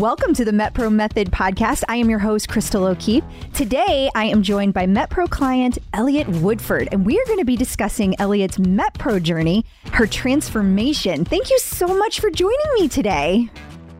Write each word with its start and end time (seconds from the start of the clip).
Welcome 0.00 0.32
to 0.36 0.46
the 0.46 0.50
MetPro 0.50 0.90
Method 0.90 1.30
podcast. 1.30 1.84
I 1.86 1.96
am 1.96 2.08
your 2.08 2.20
host, 2.20 2.48
Crystal 2.48 2.86
O'Keefe. 2.86 3.22
Today, 3.52 4.10
I 4.14 4.24
am 4.24 4.42
joined 4.42 4.72
by 4.72 4.86
MetPro 4.86 5.28
client 5.28 5.76
Eliotte 5.92 6.40
Woodford, 6.40 6.88
and 6.90 7.04
we 7.04 7.20
are 7.20 7.24
going 7.26 7.38
to 7.38 7.44
be 7.44 7.54
discussing 7.54 8.14
Eliotte's 8.14 8.56
MetPro 8.56 9.22
journey, 9.22 9.62
her 9.92 10.06
transformation. 10.06 11.26
Thank 11.26 11.50
you 11.50 11.58
so 11.58 11.86
much 11.86 12.18
for 12.18 12.30
joining 12.30 12.56
me 12.76 12.88
today. 12.88 13.50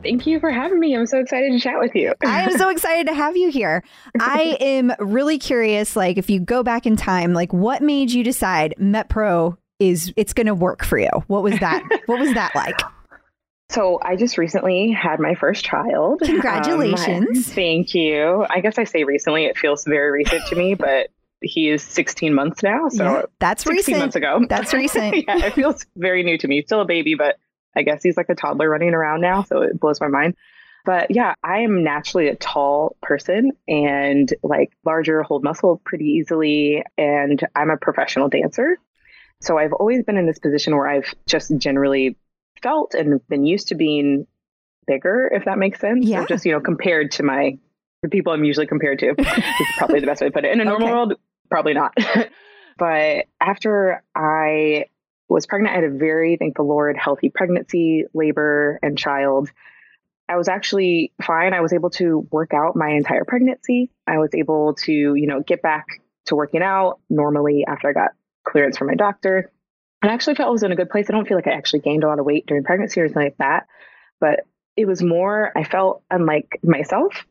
Thank 0.01 0.25
you 0.25 0.39
for 0.39 0.49
having 0.49 0.79
me. 0.79 0.97
I'm 0.97 1.05
so 1.05 1.19
excited 1.19 1.51
to 1.51 1.59
chat 1.59 1.77
with 1.77 1.93
you. 1.93 2.15
I 2.25 2.49
am 2.49 2.57
so 2.57 2.69
excited 2.71 3.05
to 3.05 3.13
have 3.13 3.37
you 3.37 3.51
here. 3.51 3.83
I 4.19 4.57
am 4.59 4.93
really 4.97 5.37
curious 5.37 5.95
like 5.95 6.17
if 6.17 6.31
you 6.31 6.39
go 6.39 6.63
back 6.63 6.87
in 6.87 6.95
time, 6.95 7.33
like 7.33 7.53
what 7.53 7.83
made 7.83 8.09
you 8.09 8.23
decide 8.23 8.73
MetPro 8.79 9.55
is 9.77 10.11
it's 10.17 10.33
going 10.33 10.47
to 10.47 10.55
work 10.55 10.83
for 10.83 10.97
you? 10.97 11.11
What 11.27 11.43
was 11.43 11.59
that? 11.59 11.83
what 12.07 12.19
was 12.19 12.33
that 12.33 12.55
like? 12.55 12.81
So 13.71 13.99
I 14.01 14.17
just 14.17 14.37
recently 14.37 14.91
had 14.91 15.19
my 15.19 15.33
first 15.33 15.63
child. 15.63 16.21
Congratulations. 16.21 17.37
Um, 17.37 17.43
thank 17.55 17.95
you. 17.95 18.45
I 18.49 18.59
guess 18.59 18.77
I 18.77 18.83
say 18.83 19.05
recently, 19.05 19.45
it 19.45 19.57
feels 19.57 19.85
very 19.85 20.11
recent 20.11 20.45
to 20.47 20.55
me, 20.55 20.73
but 20.79 21.09
he 21.41 21.69
is 21.69 21.81
16 21.81 22.33
months 22.33 22.61
now. 22.61 22.89
So 22.89 23.03
yeah, 23.03 23.21
that's 23.39 23.63
16 23.63 23.77
recent. 23.77 23.97
months 23.99 24.15
ago. 24.17 24.41
That's 24.47 24.73
recent. 24.75 25.15
yeah, 25.15 25.45
it 25.45 25.53
feels 25.53 25.85
very 25.95 26.23
new 26.23 26.37
to 26.37 26.47
me. 26.47 26.63
Still 26.63 26.81
a 26.81 26.85
baby, 26.85 27.15
but 27.15 27.37
I 27.75 27.83
guess 27.83 28.03
he's 28.03 28.17
like 28.17 28.29
a 28.29 28.35
toddler 28.35 28.69
running 28.69 28.93
around 28.93 29.21
now. 29.21 29.43
So 29.43 29.61
it 29.61 29.79
blows 29.79 30.01
my 30.01 30.09
mind. 30.09 30.35
But 30.83 31.11
yeah, 31.11 31.35
I 31.43 31.59
am 31.59 31.83
naturally 31.83 32.27
a 32.27 32.35
tall 32.35 32.97
person 33.01 33.51
and 33.67 34.33
like 34.43 34.71
larger, 34.83 35.23
hold 35.23 35.43
muscle 35.43 35.81
pretty 35.85 36.05
easily. 36.05 36.83
And 36.97 37.39
I'm 37.55 37.69
a 37.69 37.77
professional 37.77 38.27
dancer. 38.27 38.77
So 39.41 39.57
I've 39.57 39.73
always 39.73 40.03
been 40.03 40.17
in 40.17 40.27
this 40.27 40.39
position 40.39 40.75
where 40.75 40.87
I've 40.87 41.15
just 41.25 41.55
generally 41.57 42.17
felt 42.61 42.93
and 42.93 43.25
been 43.27 43.45
used 43.45 43.69
to 43.69 43.75
being 43.75 44.27
bigger, 44.87 45.29
if 45.33 45.45
that 45.45 45.57
makes 45.57 45.79
sense. 45.79 46.05
Yeah. 46.05 46.25
just, 46.25 46.45
you 46.45 46.51
know, 46.51 46.59
compared 46.59 47.11
to 47.13 47.23
my 47.23 47.57
the 48.01 48.09
people 48.09 48.33
I'm 48.33 48.43
usually 48.43 48.67
compared 48.67 48.99
to. 48.99 49.09
is 49.17 49.67
probably 49.77 49.99
the 49.99 50.07
best 50.07 50.21
way 50.21 50.27
to 50.27 50.33
put 50.33 50.45
it. 50.45 50.51
In 50.51 50.59
a 50.59 50.65
normal 50.65 50.87
okay. 50.87 50.93
world, 50.93 51.13
probably 51.49 51.73
not. 51.73 51.93
but 52.77 53.25
after 53.39 54.03
I 54.15 54.85
was 55.29 55.45
pregnant, 55.45 55.73
I 55.73 55.81
had 55.81 55.83
a 55.83 55.95
very, 55.95 56.37
thank 56.37 56.57
the 56.57 56.63
Lord, 56.63 56.97
healthy 56.97 57.29
pregnancy, 57.29 58.05
labor, 58.13 58.79
and 58.81 58.97
child. 58.97 59.49
I 60.27 60.37
was 60.37 60.47
actually 60.47 61.13
fine. 61.21 61.53
I 61.53 61.61
was 61.61 61.73
able 61.73 61.89
to 61.91 62.27
work 62.31 62.53
out 62.53 62.75
my 62.75 62.89
entire 62.89 63.25
pregnancy. 63.25 63.91
I 64.07 64.17
was 64.17 64.33
able 64.33 64.75
to, 64.85 64.91
you 64.91 65.27
know, 65.27 65.41
get 65.41 65.61
back 65.61 65.85
to 66.25 66.35
working 66.35 66.61
out 66.61 66.99
normally 67.09 67.65
after 67.67 67.89
I 67.89 67.93
got 67.93 68.11
clearance 68.47 68.77
from 68.77 68.87
my 68.87 68.95
doctor. 68.95 69.51
I 70.01 70.07
actually 70.07 70.35
felt 70.35 70.47
I 70.47 70.51
was 70.51 70.63
in 70.63 70.71
a 70.71 70.75
good 70.75 70.89
place. 70.89 71.07
I 71.09 71.13
don't 71.13 71.27
feel 71.27 71.37
like 71.37 71.47
I 71.47 71.51
actually 71.51 71.79
gained 71.79 72.03
a 72.03 72.07
lot 72.07 72.19
of 72.19 72.25
weight 72.25 72.45
during 72.47 72.63
pregnancy 72.63 72.99
or 72.99 73.05
anything 73.05 73.23
like 73.23 73.37
that, 73.37 73.67
but 74.19 74.41
it 74.75 74.85
was 74.85 75.03
more, 75.03 75.51
I 75.55 75.63
felt 75.63 76.03
unlike 76.09 76.59
myself. 76.63 77.25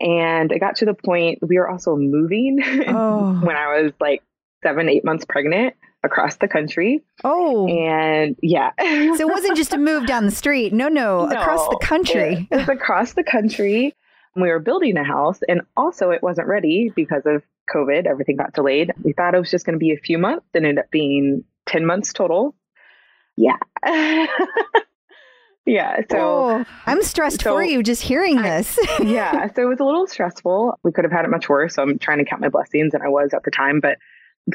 And 0.00 0.50
it 0.50 0.60
got 0.60 0.76
to 0.76 0.86
the 0.86 0.94
point 0.94 1.38
we 1.42 1.58
were 1.58 1.68
also 1.68 1.96
moving 1.96 2.58
oh. 2.88 3.40
when 3.42 3.56
I 3.56 3.82
was 3.82 3.92
like 4.00 4.22
seven, 4.62 4.88
eight 4.88 5.04
months 5.04 5.24
pregnant 5.24 5.74
across 6.02 6.36
the 6.36 6.48
country. 6.48 7.02
Oh. 7.24 7.66
And 7.68 8.36
yeah. 8.42 8.70
so 8.78 9.20
it 9.20 9.28
wasn't 9.28 9.56
just 9.56 9.72
a 9.72 9.78
move 9.78 10.06
down 10.06 10.24
the 10.24 10.32
street. 10.32 10.72
No, 10.72 10.88
no, 10.88 11.26
no 11.26 11.40
across 11.40 11.68
the 11.68 11.78
country. 11.82 12.48
It 12.50 12.56
was 12.56 12.68
across 12.68 13.12
the 13.12 13.24
country. 13.24 13.94
We 14.36 14.48
were 14.48 14.60
building 14.60 14.96
a 14.96 15.04
house 15.04 15.40
and 15.48 15.62
also 15.76 16.10
it 16.10 16.22
wasn't 16.22 16.48
ready 16.48 16.90
because 16.94 17.22
of 17.26 17.42
COVID. 17.74 18.06
Everything 18.06 18.36
got 18.36 18.54
delayed. 18.54 18.92
We 19.02 19.12
thought 19.12 19.34
it 19.34 19.38
was 19.38 19.50
just 19.50 19.66
going 19.66 19.74
to 19.74 19.78
be 19.78 19.92
a 19.92 19.98
few 19.98 20.18
months. 20.18 20.46
and 20.54 20.64
ended 20.64 20.84
up 20.84 20.90
being 20.90 21.44
10 21.70 21.86
months 21.86 22.12
total. 22.12 22.54
Yeah. 23.36 23.56
yeah. 25.64 26.00
So 26.10 26.18
oh, 26.18 26.64
I'm 26.86 27.02
stressed 27.02 27.42
so 27.42 27.52
for 27.52 27.62
you 27.62 27.82
just 27.82 28.02
hearing 28.02 28.42
this. 28.42 28.78
yeah. 29.00 29.48
So 29.54 29.62
it 29.62 29.68
was 29.68 29.80
a 29.80 29.84
little 29.84 30.06
stressful. 30.06 30.78
We 30.82 30.92
could 30.92 31.04
have 31.04 31.12
had 31.12 31.24
it 31.24 31.30
much 31.30 31.48
worse. 31.48 31.76
So 31.76 31.82
I'm 31.82 31.98
trying 31.98 32.18
to 32.18 32.24
count 32.24 32.42
my 32.42 32.48
blessings, 32.48 32.92
and 32.92 33.02
I 33.02 33.08
was 33.08 33.32
at 33.32 33.44
the 33.44 33.50
time, 33.50 33.80
but 33.80 33.98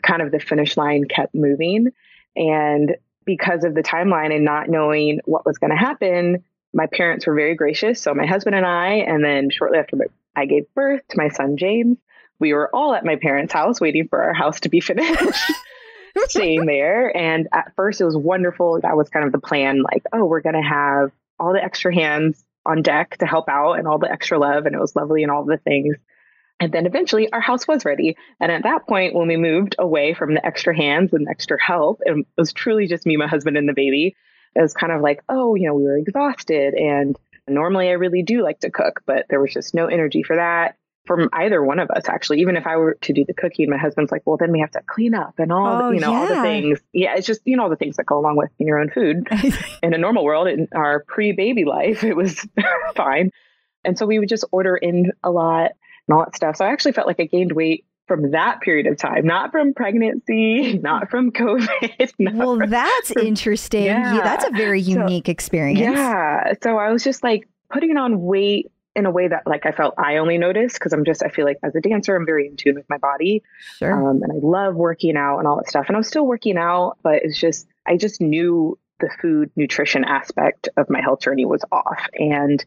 kind 0.04 0.22
of 0.22 0.32
the 0.32 0.40
finish 0.40 0.78
line 0.78 1.06
kept 1.06 1.34
moving. 1.34 1.88
And 2.36 2.98
because 3.26 3.64
of 3.64 3.74
the 3.74 3.82
timeline 3.82 4.36
and 4.36 4.44
not 4.44 4.70
knowing 4.70 5.20
what 5.26 5.46
was 5.46 5.58
going 5.58 5.72
to 5.72 5.78
happen, 5.78 6.44
my 6.74 6.88
parents 6.88 7.26
were 7.26 7.34
very 7.34 7.56
gracious. 7.56 8.02
So 8.02 8.14
my 8.14 8.26
husband 8.26 8.56
and 8.56 8.66
I, 8.66 8.96
and 8.96 9.24
then 9.24 9.50
shortly 9.50 9.80
after 9.80 9.98
I 10.36 10.46
gave 10.46 10.66
birth 10.76 11.02
to 11.10 11.18
my 11.18 11.30
son 11.30 11.56
James, 11.56 11.98
we 12.40 12.54
were 12.54 12.70
all 12.76 12.94
at 12.94 13.06
my 13.06 13.16
parents' 13.16 13.54
house 13.54 13.80
waiting 13.80 14.10
for 14.10 14.22
our 14.22 14.34
house 14.34 14.60
to 14.62 14.70
be 14.70 14.82
finished. 14.82 15.14
staying 16.28 16.66
there. 16.66 17.16
And 17.16 17.48
at 17.54 17.74
first, 17.76 18.02
it 18.02 18.06
was 18.06 18.18
wonderful. 18.18 18.80
That 18.82 18.98
was 18.98 19.10
kind 19.10 19.26
of 19.26 19.32
the 19.32 19.40
plan 19.40 19.82
like, 19.82 20.04
oh, 20.14 20.26
we're 20.26 20.42
going 20.42 20.56
to 20.56 20.68
have 20.68 21.12
all 21.40 21.54
the 21.54 21.64
extra 21.64 21.94
hands 21.94 22.44
on 22.66 22.82
deck 22.82 23.18
to 23.18 23.26
help 23.26 23.50
out 23.50 23.74
and 23.74 23.88
all 23.88 24.00
the 24.00 24.12
extra 24.12 24.40
love. 24.40 24.66
And 24.66 24.76
it 24.76 24.80
was 24.80 24.96
lovely 24.96 25.24
and 25.24 25.32
all 25.32 25.46
the 25.46 25.58
things. 25.58 25.96
And 26.60 26.72
then 26.72 26.86
eventually 26.86 27.32
our 27.32 27.42
house 27.42 27.68
was 27.68 27.86
ready. 27.86 28.16
And 28.40 28.52
at 28.52 28.64
that 28.64 28.88
point, 28.88 29.14
when 29.14 29.28
we 29.28 29.38
moved 29.38 29.76
away 29.78 30.14
from 30.14 30.34
the 30.34 30.46
extra 30.46 30.76
hands 30.76 31.14
and 31.14 31.28
extra 31.28 31.62
help, 31.62 32.00
it 32.06 32.26
was 32.38 32.54
truly 32.54 32.88
just 32.88 33.06
me, 33.06 33.18
my 33.18 33.28
husband, 33.28 33.58
and 33.58 33.68
the 33.68 33.74
baby. 33.74 34.16
It 34.56 34.62
was 34.62 34.74
kind 34.74 34.94
of 34.94 35.02
like, 35.02 35.22
oh, 35.28 35.56
you 35.56 35.68
know, 35.68 35.74
we 35.74 35.84
were 35.84 35.98
exhausted. 35.98 36.74
And 36.74 37.18
normally 37.46 37.90
I 37.90 37.94
really 37.94 38.24
do 38.24 38.42
like 38.42 38.62
to 38.62 38.72
cook, 38.72 39.02
but 39.06 39.26
there 39.30 39.42
was 39.42 39.54
just 39.54 39.74
no 39.74 39.88
energy 39.88 40.24
for 40.24 40.38
that 40.38 40.78
from 41.06 41.30
either 41.34 41.64
one 41.64 41.80
of 41.80 41.90
us 41.92 42.08
actually 42.08 42.42
even 42.42 42.56
if 42.58 42.66
i 42.66 42.76
were 42.76 42.98
to 43.02 43.14
do 43.14 43.24
the 43.26 43.34
cooking 43.34 43.70
my 43.70 43.78
husband's 43.78 44.12
like 44.12 44.22
well 44.26 44.38
then 44.38 44.52
we 44.52 44.60
have 44.60 44.72
to 44.72 44.82
clean 44.88 45.14
up 45.14 45.34
and 45.38 45.52
all 45.52 45.68
oh, 45.68 45.90
the, 45.90 45.96
you 45.96 46.00
know 46.00 46.12
yeah. 46.12 46.20
all 46.20 46.28
the 46.28 46.42
things 46.42 46.80
yeah 46.94 47.16
it's 47.16 47.28
just 47.28 47.42
you 47.46 47.56
know 47.56 47.64
all 47.64 47.70
the 47.70 47.76
things 47.76 47.98
that 47.98 48.06
go 48.06 48.18
along 48.18 48.36
with 48.36 48.50
your 48.58 48.80
own 48.80 48.90
food 48.90 49.28
in 49.84 49.94
a 49.94 49.98
normal 49.98 50.24
world 50.24 50.48
in 50.48 50.68
our 50.74 51.04
pre-baby 51.08 51.66
life 51.66 52.04
it 52.04 52.16
was 52.16 52.46
fine 52.96 53.32
and 53.84 53.98
so 53.98 54.06
we 54.06 54.20
would 54.20 54.30
just 54.30 54.46
order 54.52 54.76
in 54.76 55.12
a 55.24 55.32
lot 55.32 55.72
and 56.08 56.18
all 56.18 56.24
that 56.24 56.36
stuff 56.36 56.56
so 56.56 56.66
i 56.66 56.72
actually 56.72 56.92
felt 56.92 57.08
like 57.08 57.20
i 57.20 57.26
gained 57.26 57.52
weight 57.52 57.86
from 58.08 58.32
that 58.32 58.62
period 58.62 58.88
of 58.88 58.98
time, 58.98 59.26
not 59.26 59.52
from 59.52 59.74
pregnancy, 59.74 60.78
not 60.84 61.10
from 61.10 61.32
COVID. 61.32 62.12
Not 62.20 62.36
well, 62.36 62.58
that's 62.68 63.12
from, 63.12 63.26
interesting. 63.26 63.86
Yeah. 63.86 64.16
yeah. 64.16 64.22
that's 64.22 64.46
a 64.46 64.52
very 64.52 64.82
unique 64.82 65.26
so, 65.28 65.32
experience. 65.32 65.80
Yeah. 65.80 66.54
So 66.62 66.78
I 66.78 66.92
was 66.92 67.04
just 67.04 67.24
like 67.24 67.48
putting 67.72 67.98
on 67.98 68.22
weight 68.22 68.72
in 68.96 69.06
a 69.06 69.12
way 69.12 69.28
that 69.28 69.44
like 69.46 69.66
I 69.66 69.72
felt 69.72 69.96
I 69.98 70.18
only 70.18 70.38
noticed 70.38 70.76
because 70.76 70.94
I'm 70.94 71.04
just 71.04 71.24
I 71.24 71.30
feel 71.30 71.46
like 71.46 71.58
as 71.64 71.76
a 71.76 71.82
dancer 71.82 72.16
I'm 72.16 72.26
very 72.26 72.48
in 72.48 72.56
tune 72.56 72.76
with 72.76 72.90
my 72.90 72.98
body, 72.98 73.44
sure. 73.78 73.92
um, 73.92 74.24
and 74.24 74.32
I 74.32 74.36
love 74.42 74.76
working 74.76 75.18
out 75.18 75.40
and 75.40 75.48
all 75.48 75.58
that 75.58 75.70
stuff. 75.70 75.86
And 75.88 75.98
I'm 75.98 76.04
still 76.04 76.26
working 76.26 76.58
out, 76.58 76.98
but 77.04 77.24
it's 77.24 77.38
just 77.38 77.68
I 77.86 77.98
just 77.98 78.22
knew 78.22 78.80
the 79.00 79.10
food 79.22 79.52
nutrition 79.58 80.06
aspect 80.06 80.70
of 80.78 80.90
my 80.90 81.02
health 81.02 81.20
journey 81.20 81.46
was 81.46 81.64
off, 81.72 82.08
and 82.14 82.64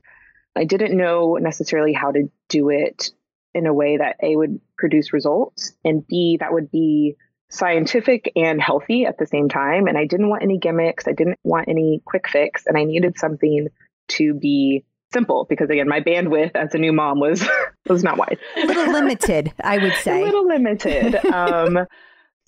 I 0.54 0.64
didn't 0.64 0.96
know 0.96 1.38
necessarily 1.40 1.94
how 1.94 2.12
to 2.12 2.30
do 2.48 2.68
it 2.68 3.10
in 3.54 3.66
a 3.66 3.72
way 3.72 3.96
that 3.96 4.16
a 4.22 4.36
would 4.36 4.60
produce 4.76 5.12
results 5.12 5.72
and 5.84 6.06
b 6.06 6.36
that 6.40 6.52
would 6.52 6.70
be 6.70 7.16
scientific 7.50 8.30
and 8.36 8.60
healthy 8.60 9.06
at 9.06 9.16
the 9.16 9.26
same 9.26 9.48
time. 9.48 9.86
And 9.86 9.96
I 9.96 10.04
didn't 10.04 10.28
want 10.28 10.42
any 10.42 10.58
gimmicks. 10.58 11.08
I 11.08 11.12
didn't 11.12 11.38
want 11.42 11.68
any 11.68 12.02
quick 12.04 12.28
fix, 12.28 12.66
and 12.66 12.76
I 12.76 12.84
needed 12.84 13.18
something 13.18 13.68
to 14.08 14.34
be 14.34 14.84
simple 15.12 15.46
because 15.48 15.70
again 15.70 15.88
my 15.88 16.00
bandwidth 16.00 16.52
as 16.54 16.74
a 16.74 16.78
new 16.78 16.92
mom 16.92 17.20
was 17.20 17.46
was 17.88 18.02
not 18.04 18.18
wide. 18.18 18.38
A 18.56 18.66
little 18.66 18.92
limited 18.92 19.52
i 19.62 19.78
would 19.78 19.94
say. 20.02 20.20
a 20.22 20.24
little 20.24 20.46
limited. 20.46 21.14
Um, 21.26 21.86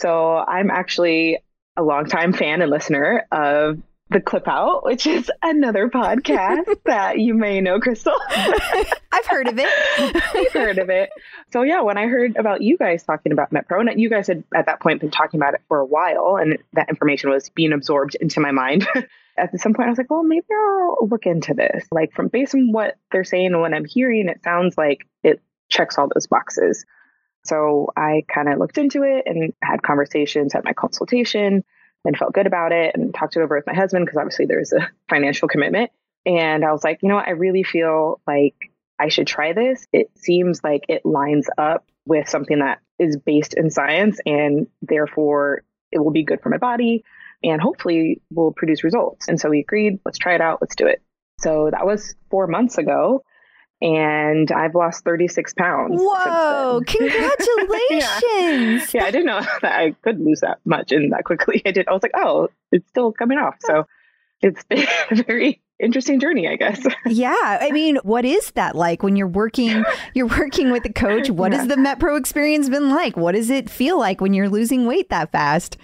so 0.00 0.36
i'm 0.46 0.70
actually 0.70 1.38
a 1.76 1.82
longtime 1.82 2.32
fan 2.32 2.60
and 2.62 2.70
listener 2.70 3.26
of 3.32 3.78
the 4.10 4.20
clip 4.20 4.48
out 4.48 4.84
which 4.84 5.06
is 5.06 5.30
another 5.42 5.88
podcast 5.88 6.64
that 6.84 7.18
you 7.18 7.34
may 7.34 7.60
know 7.60 7.78
crystal 7.80 8.14
i've 8.30 9.26
heard 9.26 9.48
of 9.48 9.58
it 9.58 9.68
i've 10.34 10.52
heard 10.52 10.78
of 10.78 10.90
it 10.90 11.10
so 11.52 11.62
yeah 11.62 11.80
when 11.80 11.96
i 11.96 12.06
heard 12.06 12.36
about 12.36 12.60
you 12.60 12.76
guys 12.76 13.02
talking 13.04 13.32
about 13.32 13.52
metpro 13.52 13.80
and 13.80 14.00
you 14.00 14.10
guys 14.10 14.26
had 14.26 14.42
at 14.54 14.66
that 14.66 14.80
point 14.80 15.00
been 15.00 15.10
talking 15.10 15.38
about 15.38 15.54
it 15.54 15.60
for 15.68 15.78
a 15.78 15.86
while 15.86 16.36
and 16.40 16.58
that 16.72 16.88
information 16.88 17.30
was 17.30 17.48
being 17.50 17.72
absorbed 17.72 18.16
into 18.16 18.40
my 18.40 18.50
mind 18.50 18.86
at 19.40 19.58
some 19.60 19.74
point 19.74 19.86
I 19.86 19.90
was 19.90 19.98
like, 19.98 20.10
well, 20.10 20.22
maybe 20.22 20.46
I'll 20.52 21.08
look 21.08 21.26
into 21.26 21.54
this. 21.54 21.86
Like 21.90 22.12
from 22.12 22.28
based 22.28 22.54
on 22.54 22.72
what 22.72 22.96
they're 23.10 23.24
saying 23.24 23.46
and 23.46 23.60
what 23.60 23.74
I'm 23.74 23.84
hearing, 23.84 24.28
it 24.28 24.42
sounds 24.42 24.76
like 24.76 25.06
it 25.22 25.40
checks 25.68 25.98
all 25.98 26.08
those 26.12 26.26
boxes. 26.26 26.84
So 27.44 27.90
I 27.96 28.24
kind 28.32 28.48
of 28.48 28.58
looked 28.58 28.78
into 28.78 29.02
it 29.02 29.24
and 29.26 29.52
had 29.62 29.82
conversations, 29.82 30.52
had 30.52 30.64
my 30.64 30.74
consultation, 30.74 31.64
and 32.04 32.16
felt 32.16 32.32
good 32.32 32.46
about 32.46 32.72
it 32.72 32.94
and 32.94 33.14
talked 33.14 33.36
it 33.36 33.40
over 33.40 33.56
with 33.56 33.66
my 33.66 33.74
husband 33.74 34.06
because 34.06 34.16
obviously 34.16 34.46
there's 34.46 34.72
a 34.72 34.88
financial 35.08 35.48
commitment. 35.48 35.90
And 36.26 36.64
I 36.64 36.72
was 36.72 36.84
like, 36.84 37.00
you 37.02 37.08
know 37.08 37.16
what, 37.16 37.28
I 37.28 37.32
really 37.32 37.62
feel 37.62 38.20
like 38.26 38.54
I 38.98 39.08
should 39.08 39.26
try 39.26 39.52
this. 39.52 39.86
It 39.92 40.10
seems 40.16 40.62
like 40.62 40.84
it 40.88 41.04
lines 41.04 41.48
up 41.56 41.86
with 42.06 42.28
something 42.28 42.58
that 42.58 42.80
is 42.98 43.16
based 43.16 43.54
in 43.54 43.70
science 43.70 44.18
and 44.26 44.66
therefore 44.82 45.62
it 45.92 45.98
will 45.98 46.10
be 46.10 46.24
good 46.24 46.42
for 46.42 46.50
my 46.50 46.58
body 46.58 47.04
and 47.42 47.60
hopefully 47.60 48.20
will 48.30 48.52
produce 48.52 48.84
results. 48.84 49.28
And 49.28 49.40
so 49.40 49.48
we 49.48 49.60
agreed, 49.60 50.00
let's 50.04 50.18
try 50.18 50.34
it 50.34 50.40
out, 50.40 50.58
let's 50.60 50.76
do 50.76 50.86
it. 50.86 51.02
So 51.38 51.70
that 51.70 51.86
was 51.86 52.14
four 52.30 52.46
months 52.46 52.76
ago. 52.76 53.24
And 53.82 54.52
I've 54.52 54.74
lost 54.74 55.04
36 55.04 55.54
pounds. 55.54 56.00
Whoa, 56.02 56.82
congratulations. 56.86 57.90
yeah. 57.90 58.20
yeah, 58.92 59.04
I 59.04 59.10
didn't 59.10 59.26
know 59.26 59.40
that 59.62 59.72
I 59.80 59.92
could 60.02 60.20
lose 60.20 60.40
that 60.40 60.58
much 60.64 60.92
and 60.92 61.12
that 61.12 61.24
quickly. 61.24 61.62
I 61.64 61.70
did. 61.70 61.88
I 61.88 61.92
was 61.92 62.02
like, 62.02 62.12
oh, 62.14 62.48
it's 62.72 62.88
still 62.88 63.12
coming 63.12 63.38
off. 63.38 63.56
So 63.60 63.86
it's 64.42 64.62
been 64.64 64.86
a 65.10 65.22
very 65.22 65.62
interesting 65.78 66.20
journey, 66.20 66.46
I 66.46 66.56
guess. 66.56 66.86
yeah. 67.06 67.58
I 67.60 67.70
mean, 67.70 67.96
what 68.02 68.26
is 68.26 68.50
that 68.52 68.76
like 68.76 69.02
when 69.02 69.16
you're 69.16 69.26
working 69.26 69.82
you're 70.14 70.26
working 70.26 70.70
with 70.70 70.84
a 70.84 70.92
coach? 70.92 71.30
What 71.30 71.52
yeah. 71.52 71.58
has 71.58 71.68
the 71.68 71.76
MetPro 71.76 72.18
experience 72.18 72.68
been 72.68 72.90
like? 72.90 73.16
What 73.16 73.34
does 73.34 73.48
it 73.48 73.70
feel 73.70 73.98
like 73.98 74.20
when 74.20 74.34
you're 74.34 74.50
losing 74.50 74.86
weight 74.86 75.08
that 75.08 75.32
fast? 75.32 75.78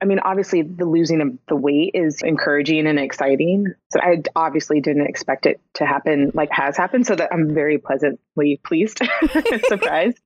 I 0.00 0.04
mean, 0.04 0.20
obviously 0.20 0.62
the 0.62 0.84
losing 0.84 1.20
of 1.20 1.38
the 1.48 1.56
weight 1.56 1.92
is 1.94 2.22
encouraging 2.22 2.86
and 2.86 2.98
exciting. 2.98 3.66
So 3.90 4.00
I 4.00 4.22
obviously 4.36 4.80
didn't 4.80 5.08
expect 5.08 5.46
it 5.46 5.60
to 5.74 5.86
happen 5.86 6.30
like 6.34 6.50
has 6.52 6.76
happened. 6.76 7.06
So 7.06 7.16
that 7.16 7.30
I'm 7.32 7.52
very 7.52 7.78
pleasantly 7.78 8.60
pleased, 8.64 9.02
surprised. 9.66 10.18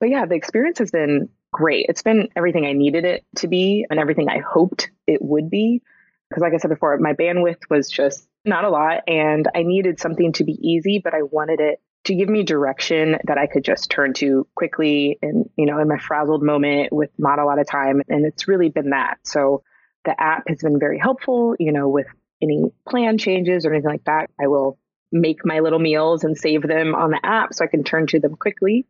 But 0.00 0.10
yeah, 0.10 0.26
the 0.26 0.34
experience 0.34 0.80
has 0.80 0.90
been 0.90 1.28
great. 1.52 1.86
It's 1.88 2.02
been 2.02 2.30
everything 2.34 2.66
I 2.66 2.72
needed 2.72 3.04
it 3.04 3.24
to 3.36 3.48
be 3.48 3.86
and 3.88 4.00
everything 4.00 4.28
I 4.28 4.38
hoped 4.38 4.90
it 5.06 5.22
would 5.22 5.50
be. 5.50 5.82
Because 6.28 6.42
like 6.42 6.54
I 6.54 6.56
said 6.56 6.70
before, 6.70 6.96
my 6.98 7.12
bandwidth 7.12 7.70
was 7.70 7.88
just 7.88 8.26
not 8.44 8.64
a 8.64 8.70
lot 8.70 9.02
and 9.06 9.46
I 9.54 9.62
needed 9.62 10.00
something 10.00 10.32
to 10.32 10.44
be 10.44 10.58
easy, 10.60 10.98
but 10.98 11.14
I 11.14 11.22
wanted 11.22 11.60
it 11.60 11.80
to 12.04 12.14
give 12.14 12.28
me 12.28 12.42
direction 12.42 13.16
that 13.24 13.38
I 13.38 13.46
could 13.46 13.64
just 13.64 13.90
turn 13.90 14.12
to 14.14 14.46
quickly 14.54 15.18
and, 15.22 15.48
you 15.56 15.66
know, 15.66 15.78
in 15.78 15.88
my 15.88 15.98
frazzled 15.98 16.42
moment 16.42 16.92
with 16.92 17.10
not 17.16 17.38
a 17.38 17.44
lot 17.44 17.60
of 17.60 17.68
time. 17.68 18.02
And 18.08 18.26
it's 18.26 18.48
really 18.48 18.70
been 18.70 18.90
that. 18.90 19.18
So 19.22 19.62
the 20.04 20.20
app 20.20 20.48
has 20.48 20.62
been 20.62 20.80
very 20.80 20.98
helpful, 20.98 21.54
you 21.58 21.72
know, 21.72 21.88
with 21.88 22.08
any 22.42 22.72
plan 22.88 23.18
changes 23.18 23.64
or 23.64 23.72
anything 23.72 23.90
like 23.90 24.04
that. 24.04 24.30
I 24.40 24.48
will 24.48 24.78
make 25.12 25.44
my 25.44 25.60
little 25.60 25.78
meals 25.78 26.24
and 26.24 26.36
save 26.36 26.62
them 26.62 26.94
on 26.94 27.10
the 27.10 27.24
app 27.24 27.54
so 27.54 27.64
I 27.64 27.68
can 27.68 27.84
turn 27.84 28.08
to 28.08 28.18
them 28.18 28.34
quickly 28.34 28.86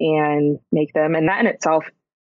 and 0.00 0.58
make 0.72 0.92
them. 0.92 1.14
And 1.14 1.28
that 1.28 1.40
in 1.40 1.46
itself 1.46 1.84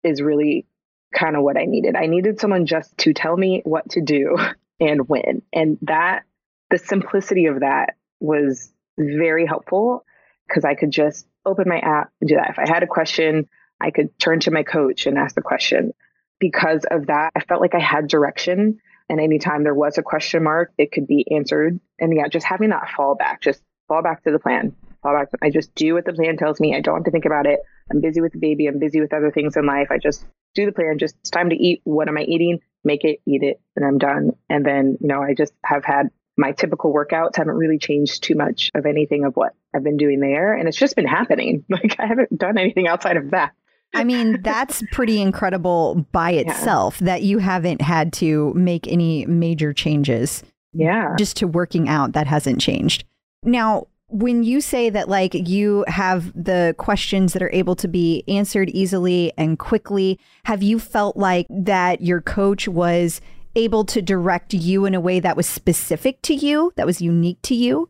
is 0.03 0.21
really 0.21 0.67
kind 1.15 1.37
of 1.37 1.43
what 1.43 1.57
I 1.57 1.65
needed. 1.65 1.97
I 1.97 2.07
needed 2.07 2.41
someone 2.41 2.67
just 2.67 2.97
to 2.99 3.15
tell 3.15 3.37
me 3.37 3.63
what 3.65 3.89
to 3.91 4.01
do 4.01 4.37
and 4.81 5.09
when. 5.09 5.43
And 5.53 5.79
that, 5.83 6.25
the 6.71 6.79
simplicity 6.79 7.47
of 7.47 7.61
that 7.61 7.97
was 8.21 8.73
very 8.99 9.47
helpful 9.47 10.05
because 10.49 10.65
I 10.65 10.75
could 10.75 10.91
just 10.91 11.27
open 11.47 11.69
my 11.69 11.79
app 11.79 12.11
and 12.21 12.29
do 12.29 12.37
that. 12.37 12.51
If 12.51 12.59
I 12.59 12.69
had 12.69 12.83
a 12.83 12.87
question, 12.87 13.49
I 13.81 13.91
could 13.91 14.19
turn 14.19 14.41
to 14.41 14.51
my 14.51 14.63
coach 14.63 15.07
and 15.07 15.19
ask 15.19 15.35
the 15.35 15.43
question. 15.43 15.93
Because 16.39 16.85
of 16.91 17.07
that, 17.07 17.33
I 17.37 17.41
felt 17.41 17.61
like 17.61 17.75
I 17.75 17.81
had 17.81 18.09
direction. 18.09 18.79
And 19.09 19.21
anytime 19.21 19.65
there 19.65 19.75
was 19.75 19.99
a 19.99 20.03
question 20.03 20.43
mark, 20.43 20.73
it 20.79 20.93
could 20.93 21.07
be 21.07 21.27
answered. 21.35 21.81
And 21.99 22.15
yeah, 22.15 22.29
just 22.29 22.47
having 22.47 22.71
that 22.71 22.89
fallback, 22.97 23.41
just 23.41 23.63
fall 23.89 24.03
back 24.03 24.25
to 24.25 24.31
the 24.31 24.39
plan. 24.39 24.75
Fall 25.03 25.15
back. 25.15 25.29
I 25.43 25.51
just 25.51 25.75
do 25.75 25.95
what 25.95 26.05
the 26.05 26.13
plan 26.13 26.37
tells 26.37 26.61
me. 26.61 26.77
I 26.77 26.81
don't 26.81 26.97
have 26.97 27.05
to 27.05 27.11
think 27.11 27.25
about 27.25 27.47
it. 27.47 27.61
I'm 27.91 28.01
busy 28.01 28.21
with 28.21 28.33
the 28.33 28.39
baby. 28.39 28.67
I'm 28.67 28.79
busy 28.79 29.01
with 29.01 29.13
other 29.13 29.31
things 29.31 29.57
in 29.57 29.67
life. 29.67 29.89
I 29.91 29.99
just 29.99 30.25
do 30.55 30.67
the 30.67 30.73
plan. 30.73 30.99
Just 30.99 31.17
it's 31.21 31.31
time 31.31 31.51
to 31.51 31.57
eat. 31.57 31.81
What 31.85 32.09
am 32.09 32.19
I 32.19 32.23
eating? 32.23 32.61
Make 32.85 33.05
it, 33.05 33.21
eat 33.27 33.43
it, 33.43 33.61
and 33.77 33.85
I'm 33.85 33.99
done. 33.99 34.33
And 34.49 34.65
then, 34.65 34.97
you 35.01 35.09
know, 35.09 35.23
I 35.23 35.35
just 35.35 35.53
have 35.65 35.85
had 35.85 36.11
my 36.37 36.53
typical 36.53 36.93
workouts 36.93 37.37
haven't 37.37 37.57
really 37.57 37.79
changed 37.79 38.23
too 38.23 38.35
much 38.35 38.71
of 38.75 38.87
anything 38.87 39.25
of 39.25 39.37
what 39.37 39.55
I've 39.75 39.85
been 39.85 39.97
doing 39.97 40.21
there. 40.21 40.55
And 40.55 40.69
it's 40.69 40.77
just 40.77 40.97
been 40.97 41.07
happening. 41.07 41.65
Like 41.71 41.97
I 41.99 42.07
haven't 42.07 42.37
done 42.37 42.59
anything 42.59 42.89
outside 42.89 43.17
of 43.17 43.31
that. 43.31 43.53
I 43.95 44.05
mean, 44.05 44.41
that's 44.43 44.83
pretty 44.93 45.21
incredible 45.21 46.07
by 46.13 46.31
itself 46.33 46.99
yeah. 47.01 47.07
that 47.07 47.23
you 47.23 47.39
haven't 47.39 47.81
had 47.81 48.13
to 48.15 48.53
make 48.55 48.87
any 48.87 49.27
major 49.27 49.73
changes. 49.73 50.43
Yeah. 50.73 51.15
Just 51.19 51.37
to 51.39 51.47
working 51.47 51.89
out, 51.89 52.13
that 52.13 52.27
hasn't 52.27 52.61
changed. 52.61 53.05
Now, 53.43 53.87
when 54.09 54.43
you 54.43 54.61
say 54.61 54.91
that 54.91 55.09
like 55.09 55.35
you 55.35 55.85
have 55.87 56.33
the 56.33 56.75
questions 56.79 57.33
that 57.33 57.43
are 57.43 57.53
able 57.53 57.77
to 57.77 57.89
be 57.89 58.25
answered 58.27 58.69
easily 58.71 59.33
and 59.39 59.59
quickly, 59.59 60.19
have 60.45 60.63
you 60.63 60.79
felt 60.79 61.17
like 61.17 61.47
that 61.49 62.01
your 62.01 62.21
coach 62.21 62.67
was 62.69 63.21
able 63.55 63.85
to 63.87 64.03
direct 64.03 64.55
you 64.55 64.85
in 64.85 64.95
a 64.95 65.01
way 65.01 65.21
that 65.21 65.37
was 65.37 65.47
specific 65.47 66.23
to 66.23 66.35
you, 66.35 66.73
that 66.77 66.87
was 66.87 67.01
unique 67.01 67.41
to 67.43 67.55
you? 67.55 67.89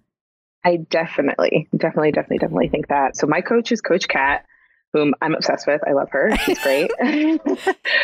I 0.64 0.76
definitely, 0.76 1.68
definitely, 1.76 2.12
definitely, 2.12 2.38
definitely 2.38 2.68
think 2.68 2.88
that. 2.88 3.16
So 3.16 3.26
my 3.26 3.40
coach 3.40 3.72
is 3.72 3.80
Coach 3.80 4.08
Kat, 4.08 4.44
whom 4.92 5.14
I'm 5.22 5.34
obsessed 5.34 5.66
with. 5.66 5.80
I 5.86 5.92
love 5.92 6.10
her. 6.10 6.36
She's 6.38 6.58
great. 6.58 6.90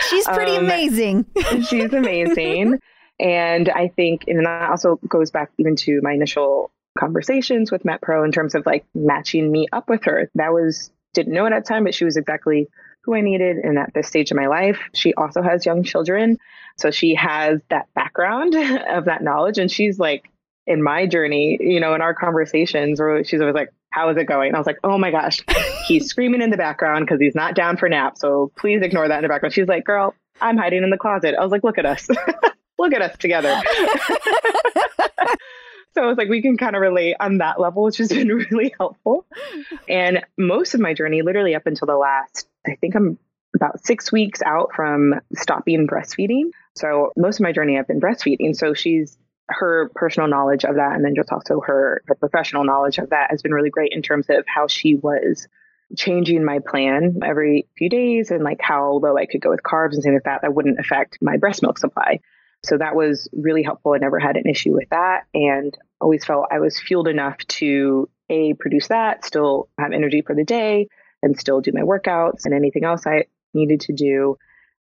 she's 0.08 0.26
pretty 0.26 0.56
um, 0.56 0.64
amazing. 0.64 1.26
she's 1.68 1.92
amazing. 1.92 2.78
And 3.18 3.68
I 3.68 3.88
think, 3.88 4.24
and 4.26 4.44
that 4.46 4.70
also 4.70 4.98
goes 5.08 5.30
back 5.30 5.50
even 5.58 5.76
to 5.76 6.00
my 6.02 6.12
initial 6.12 6.70
conversations 6.98 7.70
with 7.70 7.82
MetPro 7.82 8.24
in 8.24 8.32
terms 8.32 8.54
of 8.54 8.64
like 8.64 8.86
matching 8.94 9.50
me 9.50 9.66
up 9.72 9.88
with 9.88 10.04
her. 10.04 10.30
That 10.34 10.52
was, 10.52 10.90
didn't 11.12 11.34
know 11.34 11.46
it 11.46 11.52
at 11.52 11.64
the 11.64 11.68
time, 11.68 11.84
but 11.84 11.94
she 11.94 12.04
was 12.04 12.16
exactly 12.16 12.68
who 13.06 13.14
I 13.14 13.22
needed. 13.22 13.56
And 13.56 13.78
at 13.78 13.94
this 13.94 14.08
stage 14.08 14.30
of 14.30 14.36
my 14.36 14.48
life, 14.48 14.78
she 14.92 15.14
also 15.14 15.40
has 15.40 15.64
young 15.64 15.84
children. 15.84 16.38
So 16.76 16.90
she 16.90 17.14
has 17.14 17.60
that 17.70 17.88
background 17.94 18.54
of 18.90 19.06
that 19.06 19.22
knowledge. 19.22 19.58
And 19.58 19.70
she's 19.70 19.98
like, 19.98 20.28
in 20.66 20.82
my 20.82 21.06
journey, 21.06 21.56
you 21.60 21.78
know, 21.78 21.94
in 21.94 22.02
our 22.02 22.12
conversations, 22.12 23.00
where 23.00 23.22
she's 23.24 23.40
always 23.40 23.54
like, 23.54 23.72
How 23.90 24.10
is 24.10 24.16
it 24.16 24.24
going? 24.24 24.48
And 24.48 24.56
I 24.56 24.58
was 24.60 24.66
like, 24.66 24.80
Oh 24.82 24.98
my 24.98 25.12
gosh, 25.12 25.40
he's 25.86 26.06
screaming 26.06 26.42
in 26.42 26.50
the 26.50 26.56
background 26.56 27.06
because 27.06 27.20
he's 27.20 27.36
not 27.36 27.54
down 27.54 27.76
for 27.76 27.88
nap. 27.88 28.18
So 28.18 28.50
please 28.56 28.82
ignore 28.82 29.06
that 29.06 29.18
in 29.18 29.22
the 29.22 29.28
background. 29.28 29.54
She's 29.54 29.68
like, 29.68 29.84
Girl, 29.84 30.14
I'm 30.40 30.56
hiding 30.56 30.82
in 30.82 30.90
the 30.90 30.98
closet. 30.98 31.36
I 31.38 31.42
was 31.42 31.52
like, 31.52 31.62
Look 31.62 31.78
at 31.78 31.86
us. 31.86 32.08
look 32.78 32.92
at 32.92 33.02
us 33.02 33.16
together. 33.18 33.60
so 35.94 36.02
I 36.02 36.06
was 36.06 36.18
like, 36.18 36.28
we 36.28 36.42
can 36.42 36.56
kind 36.56 36.76
of 36.76 36.82
relate 36.82 37.16
on 37.20 37.38
that 37.38 37.60
level, 37.60 37.84
which 37.84 37.98
has 37.98 38.08
been 38.08 38.28
really 38.28 38.74
helpful. 38.78 39.26
And 39.88 40.24
most 40.36 40.74
of 40.74 40.80
my 40.80 40.94
journey, 40.94 41.22
literally 41.22 41.54
up 41.54 41.66
until 41.66 41.86
the 41.86 41.96
last, 41.96 42.48
I 42.66 42.76
think 42.76 42.94
I'm 42.94 43.18
about 43.54 43.84
six 43.84 44.12
weeks 44.12 44.42
out 44.42 44.70
from 44.74 45.14
stopping 45.34 45.86
breastfeeding. 45.86 46.50
So 46.76 47.10
most 47.16 47.40
of 47.40 47.44
my 47.44 47.52
journey 47.52 47.78
I've 47.78 47.88
been 47.88 48.00
breastfeeding. 48.00 48.54
So 48.54 48.74
she's 48.74 49.18
her 49.48 49.90
personal 49.94 50.28
knowledge 50.28 50.64
of 50.64 50.76
that 50.76 50.94
and 50.94 51.04
then 51.04 51.14
just 51.14 51.32
also 51.32 51.60
her, 51.60 52.02
her 52.06 52.14
professional 52.16 52.64
knowledge 52.64 52.98
of 52.98 53.10
that 53.10 53.30
has 53.30 53.42
been 53.42 53.52
really 53.52 53.70
great 53.70 53.92
in 53.92 54.02
terms 54.02 54.26
of 54.28 54.44
how 54.46 54.66
she 54.66 54.96
was 54.96 55.48
changing 55.96 56.44
my 56.44 56.58
plan 56.58 57.20
every 57.24 57.68
few 57.78 57.88
days 57.88 58.30
and 58.30 58.42
like 58.42 58.60
how 58.60 58.94
low 58.94 59.16
I 59.16 59.26
could 59.26 59.40
go 59.40 59.50
with 59.50 59.62
carbs 59.62 59.94
and 59.94 60.02
things 60.02 60.14
like 60.14 60.24
that 60.24 60.42
that 60.42 60.54
wouldn't 60.54 60.80
affect 60.80 61.18
my 61.22 61.36
breast 61.36 61.62
milk 61.62 61.78
supply. 61.78 62.20
So 62.64 62.78
that 62.78 62.96
was 62.96 63.28
really 63.32 63.62
helpful. 63.62 63.92
I 63.92 63.98
never 63.98 64.18
had 64.18 64.36
an 64.36 64.48
issue 64.48 64.72
with 64.72 64.88
that 64.90 65.22
and 65.32 65.76
always 66.00 66.24
felt 66.24 66.48
I 66.50 66.58
was 66.58 66.80
fueled 66.80 67.06
enough 67.06 67.38
to 67.38 68.10
a 68.28 68.54
produce 68.54 68.88
that, 68.88 69.24
still 69.24 69.68
have 69.78 69.92
energy 69.92 70.22
for 70.22 70.34
the 70.34 70.44
day 70.44 70.88
and 71.26 71.38
still 71.38 71.60
do 71.60 71.72
my 71.74 71.82
workouts 71.82 72.44
and 72.46 72.54
anything 72.54 72.84
else 72.84 73.06
I 73.06 73.24
needed 73.52 73.80
to 73.82 73.92
do. 73.92 74.38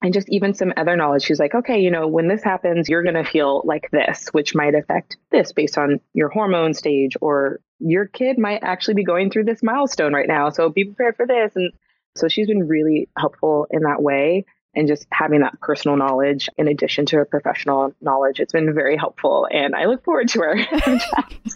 And 0.02 0.14
just 0.14 0.28
even 0.28 0.54
some 0.54 0.74
other 0.76 0.98
knowledge. 0.98 1.24
She's 1.24 1.40
like, 1.40 1.56
okay, 1.56 1.80
you 1.80 1.90
know, 1.90 2.08
when 2.08 2.28
this 2.28 2.44
happens, 2.44 2.90
you're 2.90 3.04
going 3.04 3.16
to 3.16 3.24
feel 3.24 3.62
like 3.64 3.90
this, 3.92 4.28
which 4.34 4.54
might 4.54 4.76
affect 4.76 5.16
this 5.32 5.54
based 5.54 5.78
on 5.78 6.02
your 6.14 6.28
hormone 6.28 6.74
stage, 6.74 7.16
or 7.22 7.62
your 7.80 8.06
kid 8.06 8.38
might 8.38 8.64
actually 8.64 8.96
be 8.96 9.06
going 9.06 9.30
through 9.30 9.46
this 9.46 9.64
milestone 9.64 10.14
right 10.14 10.28
now. 10.28 10.50
So 10.50 10.68
be 10.68 10.84
prepared 10.84 11.16
for 11.16 11.26
this. 11.26 11.56
And 11.56 11.72
so 12.18 12.28
she's 12.28 12.48
been 12.48 12.68
really 12.68 13.08
helpful 13.18 13.68
in 13.72 13.84
that 13.84 14.04
way 14.04 14.46
and 14.76 14.88
just 14.88 15.06
having 15.12 15.42
that 15.42 15.60
personal 15.60 15.98
knowledge 15.98 16.50
in 16.58 16.68
addition 16.68 17.06
to 17.06 17.18
her 17.18 17.26
professional 17.26 17.94
knowledge 18.02 18.40
it's 18.40 18.54
been 18.54 18.74
very 18.74 18.98
helpful 18.98 19.48
and 19.52 19.76
i 19.76 19.86
look 19.86 20.04
forward 20.04 20.28
to 20.28 20.40
her 20.40 20.58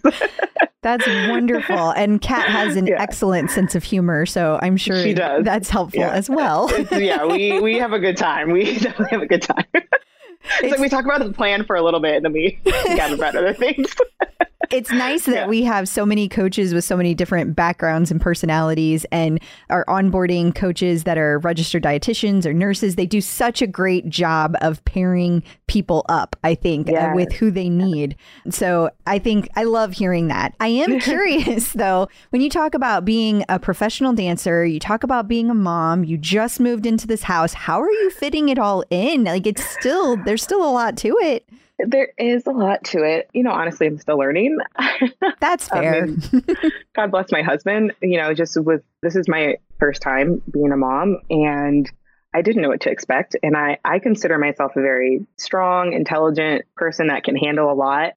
that's 0.82 1.06
wonderful 1.30 1.92
and 1.92 2.22
kat 2.22 2.48
has 2.48 2.76
an 2.76 2.88
yeah. 2.88 3.02
excellent 3.02 3.50
sense 3.52 3.76
of 3.76 3.84
humor 3.84 4.26
so 4.26 4.60
i'm 4.62 4.78
sure 4.78 5.02
she 5.02 5.14
does. 5.14 5.44
that's 5.44 5.70
helpful 5.70 6.02
yeah. 6.02 6.12
as 6.12 6.30
well 6.30 6.70
yeah 6.92 7.26
we 7.26 7.60
we 7.60 7.78
have 7.78 7.94
a 7.94 8.00
good 8.00 8.18
time 8.18 8.52
we 8.52 8.78
definitely 8.78 9.10
have 9.10 9.22
a 9.22 9.28
good 9.28 9.42
time 9.42 9.66
it's, 9.74 10.72
like 10.72 10.80
we 10.80 10.88
talk 10.88 11.04
about 11.04 11.20
the 11.20 11.34
plan 11.34 11.66
for 11.66 11.76
a 11.76 11.82
little 11.82 12.00
bit 12.00 12.16
and 12.16 12.26
then 12.26 12.34
we 12.34 12.60
gather 12.96 13.16
about 13.16 13.36
other 13.36 13.54
things 13.54 13.94
it's 14.72 14.92
nice 14.92 15.26
that 15.26 15.36
yeah. 15.36 15.48
we 15.48 15.64
have 15.64 15.88
so 15.88 16.06
many 16.06 16.28
coaches 16.28 16.74
with 16.74 16.84
so 16.84 16.98
many 16.98 17.14
different 17.14 17.56
backgrounds 17.56 18.10
and 18.10 18.20
personalities 18.20 19.06
and 19.12 19.40
our 19.70 19.86
onboarding 19.86 20.54
coaches 20.54 21.04
that 21.04 21.18
are 21.18 21.40
registered 21.40 21.84
dietitians 21.84 22.46
or 22.46 22.54
nurses. 22.54 22.96
They 22.96 23.06
do 23.06 23.22
such 23.22 23.62
a 23.62 23.68
great 23.68 24.10
job 24.10 24.56
of 24.62 24.84
pairing 24.84 25.44
people 25.68 26.06
up, 26.10 26.36
I 26.44 26.56
think, 26.56 26.90
yes. 26.90 27.12
uh, 27.12 27.16
with 27.16 27.34
who 27.34 27.52
they 27.52 27.70
need. 27.70 28.16
So 28.50 28.90
I 29.06 29.20
think 29.20 29.48
I 29.56 29.64
love 29.64 29.94
hearing 29.94 30.28
that. 30.30 30.56
I 30.60 30.70
am 30.70 31.00
curious 31.02 31.74
though, 31.74 32.08
when 32.32 32.42
you 32.42 32.50
talk 32.50 32.74
about 32.74 33.06
being 33.06 33.46
a 33.50 33.60
professional 33.60 34.14
dancer, 34.14 34.66
you 34.66 34.80
talk 34.80 35.04
about 35.04 35.28
being 35.28 35.52
a 35.52 35.56
mom, 35.56 36.04
you 36.04 36.18
just 36.18 36.60
moved 36.60 36.86
into 36.86 37.06
this 37.06 37.24
house. 37.24 37.54
How 37.54 37.80
are 37.80 37.92
you 37.92 38.10
fitting 38.10 38.50
it 38.50 38.58
all 38.58 38.84
in? 38.90 39.26
Like 39.26 39.46
it's 39.46 39.64
still, 39.64 40.18
there's 40.18 40.42
still 40.42 40.68
a 40.68 40.72
lot 40.72 40.98
to 40.98 41.16
it. 41.22 41.48
There 41.80 42.10
is 42.18 42.48
a 42.48 42.52
lot 42.52 42.86
to 42.86 43.04
it. 43.04 43.30
You 43.34 43.44
know, 43.44 43.52
honestly, 43.52 43.88
I'm 43.88 44.00
still 44.00 44.18
learning. 44.18 44.58
That's 45.40 45.72
um, 45.72 45.80
fair. 45.80 46.04
I 46.04 46.06
mean, 46.08 46.54
God 46.96 47.12
bless 47.12 47.32
my 47.32 47.44
husband. 47.44 47.94
You 48.02 48.18
know, 48.18 48.34
just 48.34 48.60
with 48.60 48.82
this 49.02 49.16
is 49.16 49.28
my 49.28 49.58
first 49.80 50.02
time 50.02 50.42
being 50.52 50.72
a 50.72 50.78
mom 50.78 51.18
and 51.30 51.90
I 52.34 52.42
didn't 52.42 52.62
know 52.62 52.70
what 52.70 52.82
to 52.82 52.92
expect. 52.92 53.36
And 53.42 53.56
I, 53.56 53.78
I 53.84 54.00
consider 54.00 54.38
myself 54.38 54.74
a 54.76 54.82
very 54.82 55.26
strong, 55.38 55.94
intelligent 55.94 56.66
person 56.76 57.08
that 57.08 57.24
can 57.24 57.36
handle 57.36 57.72
a 57.72 57.74
lot. 57.74 58.14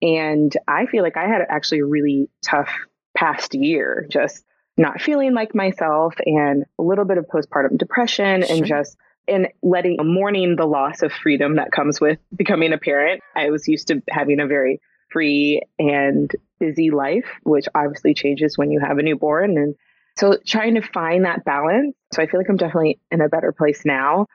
And 0.00 0.52
I 0.66 0.86
feel 0.86 1.02
like 1.02 1.16
I 1.16 1.26
had 1.26 1.42
actually 1.48 1.80
a 1.80 1.86
really 1.86 2.30
tough 2.44 2.70
past 3.16 3.54
year, 3.54 4.06
just 4.08 4.44
not 4.76 5.02
feeling 5.02 5.34
like 5.34 5.54
myself 5.54 6.14
and 6.24 6.64
a 6.78 6.82
little 6.82 7.04
bit 7.04 7.18
of 7.18 7.26
postpartum 7.26 7.76
depression 7.76 8.42
sure. 8.42 8.56
and 8.56 8.64
just 8.64 8.96
and 9.28 9.48
letting 9.62 9.96
mourning 10.00 10.56
the 10.56 10.66
loss 10.66 11.02
of 11.02 11.12
freedom 11.12 11.56
that 11.56 11.72
comes 11.72 12.00
with 12.00 12.18
becoming 12.34 12.72
a 12.72 12.78
parent. 12.78 13.22
I 13.36 13.50
was 13.50 13.68
used 13.68 13.88
to 13.88 14.02
having 14.08 14.40
a 14.40 14.46
very 14.46 14.80
free 15.10 15.62
and 15.78 16.30
busy 16.58 16.90
life, 16.90 17.26
which 17.42 17.66
obviously 17.74 18.14
changes 18.14 18.58
when 18.58 18.70
you 18.70 18.80
have 18.80 18.98
a 18.98 19.02
newborn. 19.02 19.56
And 19.56 19.74
so 20.16 20.36
trying 20.44 20.74
to 20.74 20.82
find 20.82 21.24
that 21.24 21.44
balance. 21.44 21.94
So 22.12 22.22
I 22.22 22.26
feel 22.26 22.40
like 22.40 22.48
I'm 22.48 22.56
definitely 22.56 23.00
in 23.10 23.20
a 23.20 23.28
better 23.28 23.52
place 23.52 23.84
now. 23.84 24.26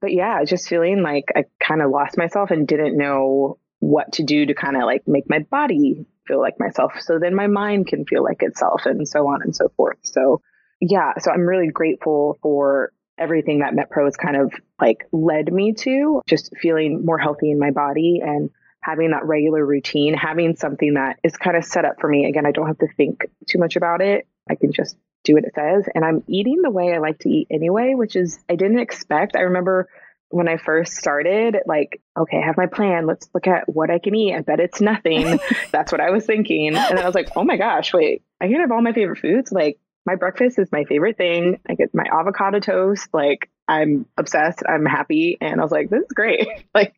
But 0.00 0.12
yeah, 0.12 0.42
just 0.44 0.68
feeling 0.68 1.02
like 1.02 1.26
I 1.36 1.44
kind 1.60 1.82
of 1.82 1.90
lost 1.90 2.16
myself 2.16 2.50
and 2.50 2.66
didn't 2.66 2.96
know 2.96 3.58
what 3.78 4.12
to 4.14 4.22
do 4.22 4.46
to 4.46 4.54
kind 4.54 4.76
of 4.76 4.82
like 4.82 5.02
make 5.06 5.28
my 5.28 5.40
body 5.40 6.06
feel 6.26 6.40
like 6.40 6.58
myself. 6.58 6.92
So 7.00 7.18
then 7.18 7.34
my 7.34 7.46
mind 7.46 7.86
can 7.86 8.04
feel 8.04 8.24
like 8.24 8.42
itself 8.42 8.86
and 8.86 9.06
so 9.06 9.28
on 9.28 9.42
and 9.42 9.54
so 9.54 9.68
forth. 9.76 9.98
So 10.02 10.40
yeah, 10.80 11.12
so 11.18 11.30
I'm 11.30 11.46
really 11.46 11.68
grateful 11.68 12.38
for 12.42 12.92
everything 13.20 13.60
that 13.60 13.74
MetPro 13.74 14.06
has 14.06 14.16
kind 14.16 14.36
of 14.36 14.52
like 14.80 15.06
led 15.12 15.52
me 15.52 15.74
to, 15.74 16.22
just 16.26 16.52
feeling 16.60 17.04
more 17.04 17.18
healthy 17.18 17.50
in 17.50 17.58
my 17.58 17.70
body 17.70 18.20
and 18.24 18.50
having 18.82 19.10
that 19.10 19.26
regular 19.26 19.64
routine, 19.64 20.14
having 20.14 20.56
something 20.56 20.94
that 20.94 21.18
is 21.22 21.36
kind 21.36 21.56
of 21.56 21.64
set 21.64 21.84
up 21.84 22.00
for 22.00 22.08
me. 22.08 22.26
Again, 22.26 22.46
I 22.46 22.52
don't 22.52 22.66
have 22.66 22.78
to 22.78 22.88
think 22.96 23.26
too 23.46 23.58
much 23.58 23.76
about 23.76 24.00
it. 24.00 24.26
I 24.48 24.54
can 24.54 24.72
just 24.72 24.96
do 25.22 25.34
what 25.34 25.44
it 25.44 25.54
says. 25.54 25.84
And 25.94 26.04
I'm 26.04 26.24
eating 26.26 26.62
the 26.62 26.70
way 26.70 26.94
I 26.94 26.98
like 26.98 27.18
to 27.20 27.28
eat 27.28 27.48
anyway, 27.50 27.92
which 27.94 28.16
is 28.16 28.38
I 28.48 28.56
didn't 28.56 28.78
expect. 28.78 29.36
I 29.36 29.40
remember 29.40 29.88
when 30.30 30.48
I 30.48 30.56
first 30.56 30.94
started, 30.94 31.56
like, 31.66 32.00
okay, 32.16 32.38
I 32.38 32.46
have 32.46 32.56
my 32.56 32.66
plan. 32.66 33.06
Let's 33.06 33.28
look 33.34 33.46
at 33.46 33.68
what 33.68 33.90
I 33.90 33.98
can 33.98 34.14
eat. 34.14 34.34
I 34.34 34.40
bet 34.40 34.60
it's 34.60 34.80
nothing. 34.80 35.40
That's 35.72 35.92
what 35.92 36.00
I 36.00 36.10
was 36.10 36.24
thinking. 36.24 36.68
And 36.68 36.98
I 36.98 37.04
was 37.04 37.14
like, 37.14 37.30
oh 37.36 37.44
my 37.44 37.56
gosh, 37.56 37.92
wait, 37.92 38.22
I 38.40 38.46
can 38.46 38.60
have 38.60 38.70
all 38.70 38.80
my 38.80 38.92
favorite 38.92 39.18
foods. 39.18 39.50
Like, 39.52 39.78
my 40.10 40.16
breakfast 40.16 40.58
is 40.58 40.72
my 40.72 40.82
favorite 40.84 41.16
thing. 41.16 41.60
I 41.68 41.74
get 41.74 41.94
my 41.94 42.04
avocado 42.10 42.58
toast. 42.58 43.08
Like, 43.12 43.48
I'm 43.68 44.06
obsessed. 44.18 44.60
I'm 44.68 44.84
happy. 44.84 45.38
And 45.40 45.60
I 45.60 45.62
was 45.62 45.70
like, 45.70 45.88
this 45.88 46.02
is 46.02 46.12
great. 46.12 46.48
like, 46.74 46.94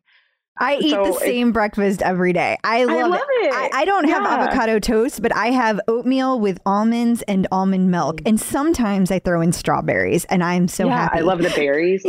I 0.57 0.77
eat 0.77 0.89
so 0.89 1.05
the 1.05 1.13
same 1.13 1.51
breakfast 1.51 2.01
every 2.01 2.33
day. 2.33 2.57
I 2.63 2.85
love, 2.85 2.97
I 2.97 3.01
love 3.03 3.21
it. 3.21 3.45
it. 3.45 3.53
I, 3.53 3.81
I, 3.81 3.85
don't 3.85 4.07
yeah. 4.07 4.15
have 4.15 4.25
avocado 4.25 4.79
toast, 4.79 5.21
but 5.21 5.35
I 5.35 5.47
have 5.47 5.79
oatmeal 5.87 6.39
with 6.39 6.59
almonds 6.65 7.21
and 7.23 7.47
almond 7.51 7.91
milk. 7.91 8.21
And 8.25 8.39
sometimes 8.39 9.11
I 9.11 9.19
throw 9.19 9.41
in 9.41 9.51
strawberries, 9.51 10.25
and 10.25 10.43
I'm 10.43 10.67
so 10.67 10.85
yeah, 10.85 10.97
happy. 10.97 11.19
I 11.19 11.21
love 11.21 11.39
the 11.39 11.49
berries. 11.49 12.03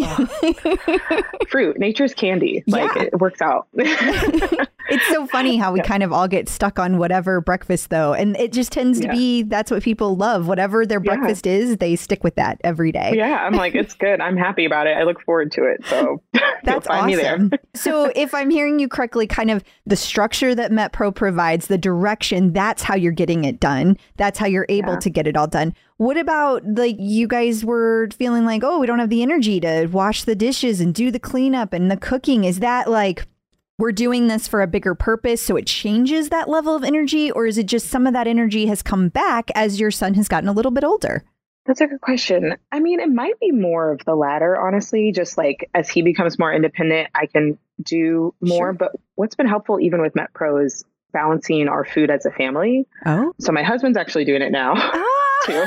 Fruit, 1.50 1.78
nature's 1.78 2.14
candy. 2.14 2.64
Like 2.66 2.94
yeah. 2.94 3.02
it 3.02 3.18
works 3.18 3.42
out. 3.42 3.68
it's 4.88 5.07
so 5.09 5.26
funny 5.26 5.57
how 5.57 5.73
we 5.73 5.81
kind 5.81 6.03
of 6.03 6.12
all 6.12 6.29
get 6.29 6.49
stuck 6.49 6.79
on 6.79 6.99
whatever 6.99 7.41
breakfast, 7.41 7.91
though. 7.91 8.12
And 8.12 8.37
it 8.37 8.53
just 8.53 8.73
tends 8.73 9.00
to 9.00 9.09
be 9.09 9.43
that's 9.43 9.71
what 9.71 9.83
people 9.83 10.17
love. 10.17 10.47
Whatever 10.47 10.87
their 10.87 11.00
breakfast 11.00 11.47
is, 11.47 11.76
they 11.79 11.97
stick 11.97 12.23
with 12.25 12.35
that 12.37 12.61
every 12.64 12.93
day. 12.93 13.12
Yeah, 13.14 13.45
I'm 13.45 13.55
like, 13.55 13.75
it's 13.85 13.95
good. 13.95 14.21
I'm 14.21 14.37
happy 14.37 14.64
about 14.64 14.87
it. 14.87 14.97
I 14.97 15.05
look 15.05 15.23
forward 15.23 15.53
to 15.53 15.64
it. 15.64 15.85
So 15.87 16.23
that's 16.64 16.87
awesome. 16.88 17.50
so 17.75 18.11
if 18.14 18.35
I'm 18.35 18.50
hearing 18.50 18.79
you 18.79 18.88
correctly, 18.88 19.26
kind 19.26 19.50
of 19.50 19.64
the 19.87 19.97
structure 19.97 20.55
that 20.55 20.71
MetPro 20.71 21.14
provides, 21.14 21.67
the 21.67 21.79
direction, 21.79 22.53
that's 22.53 22.83
how 22.83 22.95
you're 22.95 23.12
getting 23.12 23.45
it 23.45 23.61
done. 23.61 23.97
That's 24.17 24.38
how 24.38 24.47
you're 24.47 24.67
able 24.69 24.95
yeah. 24.95 25.00
to 25.00 25.11
get 25.11 25.26
it 25.26 25.37
all 25.37 25.47
done. 25.47 25.75
What 25.97 26.17
about 26.17 26.64
like 26.67 26.97
you 26.99 27.29
guys 27.29 27.64
were 27.64 28.09
feeling 28.17 28.45
like, 28.45 28.64
oh, 28.64 28.81
we 28.81 28.87
don't 28.87 28.99
have 28.99 29.11
the 29.11 29.23
energy 29.23 29.61
to 29.61 29.87
wash 29.87 30.25
the 30.25 30.35
dishes 30.35 30.81
and 30.81 30.93
do 30.93 31.11
the 31.11 31.21
cleanup 31.21 31.73
and 31.73 31.91
the 31.91 31.97
cooking? 31.97 32.45
Is 32.45 32.61
that 32.61 32.91
like 32.91 33.26
we're 33.78 33.93
doing 33.93 34.28
this 34.28 34.47
for 34.47 34.62
a 34.62 34.66
bigger 34.66 34.95
purpose 34.95 35.43
so 35.43 35.57
it 35.57 35.66
changes 35.66 36.28
that 36.28 36.49
level 36.49 36.75
of 36.75 36.85
energy 36.85 37.31
or 37.31 37.47
is 37.47 37.59
it 37.59 37.66
just 37.66 37.88
some 37.88 38.07
of 38.07 38.12
that 38.12 38.26
energy 38.26 38.66
has 38.66 38.83
come 38.83 39.09
back 39.09 39.50
as 39.54 39.81
your 39.81 39.90
son 39.90 40.14
has 40.14 40.28
gotten 40.28 40.49
a 40.49 40.52
little 40.52 40.71
bit 40.71 40.85
older 40.85 41.25
that's 41.66 41.81
a 41.81 41.87
good 41.87 42.00
question. 42.00 42.57
I 42.73 42.81
mean, 42.81 43.00
it 43.00 43.09
might 43.09 43.40
be 43.40 43.50
more 43.50 43.93
of 43.93 44.04
the 44.04 44.14
latter, 44.14 44.61
honestly. 44.61 45.12
Just 45.12 45.38
like 45.38 45.71
as 45.75 45.88
he 45.88 46.02
becomes 46.02 46.38
more 46.38 46.52
independent, 46.52 47.09
I 47.14 47.26
can 47.26 47.59
do 47.83 48.35
more. 48.40 48.66
Sure. 48.66 48.73
But 48.75 48.93
what's 49.14 49.35
been 49.35 49.49
helpful, 49.49 49.81
even 49.81 50.02
with 50.02 50.12
MetPro, 50.12 50.64
is 50.64 50.85
balancing 51.12 51.69
our 51.69 51.85
food 51.85 52.11
as 52.11 52.26
a 52.26 52.31
family. 52.31 52.87
Oh. 53.07 53.33
So 53.40 53.52
my 53.52 53.62
husband's 53.62 53.97
actually 53.97 54.26
doing 54.26 54.43
it 54.43 54.52
now. 54.52 54.75
Ah. 54.76 55.24
Too. 55.45 55.53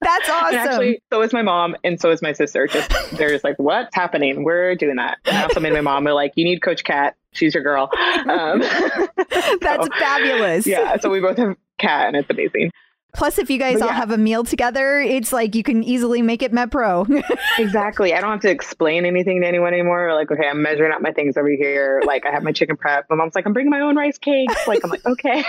That's 0.00 0.28
awesome. 0.28 0.54
actually, 0.54 1.02
so 1.12 1.22
is 1.22 1.32
my 1.32 1.42
mom, 1.42 1.76
and 1.84 2.00
so 2.00 2.10
is 2.10 2.22
my 2.22 2.32
sister. 2.32 2.66
Just 2.66 2.90
there's 3.12 3.44
like, 3.44 3.58
what's 3.58 3.94
happening? 3.94 4.44
We're 4.44 4.74
doing 4.74 4.96
that. 4.96 5.18
And 5.26 5.36
I 5.36 5.42
also 5.42 5.60
made 5.60 5.72
my 5.72 5.82
mom. 5.82 6.04
We're 6.04 6.12
like, 6.12 6.32
you 6.36 6.44
need 6.44 6.62
Coach 6.62 6.84
Cat. 6.84 7.16
She's 7.32 7.54
your 7.54 7.62
girl. 7.62 7.90
Um, 7.92 8.60
That's 9.60 9.86
so, 9.86 9.88
fabulous. 9.98 10.66
Yeah. 10.66 10.96
So 10.98 11.10
we 11.10 11.20
both 11.20 11.36
have 11.36 11.56
Cat, 11.78 12.08
and 12.08 12.16
it's 12.16 12.30
amazing. 12.30 12.70
Plus, 13.12 13.38
if 13.38 13.50
you 13.50 13.58
guys 13.58 13.80
but 13.80 13.82
all 13.82 13.88
yeah. 13.88 13.96
have 13.96 14.10
a 14.12 14.18
meal 14.18 14.44
together, 14.44 15.00
it's 15.00 15.32
like 15.32 15.54
you 15.54 15.62
can 15.62 15.82
easily 15.82 16.22
make 16.22 16.42
it 16.42 16.52
MetPro. 16.52 17.22
exactly. 17.58 18.14
I 18.14 18.20
don't 18.20 18.30
have 18.30 18.40
to 18.42 18.50
explain 18.50 19.04
anything 19.04 19.40
to 19.40 19.46
anyone 19.46 19.74
anymore. 19.74 20.14
Like, 20.14 20.30
okay, 20.30 20.46
I'm 20.48 20.62
measuring 20.62 20.92
out 20.92 21.02
my 21.02 21.12
things 21.12 21.36
over 21.36 21.48
here. 21.48 22.02
Like, 22.06 22.24
I 22.24 22.30
have 22.30 22.44
my 22.44 22.52
chicken 22.52 22.76
prep. 22.76 23.06
My 23.10 23.16
mom's 23.16 23.34
like, 23.34 23.46
I'm 23.46 23.52
bringing 23.52 23.70
my 23.70 23.80
own 23.80 23.96
rice 23.96 24.18
cakes. 24.18 24.54
Like, 24.66 24.84
I'm 24.84 24.90
like, 24.90 25.04
okay. 25.04 25.44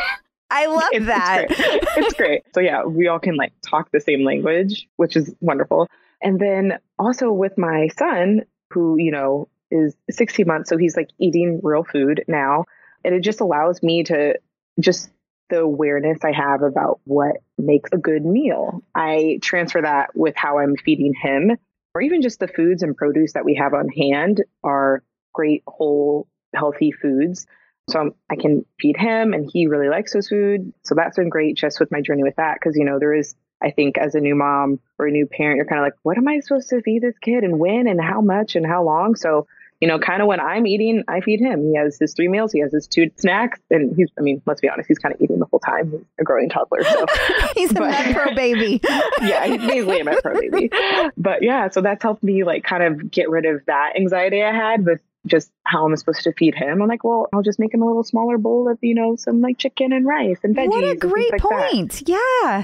I 0.51 0.65
love 0.67 0.89
it's, 0.91 1.05
that. 1.05 1.45
It's 1.49 1.59
great. 1.59 1.83
it's 1.97 2.13
great. 2.13 2.43
So, 2.53 2.59
yeah, 2.59 2.83
we 2.83 3.07
all 3.07 3.19
can 3.19 3.35
like 3.35 3.53
talk 3.61 3.89
the 3.91 3.99
same 3.99 4.23
language, 4.23 4.87
which 4.97 5.15
is 5.15 5.33
wonderful. 5.39 5.87
And 6.21 6.39
then 6.39 6.79
also 6.99 7.31
with 7.31 7.57
my 7.57 7.87
son, 7.97 8.41
who, 8.71 8.97
you 8.97 9.11
know, 9.11 9.47
is 9.71 9.95
16 10.09 10.45
months. 10.45 10.69
So 10.69 10.77
he's 10.77 10.95
like 10.95 11.09
eating 11.19 11.61
real 11.63 11.83
food 11.83 12.23
now. 12.27 12.65
And 13.03 13.15
it 13.15 13.21
just 13.21 13.41
allows 13.41 13.81
me 13.81 14.03
to 14.03 14.35
just 14.79 15.09
the 15.49 15.59
awareness 15.59 16.19
I 16.23 16.31
have 16.31 16.61
about 16.61 17.01
what 17.03 17.37
makes 17.57 17.89
a 17.93 17.97
good 17.97 18.25
meal. 18.25 18.83
I 18.95 19.39
transfer 19.41 19.81
that 19.81 20.15
with 20.15 20.35
how 20.35 20.59
I'm 20.59 20.75
feeding 20.75 21.13
him, 21.13 21.57
or 21.93 22.01
even 22.01 22.21
just 22.21 22.39
the 22.39 22.47
foods 22.47 22.83
and 22.83 22.95
produce 22.95 23.33
that 23.33 23.45
we 23.45 23.55
have 23.55 23.73
on 23.73 23.89
hand 23.89 24.43
are 24.63 25.03
great, 25.33 25.63
whole, 25.67 26.27
healthy 26.55 26.91
foods. 26.91 27.45
So 27.91 27.99
I'm, 27.99 28.37
can 28.37 28.65
feed 28.79 28.97
him, 28.97 29.33
and 29.33 29.49
he 29.51 29.67
really 29.67 29.89
likes 29.89 30.13
his 30.13 30.29
food. 30.29 30.73
So 30.83 30.95
that's 30.95 31.17
been 31.17 31.29
great 31.29 31.57
just 31.57 31.79
with 31.79 31.91
my 31.91 32.01
journey 32.01 32.23
with 32.23 32.35
that. 32.37 32.55
Because, 32.55 32.75
you 32.75 32.85
know, 32.85 32.99
there 32.99 33.13
is, 33.13 33.35
I 33.61 33.71
think, 33.71 33.97
as 33.97 34.15
a 34.15 34.19
new 34.19 34.35
mom 34.35 34.79
or 34.97 35.07
a 35.07 35.11
new 35.11 35.25
parent, 35.25 35.57
you're 35.57 35.65
kind 35.65 35.79
of 35.79 35.85
like, 35.85 35.95
what 36.03 36.17
am 36.17 36.27
I 36.27 36.39
supposed 36.39 36.69
to 36.69 36.81
feed 36.81 37.01
this 37.01 37.17
kid 37.19 37.43
and 37.43 37.59
when 37.59 37.87
and 37.87 38.01
how 38.01 38.21
much 38.21 38.55
and 38.55 38.65
how 38.65 38.83
long? 38.83 39.15
So 39.15 39.47
you 39.81 39.87
know, 39.87 39.97
kind 39.97 40.21
of 40.21 40.27
when 40.27 40.39
I'm 40.39 40.67
eating, 40.67 41.03
I 41.07 41.21
feed 41.21 41.39
him. 41.39 41.71
He 41.71 41.75
has 41.75 41.97
his 41.99 42.13
three 42.13 42.27
meals, 42.27 42.51
he 42.51 42.59
has 42.59 42.71
his 42.71 42.85
two 42.85 43.09
snacks, 43.17 43.59
and 43.71 43.95
he's, 43.95 44.09
I 44.17 44.21
mean, 44.21 44.39
let's 44.45 44.61
be 44.61 44.69
honest, 44.69 44.87
he's 44.87 44.99
kind 44.99 45.13
of 45.13 45.19
eating 45.19 45.39
the 45.39 45.47
whole 45.47 45.59
time. 45.59 45.89
He's 45.89 46.01
a 46.19 46.23
growing 46.23 46.49
toddler. 46.49 46.83
So 46.83 47.05
he's 47.55 47.73
but, 47.73 47.89
a 47.89 47.91
MetPro 47.91 48.35
baby. 48.35 48.79
yeah, 49.21 49.47
he's 49.47 49.57
basically 49.57 50.01
a 50.01 50.05
MetPro 50.05 50.39
baby. 50.39 50.71
But 51.17 51.41
yeah, 51.41 51.69
so 51.69 51.81
that's 51.81 52.03
helped 52.03 52.21
me 52.21 52.43
like 52.43 52.63
kind 52.63 52.83
of 52.83 53.09
get 53.09 53.27
rid 53.31 53.45
of 53.45 53.65
that 53.65 53.93
anxiety 53.95 54.43
I 54.43 54.53
had 54.53 54.85
with 54.85 55.01
just 55.25 55.51
how 55.65 55.85
am 55.85 55.91
I'm 55.91 55.97
supposed 55.97 56.23
to 56.23 56.33
feed 56.33 56.55
him. 56.55 56.81
I'm 56.81 56.87
like, 56.87 57.03
well, 57.03 57.27
I'll 57.33 57.43
just 57.43 57.59
make 57.59 57.73
him 57.73 57.81
a 57.81 57.85
little 57.85 58.03
smaller 58.03 58.37
bowl 58.37 58.69
of, 58.69 58.79
you 58.81 58.95
know, 58.95 59.15
some 59.15 59.41
like 59.41 59.57
chicken 59.57 59.93
and 59.93 60.05
rice 60.05 60.39
and 60.43 60.55
veggies. 60.55 60.69
What 60.69 60.83
a 60.83 60.95
great 60.95 61.31
like 61.31 61.41
point. 61.41 62.03
Yeah, 62.07 62.17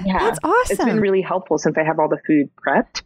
yeah. 0.04 0.18
That's 0.18 0.38
awesome. 0.42 0.74
It's 0.74 0.84
been 0.84 1.00
really 1.00 1.22
helpful 1.22 1.58
since 1.58 1.76
I 1.78 1.84
have 1.84 1.98
all 1.98 2.08
the 2.08 2.18
food 2.26 2.50
prepped. 2.56 3.02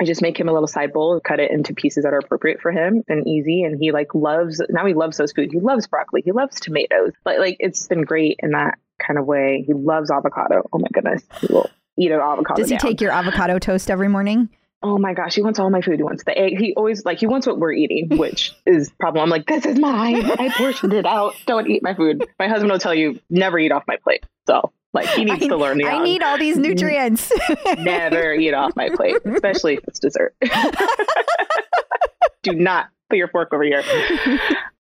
I 0.00 0.04
just 0.04 0.22
make 0.22 0.38
him 0.38 0.48
a 0.48 0.52
little 0.52 0.66
side 0.66 0.92
bowl, 0.92 1.20
cut 1.20 1.38
it 1.38 1.50
into 1.52 1.72
pieces 1.72 2.02
that 2.02 2.12
are 2.12 2.18
appropriate 2.18 2.60
for 2.60 2.72
him 2.72 3.04
and 3.08 3.26
easy. 3.28 3.62
And 3.62 3.78
he 3.80 3.92
like 3.92 4.14
loves 4.14 4.60
now 4.68 4.84
he 4.86 4.94
loves 4.94 5.16
those 5.16 5.32
foods. 5.32 5.52
He 5.52 5.60
loves 5.60 5.86
broccoli. 5.86 6.22
He 6.24 6.32
loves 6.32 6.58
tomatoes. 6.60 7.12
Like 7.24 7.38
like 7.38 7.56
it's 7.60 7.86
been 7.86 8.02
great 8.02 8.36
in 8.42 8.50
that 8.50 8.78
kind 8.98 9.18
of 9.18 9.26
way. 9.26 9.64
He 9.66 9.72
loves 9.72 10.10
avocado. 10.10 10.68
Oh 10.72 10.78
my 10.78 10.88
goodness. 10.92 11.22
He 11.40 11.46
will 11.46 11.70
eat 11.96 12.10
an 12.10 12.20
avocado. 12.20 12.56
Does 12.56 12.68
he 12.68 12.76
down. 12.76 12.80
take 12.80 13.00
your 13.00 13.12
avocado 13.12 13.58
toast 13.58 13.90
every 13.90 14.08
morning? 14.08 14.48
Oh 14.84 14.98
my 14.98 15.14
gosh, 15.14 15.34
he 15.34 15.40
wants 15.40 15.58
all 15.58 15.70
my 15.70 15.80
food. 15.80 15.96
He 15.96 16.02
wants 16.02 16.24
the 16.24 16.36
egg. 16.36 16.58
He 16.58 16.74
always 16.74 17.06
like 17.06 17.18
he 17.18 17.26
wants 17.26 17.46
what 17.46 17.58
we're 17.58 17.72
eating, 17.72 18.08
which 18.18 18.52
is 18.66 18.90
problem. 19.00 19.22
I'm 19.22 19.30
like, 19.30 19.46
this 19.46 19.64
is 19.64 19.78
mine. 19.78 20.26
I 20.26 20.52
portioned 20.54 20.92
it 20.92 21.06
out. 21.06 21.34
Don't 21.46 21.70
eat 21.70 21.82
my 21.82 21.94
food. 21.94 22.26
My 22.38 22.48
husband 22.48 22.70
will 22.70 22.78
tell 22.78 22.94
you, 22.94 23.18
never 23.30 23.58
eat 23.58 23.72
off 23.72 23.84
my 23.88 23.96
plate. 23.96 24.26
So 24.46 24.72
like 24.92 25.08
he 25.08 25.24
needs 25.24 25.42
I, 25.42 25.48
to 25.48 25.56
learn 25.56 25.78
the. 25.78 25.86
I 25.86 26.02
need 26.02 26.22
all 26.22 26.36
these 26.36 26.58
nutrients. 26.58 27.32
Never 27.78 28.34
eat 28.34 28.52
off 28.52 28.76
my 28.76 28.90
plate, 28.90 29.16
especially 29.24 29.74
if 29.74 29.88
it's 29.88 29.98
dessert. 29.98 30.36
Do 32.42 32.52
not 32.52 32.88
put 33.08 33.16
your 33.16 33.28
fork 33.28 33.54
over 33.54 33.64
here. 33.64 33.82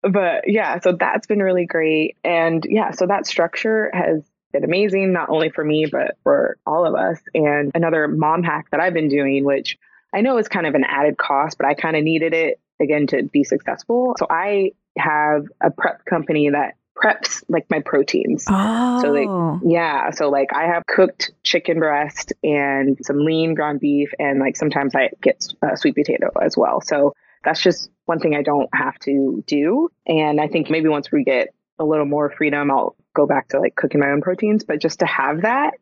But 0.01 0.45
yeah, 0.47 0.79
so 0.79 0.93
that's 0.93 1.27
been 1.27 1.43
really 1.43 1.65
great, 1.65 2.15
and 2.23 2.65
yeah, 2.67 2.91
so 2.91 3.05
that 3.05 3.27
structure 3.27 3.91
has 3.93 4.23
been 4.53 4.63
amazing, 4.63 5.11
not 5.11 5.29
only 5.29 5.49
for 5.49 5.63
me 5.63 5.87
but 5.91 6.17
for 6.23 6.57
all 6.65 6.85
of 6.85 6.95
us. 6.95 7.19
And 7.35 7.71
another 7.75 8.07
mom 8.07 8.43
hack 8.43 8.67
that 8.71 8.79
I've 8.79 8.93
been 8.93 9.09
doing, 9.09 9.43
which 9.43 9.77
I 10.13 10.21
know 10.21 10.37
it's 10.37 10.47
kind 10.47 10.65
of 10.65 10.75
an 10.75 10.83
added 10.83 11.17
cost, 11.17 11.57
but 11.57 11.67
I 11.67 11.73
kind 11.73 11.95
of 11.95 12.03
needed 12.03 12.33
it 12.33 12.59
again 12.79 13.07
to 13.07 13.23
be 13.23 13.43
successful. 13.43 14.15
So 14.17 14.27
I 14.29 14.71
have 14.97 15.45
a 15.61 15.69
prep 15.69 16.05
company 16.05 16.49
that 16.49 16.75
preps 17.01 17.43
like 17.47 17.65
my 17.69 17.79
proteins. 17.79 18.45
Oh. 18.49 19.01
So 19.01 19.11
like 19.11 19.61
yeah, 19.65 20.11
so 20.11 20.29
like 20.29 20.53
I 20.53 20.65
have 20.65 20.85
cooked 20.85 21.31
chicken 21.43 21.79
breast 21.79 22.33
and 22.43 22.97
some 23.01 23.23
lean 23.23 23.53
ground 23.53 23.79
beef 23.79 24.11
and 24.19 24.39
like 24.39 24.57
sometimes 24.57 24.95
I 24.95 25.09
get 25.21 25.47
uh, 25.61 25.75
sweet 25.75 25.95
potato 25.95 26.29
as 26.41 26.57
well. 26.57 26.81
So 26.81 27.13
that's 27.43 27.61
just 27.61 27.89
one 28.05 28.19
thing 28.19 28.35
I 28.35 28.41
don't 28.41 28.69
have 28.73 28.99
to 28.99 29.43
do 29.47 29.89
and 30.05 30.41
I 30.41 30.47
think 30.47 30.69
maybe 30.69 30.89
once 30.89 31.11
we 31.11 31.23
get 31.23 31.53
a 31.77 31.85
little 31.85 32.05
more 32.05 32.29
freedom 32.29 32.69
I'll 32.69 32.95
go 33.13 33.25
back 33.25 33.49
to 33.49 33.59
like 33.59 33.75
cooking 33.75 34.01
my 34.01 34.09
own 34.09 34.21
proteins, 34.21 34.63
but 34.63 34.79
just 34.79 34.99
to 34.99 35.05
have 35.05 35.43
that 35.43 35.75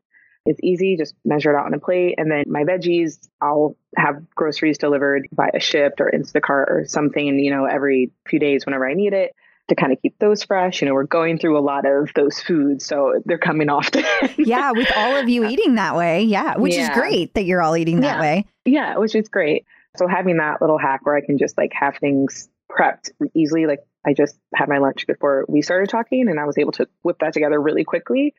is 0.48 0.58
easy, 0.62 0.98
just 0.98 1.16
measure 1.26 1.52
it 1.52 1.60
out 1.60 1.66
on 1.66 1.74
a 1.74 1.80
plate. 1.80 2.16
And 2.18 2.32
then 2.32 2.46
my 2.48 2.64
veggies, 2.64 3.28
I'll 3.42 3.76
have 3.96 4.30
groceries 4.36 4.78
delivered 4.78 5.28
via 5.34 5.60
Shipt 5.60 6.00
or 6.00 6.12
Instacart 6.12 6.70
or 6.70 6.86
something, 6.88 7.40
you 7.40 7.52
know, 7.52 7.66
every 7.66 8.12
few 8.28 8.40
days 8.40 8.66
whenever 8.66 8.88
I 8.88 8.94
need 8.94 9.14
it 9.14 9.36
to 9.68 9.76
kind 9.76 9.92
of 9.92 10.02
keep 10.02 10.18
those 10.20 10.44
fresh. 10.44 10.82
You 10.82 10.88
know, 10.88 10.94
we're 10.94 11.04
going 11.04 11.38
through 11.40 11.58
a 11.58 11.62
lot 11.62 11.86
of 11.86 12.10
those 12.16 12.40
foods, 12.40 12.86
so 12.86 13.22
they're 13.26 13.38
coming 13.38 13.70
often. 13.70 14.06
yeah, 14.38 14.72
with 14.72 14.92
all 14.96 15.18
of 15.18 15.30
you 15.30 15.46
eating 15.46 15.76
that 15.76 15.96
way. 15.96 16.24
Yeah, 16.24 16.58
which 16.58 16.76
yeah. 16.76 16.90
is 16.90 16.98
great 16.98 17.34
that 17.34 17.44
you're 17.44 17.62
all 17.62 17.76
eating 17.76 18.02
that 18.02 18.18
yeah. 18.18 18.22
way. 18.22 18.46
Yeah, 18.66 18.98
which 18.98 19.16
is 19.16 19.28
great. 19.28 19.66
So 19.98 20.08
having 20.08 20.38
that 20.38 20.62
little 20.62 20.78
hack 20.78 21.06
where 21.06 21.16
I 21.16 21.22
can 21.22 21.38
just 21.38 21.58
like 21.58 21.74
have 21.74 21.98
things 21.98 22.50
prepped 22.70 23.12
easily, 23.34 23.66
like 23.66 23.80
I 24.06 24.14
just 24.14 24.38
had 24.54 24.70
my 24.70 24.78
lunch 24.78 25.08
before 25.08 25.46
we 25.48 25.62
started 25.62 25.90
talking 25.90 26.30
and 26.30 26.40
I 26.40 26.46
was 26.46 26.58
able 26.58 26.72
to 26.74 26.88
whip 27.04 27.18
that 27.20 27.34
together 27.34 27.62
really 27.62 27.84
quickly. 27.84 28.36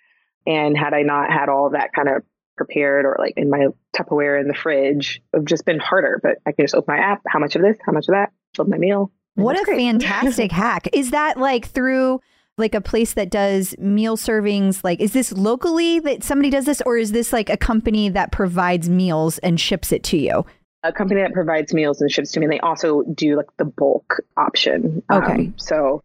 And 0.46 0.76
had 0.76 0.94
I 0.94 1.02
not 1.02 1.30
had 1.30 1.48
all 1.48 1.70
that 1.70 1.92
kind 1.92 2.08
of 2.08 2.22
prepared 2.56 3.04
or 3.04 3.16
like 3.18 3.34
in 3.36 3.50
my 3.50 3.66
Tupperware 3.96 4.40
in 4.40 4.48
the 4.48 4.54
fridge, 4.54 5.16
it 5.16 5.36
would 5.36 5.40
have 5.40 5.46
just 5.46 5.64
been 5.64 5.78
harder. 5.78 6.20
But 6.22 6.38
I 6.46 6.52
can 6.52 6.64
just 6.64 6.74
open 6.74 6.94
my 6.94 7.00
app, 7.00 7.22
how 7.26 7.38
much 7.38 7.56
of 7.56 7.62
this, 7.62 7.78
how 7.84 7.92
much 7.92 8.08
of 8.08 8.12
that, 8.12 8.32
build 8.56 8.68
my 8.68 8.78
meal. 8.78 9.12
What 9.34 9.58
a 9.58 9.64
great. 9.64 9.78
fantastic 9.78 10.50
hack. 10.52 10.88
Is 10.92 11.10
that 11.12 11.38
like 11.38 11.66
through 11.66 12.20
like 12.58 12.74
a 12.74 12.80
place 12.80 13.14
that 13.14 13.30
does 13.30 13.74
meal 13.78 14.16
servings? 14.16 14.82
Like, 14.82 15.00
is 15.00 15.12
this 15.12 15.32
locally 15.32 16.00
that 16.00 16.24
somebody 16.24 16.50
does 16.50 16.66
this, 16.66 16.82
or 16.84 16.98
is 16.98 17.12
this 17.12 17.32
like 17.32 17.48
a 17.48 17.56
company 17.56 18.08
that 18.10 18.32
provides 18.32 18.90
meals 18.90 19.38
and 19.38 19.60
ships 19.60 19.92
it 19.92 20.02
to 20.04 20.18
you? 20.18 20.44
A 20.82 20.92
company 20.92 21.20
that 21.22 21.32
provides 21.32 21.72
meals 21.72 22.00
and 22.00 22.10
ships 22.10 22.32
to 22.32 22.40
me. 22.40 22.46
And 22.46 22.52
they 22.52 22.60
also 22.60 23.02
do 23.14 23.36
like 23.36 23.56
the 23.56 23.64
bulk 23.64 24.20
option. 24.36 25.02
Okay. 25.10 25.32
Um, 25.32 25.54
so 25.56 26.02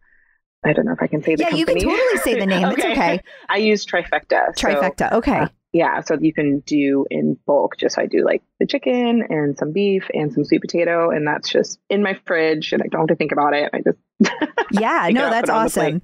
I 0.64 0.72
don't 0.72 0.86
know 0.86 0.92
if 0.92 1.02
I 1.02 1.06
can 1.06 1.22
say 1.22 1.34
the 1.34 1.42
yeah, 1.42 1.50
company. 1.50 1.80
you 1.80 1.88
can 1.88 1.96
totally 1.96 2.18
say 2.18 2.38
the 2.38 2.46
name. 2.46 2.64
okay. 2.68 2.74
It's 2.74 2.98
okay. 2.98 3.20
I 3.48 3.58
use 3.58 3.84
Trifecta. 3.84 4.54
Trifecta. 4.56 5.10
So, 5.10 5.18
okay. 5.18 5.38
Uh, 5.40 5.48
yeah, 5.72 6.00
so 6.02 6.16
you 6.20 6.32
can 6.32 6.60
do 6.60 7.04
in 7.10 7.36
bulk. 7.46 7.76
Just 7.76 7.98
I 7.98 8.06
do 8.06 8.24
like 8.24 8.42
the 8.60 8.66
chicken 8.66 9.24
and 9.28 9.58
some 9.58 9.72
beef 9.72 10.08
and 10.14 10.32
some 10.32 10.44
sweet 10.44 10.60
potato, 10.60 11.10
and 11.10 11.26
that's 11.26 11.50
just 11.50 11.80
in 11.90 12.02
my 12.02 12.14
fridge, 12.26 12.72
and 12.72 12.80
I 12.80 12.86
don't 12.86 13.00
have 13.00 13.08
to 13.08 13.16
think 13.16 13.32
about 13.32 13.54
it. 13.54 13.70
I 13.74 13.80
just 13.80 13.98
yeah, 14.70 15.08
no, 15.12 15.30
that's 15.30 15.50
awesome. 15.50 16.00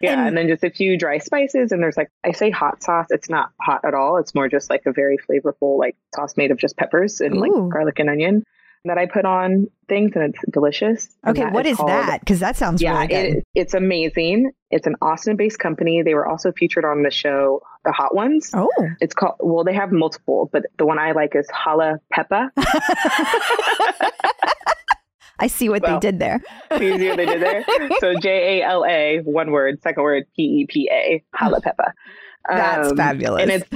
Yeah, 0.00 0.12
and, 0.12 0.28
and, 0.28 0.36
then 0.36 0.48
just 0.48 0.62
a 0.62 0.70
few 0.70 0.98
dry 0.98 1.18
spices, 1.18 1.72
and 1.72 1.82
there's 1.82 1.96
like 1.96 2.10
I 2.22 2.32
say 2.32 2.50
hot 2.50 2.82
sauce. 2.82 3.06
It's 3.08 3.30
not 3.30 3.50
hot 3.58 3.80
at 3.86 3.94
all. 3.94 4.18
It's 4.18 4.34
more 4.34 4.46
just 4.46 4.68
like 4.68 4.82
a 4.84 4.92
very 4.92 5.16
flavorful 5.16 5.78
like 5.78 5.96
sauce 6.14 6.36
made 6.36 6.50
of 6.50 6.58
just 6.58 6.76
peppers 6.76 7.22
and 7.22 7.36
Ooh. 7.36 7.40
like 7.40 7.72
garlic 7.72 7.98
and 8.00 8.10
onion 8.10 8.44
that 8.84 8.98
I 8.98 9.06
put 9.06 9.24
on 9.24 9.68
things 9.88 10.12
and 10.14 10.34
it's 10.34 10.38
delicious. 10.50 11.08
Okay, 11.26 11.46
what 11.46 11.66
is, 11.66 11.72
is 11.72 11.78
called, 11.78 11.90
that? 11.90 12.20
Because 12.20 12.40
that 12.40 12.56
sounds 12.56 12.82
yeah, 12.82 12.94
really 12.94 13.06
good. 13.08 13.36
It, 13.36 13.44
it's 13.54 13.74
amazing. 13.74 14.50
It's 14.70 14.86
an 14.86 14.96
Austin 15.00 15.36
based 15.36 15.58
company. 15.58 16.02
They 16.02 16.14
were 16.14 16.26
also 16.26 16.52
featured 16.52 16.84
on 16.84 17.02
the 17.02 17.10
show 17.10 17.62
The 17.84 17.92
Hot 17.92 18.14
Ones. 18.14 18.50
Oh. 18.54 18.70
It's 19.00 19.14
called, 19.14 19.36
well, 19.40 19.64
they 19.64 19.74
have 19.74 19.90
multiple, 19.90 20.50
but 20.52 20.64
the 20.78 20.84
one 20.86 20.98
I 20.98 21.12
like 21.12 21.34
is 21.34 21.48
Jala 21.64 21.98
Pepa. 22.12 22.50
I 25.38 25.48
see 25.48 25.68
what 25.68 25.82
well, 25.82 25.98
they 25.98 26.10
did 26.10 26.20
there. 26.20 26.40
you 26.80 26.98
see 26.98 27.08
what 27.08 27.16
they 27.16 27.26
did 27.26 27.42
there? 27.42 27.64
So 28.00 28.14
J 28.20 28.60
A 28.60 28.64
L 28.64 28.84
A, 28.84 29.20
one 29.24 29.50
word, 29.50 29.82
second 29.82 30.02
word, 30.02 30.24
P 30.36 30.42
E 30.42 30.66
P 30.68 30.88
A, 30.92 31.24
Jala. 31.38 31.60
That's 32.48 32.90
um, 32.90 32.96
fabulous. 32.96 33.42
And 33.42 33.50
it's 33.50 33.68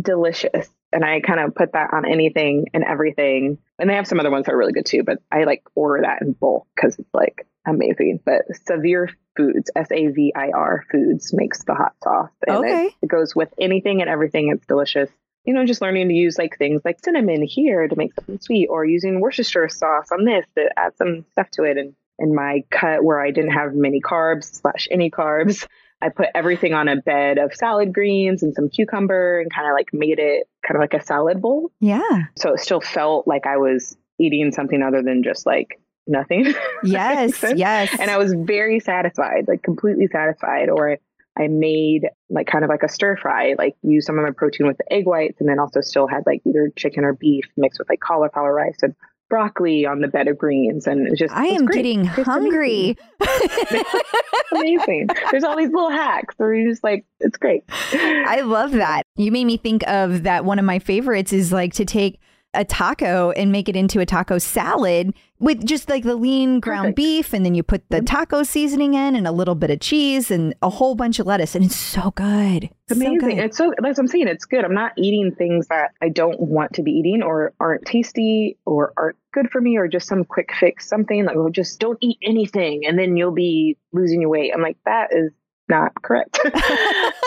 delicious 0.00 0.68
and 0.92 1.04
I 1.04 1.20
kind 1.20 1.40
of 1.40 1.54
put 1.54 1.72
that 1.72 1.92
on 1.92 2.04
anything 2.04 2.66
and 2.74 2.84
everything. 2.84 3.58
And 3.78 3.88
they 3.88 3.94
have 3.94 4.06
some 4.06 4.20
other 4.20 4.30
ones 4.30 4.46
that 4.46 4.52
are 4.52 4.58
really 4.58 4.72
good 4.72 4.86
too, 4.86 5.02
but 5.02 5.18
I 5.30 5.44
like 5.44 5.62
order 5.74 6.02
that 6.02 6.22
in 6.22 6.32
bulk 6.32 6.66
because 6.74 6.98
it's 6.98 7.14
like 7.14 7.46
amazing. 7.66 8.20
But 8.24 8.42
Savir 8.68 9.08
Foods, 9.36 9.70
S 9.76 9.88
A 9.92 10.06
V 10.08 10.32
I 10.34 10.50
R 10.54 10.84
Foods, 10.90 11.32
makes 11.32 11.64
the 11.64 11.74
hot 11.74 11.94
sauce. 12.02 12.30
And 12.46 12.56
okay. 12.56 12.86
It, 12.86 12.94
it 13.02 13.08
goes 13.08 13.34
with 13.34 13.52
anything 13.58 14.00
and 14.00 14.10
everything. 14.10 14.50
It's 14.50 14.66
delicious. 14.66 15.10
You 15.44 15.54
know, 15.54 15.64
just 15.64 15.80
learning 15.80 16.08
to 16.08 16.14
use 16.14 16.36
like 16.36 16.58
things 16.58 16.82
like 16.84 16.98
cinnamon 17.02 17.42
here 17.42 17.88
to 17.88 17.96
make 17.96 18.14
something 18.14 18.40
sweet, 18.40 18.66
or 18.68 18.84
using 18.84 19.20
Worcestershire 19.20 19.70
sauce 19.70 20.12
on 20.12 20.24
this 20.24 20.44
to 20.56 20.68
add 20.76 20.96
some 20.98 21.24
stuff 21.32 21.50
to 21.52 21.62
it. 21.62 21.78
And 21.78 21.94
in 22.18 22.34
my 22.34 22.64
cut 22.70 23.02
where 23.02 23.18
I 23.18 23.30
didn't 23.30 23.52
have 23.52 23.74
many 23.74 24.02
carbs 24.02 24.44
slash 24.60 24.86
any 24.90 25.10
carbs, 25.10 25.66
I 26.02 26.08
put 26.08 26.28
everything 26.34 26.72
on 26.72 26.88
a 26.88 26.96
bed 26.96 27.38
of 27.38 27.54
salad 27.54 27.92
greens 27.92 28.42
and 28.42 28.54
some 28.54 28.68
cucumber 28.70 29.40
and 29.40 29.52
kind 29.52 29.68
of 29.68 29.74
like 29.74 29.92
made 29.92 30.18
it 30.18 30.48
kind 30.66 30.76
of 30.76 30.80
like 30.80 30.94
a 30.94 31.04
salad 31.04 31.42
bowl. 31.42 31.70
Yeah. 31.80 32.24
So 32.36 32.54
it 32.54 32.60
still 32.60 32.80
felt 32.80 33.28
like 33.28 33.46
I 33.46 33.58
was 33.58 33.96
eating 34.18 34.52
something 34.52 34.82
other 34.82 35.02
than 35.02 35.22
just 35.22 35.46
like 35.46 35.80
nothing. 36.06 36.54
Yes. 36.82 37.44
yes. 37.54 37.94
And 37.98 38.10
I 38.10 38.16
was 38.16 38.34
very 38.34 38.80
satisfied, 38.80 39.44
like 39.46 39.62
completely 39.62 40.06
satisfied. 40.06 40.70
Or 40.70 40.96
I 41.38 41.48
made 41.48 42.08
like 42.30 42.46
kind 42.46 42.64
of 42.64 42.70
like 42.70 42.82
a 42.82 42.88
stir 42.88 43.16
fry, 43.16 43.54
like 43.58 43.76
use 43.82 44.06
some 44.06 44.18
of 44.18 44.24
my 44.24 44.30
protein 44.30 44.66
with 44.66 44.78
the 44.78 44.90
egg 44.90 45.06
whites 45.06 45.40
and 45.40 45.48
then 45.48 45.58
also 45.58 45.82
still 45.82 46.06
had 46.06 46.22
like 46.26 46.40
either 46.46 46.70
chicken 46.74 47.04
or 47.04 47.12
beef 47.12 47.44
mixed 47.58 47.78
with 47.78 47.88
like 47.90 48.00
cauliflower 48.00 48.52
rice 48.52 48.78
and 48.82 48.94
broccoli 49.30 49.86
on 49.86 50.00
the 50.00 50.08
bed 50.08 50.28
of 50.28 50.36
greens 50.36 50.86
and 50.86 51.06
it's 51.06 51.18
just 51.18 51.32
I 51.34 51.46
am 51.46 51.66
getting 51.66 52.04
hungry. 52.04 52.98
Amazing. 53.20 53.84
amazing. 54.52 55.08
There's 55.30 55.44
all 55.44 55.56
these 55.56 55.70
little 55.70 55.90
hacks 55.90 56.34
where 56.36 56.52
you're 56.52 56.70
just 56.70 56.84
like, 56.84 57.06
it's 57.20 57.38
great. 57.38 57.64
I 57.92 58.42
love 58.44 58.72
that. 58.72 59.04
You 59.16 59.32
made 59.32 59.44
me 59.44 59.56
think 59.56 59.86
of 59.88 60.24
that 60.24 60.44
one 60.44 60.58
of 60.58 60.64
my 60.64 60.78
favorites 60.78 61.32
is 61.32 61.52
like 61.52 61.72
to 61.74 61.84
take 61.84 62.20
a 62.54 62.64
taco 62.64 63.30
and 63.32 63.52
make 63.52 63.68
it 63.68 63.76
into 63.76 64.00
a 64.00 64.06
taco 64.06 64.38
salad 64.38 65.14
with 65.38 65.64
just 65.64 65.88
like 65.88 66.02
the 66.02 66.16
lean 66.16 66.58
ground 66.58 66.82
Perfect. 66.82 66.96
beef 66.96 67.32
and 67.32 67.44
then 67.46 67.54
you 67.54 67.62
put 67.62 67.88
the 67.90 67.98
mm-hmm. 67.98 68.04
taco 68.06 68.42
seasoning 68.42 68.94
in 68.94 69.14
and 69.14 69.26
a 69.26 69.32
little 69.32 69.54
bit 69.54 69.70
of 69.70 69.80
cheese 69.80 70.30
and 70.30 70.54
a 70.60 70.68
whole 70.68 70.96
bunch 70.96 71.20
of 71.20 71.26
lettuce 71.26 71.54
and 71.54 71.64
it's 71.64 71.76
so 71.76 72.10
good. 72.10 72.64
It's 72.64 72.92
amazing. 72.92 73.20
So 73.20 73.26
good. 73.26 73.38
It's 73.38 73.56
so 73.56 73.72
what 73.78 73.98
I'm 73.98 74.06
saying. 74.08 74.28
It's 74.28 74.44
good. 74.44 74.64
I'm 74.64 74.74
not 74.74 74.92
eating 74.98 75.32
things 75.34 75.68
that 75.68 75.92
I 76.02 76.08
don't 76.08 76.40
want 76.40 76.74
to 76.74 76.82
be 76.82 76.90
eating 76.90 77.22
or 77.22 77.54
aren't 77.60 77.86
tasty 77.86 78.58
or 78.66 78.92
aren't 78.96 79.16
good 79.32 79.50
for 79.50 79.60
me 79.60 79.76
or 79.76 79.86
just 79.86 80.08
some 80.08 80.24
quick 80.24 80.52
fix 80.52 80.88
something 80.88 81.24
like 81.24 81.36
oh 81.36 81.50
just 81.50 81.78
don't 81.78 81.98
eat 82.00 82.18
anything 82.20 82.84
and 82.84 82.98
then 82.98 83.16
you'll 83.16 83.30
be 83.30 83.76
losing 83.92 84.20
your 84.20 84.30
weight. 84.30 84.52
I'm 84.52 84.62
like 84.62 84.78
that 84.86 85.10
is 85.12 85.30
not 85.68 85.92
correct. 86.02 86.36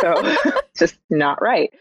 so 0.01 0.13
it's 0.21 0.59
just 0.77 0.97
not 1.09 1.41
right. 1.41 1.71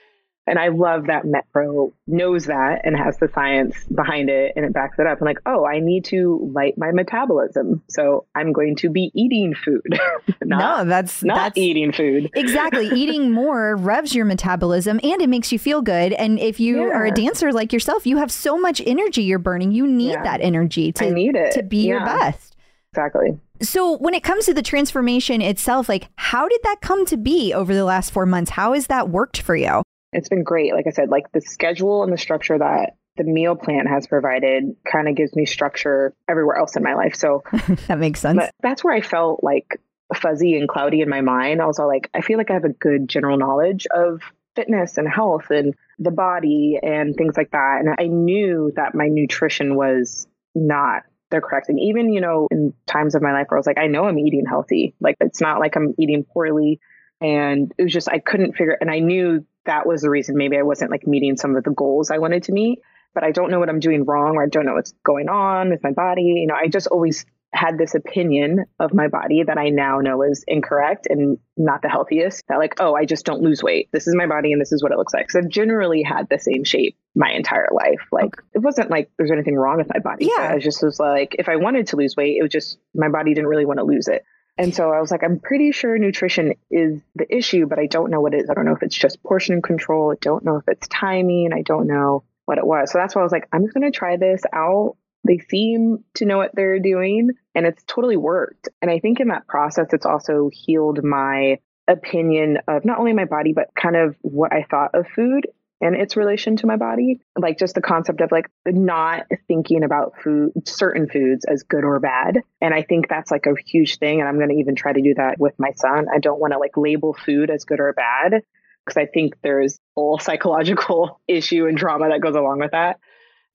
And 0.47 0.59
I 0.59 0.69
love 0.69 1.07
that 1.07 1.23
MetPro 1.25 1.93
knows 2.09 2.47
that 2.47 2.81
and 2.85 2.97
has 2.97 3.17
the 3.19 3.29
science 3.33 3.77
behind 3.85 4.29
it 4.29 4.53
and 4.57 4.65
it 4.65 4.73
backs 4.73 4.99
it 4.99 5.07
up. 5.07 5.21
I'm 5.21 5.25
like, 5.25 5.39
oh, 5.47 5.65
I 5.65 5.79
need 5.79 6.05
to 6.07 6.51
light 6.53 6.77
my 6.77 6.91
metabolism. 6.91 7.83
So 7.89 8.27
I'm 8.35 8.53
going 8.53 8.75
to 8.77 8.91
be 8.91 9.13
eating 9.15 9.55
food. 9.55 9.83
not, 10.43 10.85
no, 10.85 10.85
that's 10.89 11.23
not 11.23 11.37
that's, 11.37 11.59
eating 11.59 11.93
food. 11.93 12.31
exactly. 12.35 12.89
eating 12.95 13.31
more 13.31 13.77
revs 13.77 14.15
your 14.15 14.25
metabolism 14.25 14.99
and 15.05 15.23
it 15.23 15.29
makes 15.29 15.53
you 15.53 15.61
feel 15.61 15.81
good. 15.81 16.13
And 16.13 16.41
if 16.41 16.59
you 16.59 16.89
yeah. 16.89 16.93
are 16.93 17.07
a 17.07 17.13
dancer 17.13 17.53
like 17.53 17.73
yourself, 17.73 18.05
you 18.05 18.17
have 18.17 18.33
so 18.33 18.59
much 18.59 18.83
energy 18.85 19.23
you're 19.23 19.39
burning. 19.39 19.71
You 19.71 19.87
need 19.87 20.13
yeah. 20.13 20.25
that 20.25 20.41
energy 20.41 20.91
to, 20.93 21.07
I 21.07 21.11
need 21.11 21.37
it. 21.37 21.53
to 21.53 21.63
be 21.63 21.87
yeah. 21.87 21.89
your 21.89 22.05
best. 22.05 22.57
Exactly. 22.93 23.39
So, 23.63 23.97
when 23.97 24.13
it 24.13 24.25
comes 24.25 24.45
to 24.47 24.55
the 24.55 24.61
transformation 24.61 25.41
itself, 25.41 25.89
like 25.89 26.09
how 26.17 26.49
did 26.49 26.61
that 26.65 26.81
come 26.81 27.07
to 27.07 27.17
be 27.17 27.55
over 27.55 27.73
the 27.73 27.85
last 27.85 28.11
four 28.11 28.27
months? 28.27 28.51
How 28.51 28.73
has 28.73 28.89
that 28.89 29.09
worked 29.09 29.41
for 29.41 29.55
you? 29.55 29.83
It's 30.13 30.29
been 30.29 30.45
great. 30.45 30.75
Like 30.75 30.87
I 30.87 30.91
said, 30.91 31.09
like 31.09 31.31
the 31.33 31.41
schedule 31.41 32.03
and 32.03 32.13
the 32.13 32.19
structure 32.19 32.59
that 32.59 32.97
the 33.17 33.25
meal 33.25 33.57
plan 33.57 33.87
has 33.87 34.07
provided 34.07 34.77
kind 34.91 35.09
of 35.09 35.15
gives 35.15 35.35
me 35.37 35.47
structure 35.47 36.15
everywhere 36.29 36.57
else 36.57 36.77
in 36.77 36.83
my 36.83 36.95
life. 36.95 37.15
So 37.15 37.43
that 37.89 37.99
makes 37.99 38.21
sense. 38.21 38.43
that's 38.63 38.83
where 38.83 38.95
I 38.95 39.01
felt 39.01 39.43
like 39.43 39.81
fuzzy 40.15 40.57
and 40.57 40.69
cloudy 40.69 41.01
in 41.01 41.09
my 41.09 41.21
mind. 41.21 41.61
I 41.61 41.67
was 41.67 41.79
all 41.79 41.89
like, 41.89 42.11
I 42.15 42.21
feel 42.21 42.39
like 42.39 42.51
I 42.51 42.55
have 42.55 42.65
a 42.65 42.71
good 42.71 43.09
general 43.09 43.37
knowledge 43.37 43.87
of 43.95 44.21
fitness 44.55 44.99
and 44.99 45.09
health 45.09 45.51
and 45.51 45.75
the 45.99 46.11
body 46.11 46.79
and 46.83 47.15
things 47.17 47.37
like 47.37 47.51
that. 47.53 47.81
And 47.81 47.95
I 47.99 48.07
knew 48.09 48.73
that 48.77 48.95
my 48.95 49.09
nutrition 49.09 49.77
was 49.77 50.27
not 50.55 51.03
the 51.31 51.41
correct 51.41 51.67
thing. 51.67 51.79
Even, 51.79 52.13
you 52.13 52.21
know, 52.21 52.47
in 52.51 52.75
times 52.87 53.15
of 53.15 53.23
my 53.23 53.33
life 53.33 53.47
where 53.49 53.59
I 53.59 53.61
was 53.61 53.67
like, 53.67 53.79
I 53.79 53.87
know 53.87 54.05
I'm 54.05 54.19
eating 54.19 54.45
healthy. 54.47 54.95
Like 55.01 55.17
it's 55.21 55.41
not 55.41 55.61
like 55.61 55.77
I'm 55.77 55.95
eating 55.99 56.25
poorly. 56.25 56.81
And 57.21 57.73
it 57.79 57.85
was 57.85 57.93
just, 57.93 58.09
I 58.09 58.19
couldn't 58.19 58.57
figure, 58.57 58.77
and 58.81 58.91
I 58.91 58.99
knew 58.99 59.47
that 59.67 59.87
was 59.87 60.03
the 60.03 60.11
reason 60.11 60.37
maybe 60.37 60.57
I 60.57 60.63
wasn't 60.63 60.91
like 60.91 61.07
meeting 61.07 61.37
some 61.37 61.57
of 61.57 61.65
the 61.65 61.71
goals 61.71 62.11
I 62.11 62.19
wanted 62.19 62.45
to 62.45 62.53
meet. 62.53 62.81
But 63.15 63.25
I 63.25 63.31
don't 63.31 63.51
know 63.51 63.59
what 63.59 63.69
I'm 63.69 63.81
doing 63.81 64.05
wrong 64.05 64.37
or 64.37 64.43
I 64.43 64.49
don't 64.49 64.65
know 64.65 64.73
what's 64.75 64.95
going 65.05 65.29
on 65.29 65.69
with 65.69 65.83
my 65.83 65.93
body. 65.93 66.23
You 66.23 66.47
know, 66.47 66.55
I 66.55 66.69
just 66.69 66.87
always 66.87 67.27
had 67.55 67.77
this 67.77 67.95
opinion 67.95 68.65
of 68.81 68.95
my 68.95 69.09
body 69.09 69.43
that 69.43 69.59
I 69.59 69.69
now 69.69 69.99
know 69.99 70.23
is 70.23 70.43
incorrect 70.49 71.07
and 71.11 71.37
not 71.57 71.83
the 71.83 71.89
healthiest. 71.89 72.43
That 72.49 72.59
like, 72.59 72.81
oh, 72.81 72.95
I 72.95 73.05
just 73.05 73.27
don't 73.27 73.43
lose 73.43 73.63
weight. 73.63 73.91
This 73.93 74.07
is 74.07 74.15
my 74.17 74.27
body 74.27 74.53
and 74.53 74.61
this 74.61 74.73
is 74.73 74.83
what 74.83 74.93
it 74.93 74.99
looks 74.99 75.13
like. 75.13 75.31
So 75.31 75.39
I've 75.39 75.49
generally 75.49 76.03
had 76.03 76.29
the 76.31 76.39
same 76.39 76.65
shape 76.65 76.97
my 77.15 77.31
entire 77.31 77.69
life. 77.71 78.01
Like 78.11 78.31
it 78.55 78.61
wasn't 78.61 78.91
like 78.91 79.11
there's 79.19 79.31
anything 79.31 79.57
wrong 79.57 79.77
with 79.77 79.89
my 79.93 80.01
body. 80.01 80.31
Yeah. 80.35 80.53
I 80.55 80.59
just 80.59 80.83
was 80.83 80.99
like, 80.99 81.37
if 81.39 81.51
I 81.51 81.57
wanted 81.57 81.89
to 81.89 81.97
lose 81.97 82.17
weight, 82.17 82.39
it 82.39 82.43
was 82.43 82.53
just 82.53 82.79
my 82.95 83.11
body 83.11 83.35
didn't 83.35 83.49
really 83.49 83.67
want 83.67 83.79
to 83.79 83.85
lose 83.85 84.09
it. 84.09 84.25
And 84.59 84.75
so 84.75 84.91
I 84.91 85.01
was 85.01 85.11
like, 85.11 85.25
I'm 85.25 85.41
pretty 85.41 85.73
sure 85.73 85.97
nutrition 85.99 86.55
is 86.71 87.01
the 87.15 87.35
issue, 87.35 87.67
but 87.67 87.79
I 87.79 87.87
don't 87.87 88.11
know 88.11 88.21
what 88.21 88.35
it 88.35 88.43
is. 88.43 88.51
I 88.51 88.55
don't 88.55 88.67
know 88.67 88.75
if 88.75 88.83
it's 88.83 88.97
just 88.97 89.23
portion 89.23 89.63
control. 89.63 90.13
I 90.13 90.17
don't 90.21 90.45
know 90.45 90.57
if 90.57 90.65
it's 90.69 90.87
timing. 90.89 91.53
I 91.53 91.63
don't 91.63 91.87
know 91.87 92.25
what 92.45 92.59
it 92.59 92.67
was. 92.67 92.91
So 92.91 92.99
that's 92.99 93.15
why 93.15 93.23
I 93.23 93.25
was 93.25 93.33
like, 93.33 93.49
I'm 93.53 93.63
just 93.63 93.75
going 93.75 93.91
to 93.91 93.97
try 93.97 94.17
this 94.17 94.43
out. 94.53 94.97
They 95.25 95.39
seem 95.39 96.05
to 96.15 96.27
know 96.27 96.37
what 96.37 96.55
they're 96.55 96.81
doing 96.81 97.31
and 97.55 97.67
it's 97.67 97.83
totally 97.87 98.17
worked. 98.17 98.69
And 98.83 98.91
I 98.91 98.99
think 98.99 99.21
in 99.21 99.29
that 99.29 99.47
process, 99.47 99.87
it's 99.93 100.07
also 100.07 100.51
healed 100.53 101.03
my 101.03 101.59
opinion 101.89 102.59
of 102.69 102.85
not 102.85 102.99
only 102.99 103.13
my 103.13 103.25
body, 103.25 103.53
but 103.53 103.71
kind 103.81 103.97
of 103.97 104.17
what 104.21 104.53
I 104.53 104.67
thought 104.69 104.95
of 104.95 105.07
food 105.15 105.47
and 105.83 105.97
its 105.97 106.17
relation 106.17 106.57
to 106.57 106.67
my 106.67 106.77
body. 106.77 107.21
Like 107.37 107.59
just 107.59 107.75
the 107.75 107.83
concept 107.83 108.21
of 108.21 108.31
like 108.31 108.47
not 108.65 109.27
thinking 109.49 109.83
about 109.83 110.15
food, 110.23 110.53
certain 110.65 111.09
foods 111.09 111.45
as 111.45 111.65
good 111.65 111.85
or 111.85 111.99
bad. 111.99 112.39
And 112.61 112.73
I 112.73 112.83
think 112.83 113.09
that's 113.09 113.31
like 113.31 113.47
a 113.47 113.55
huge 113.67 113.99
thing. 113.99 114.21
And 114.21 114.29
I'm 114.29 114.37
going 114.37 114.51
to 114.51 114.57
even 114.57 114.77
try 114.77 114.93
to 114.93 115.03
do 115.03 115.15
that 115.15 115.39
with 115.39 115.55
my 115.59 115.73
son. 115.73 116.07
I 116.15 116.19
don't 116.19 116.41
want 116.41 116.53
to 116.53 116.59
like 116.59 116.77
label 116.77 117.13
food 117.13 117.51
as 117.51 117.65
good 117.65 117.81
or 117.81 117.93
bad 117.93 118.43
because 118.85 118.97
I 118.97 119.07
think 119.07 119.35
there's 119.43 119.75
a 119.75 120.01
whole 120.01 120.19
psychological 120.21 121.21
issue 121.27 121.67
and 121.67 121.77
trauma 121.77 122.09
that 122.11 122.21
goes 122.21 122.37
along 122.37 122.61
with 122.61 122.71
that. 122.71 123.01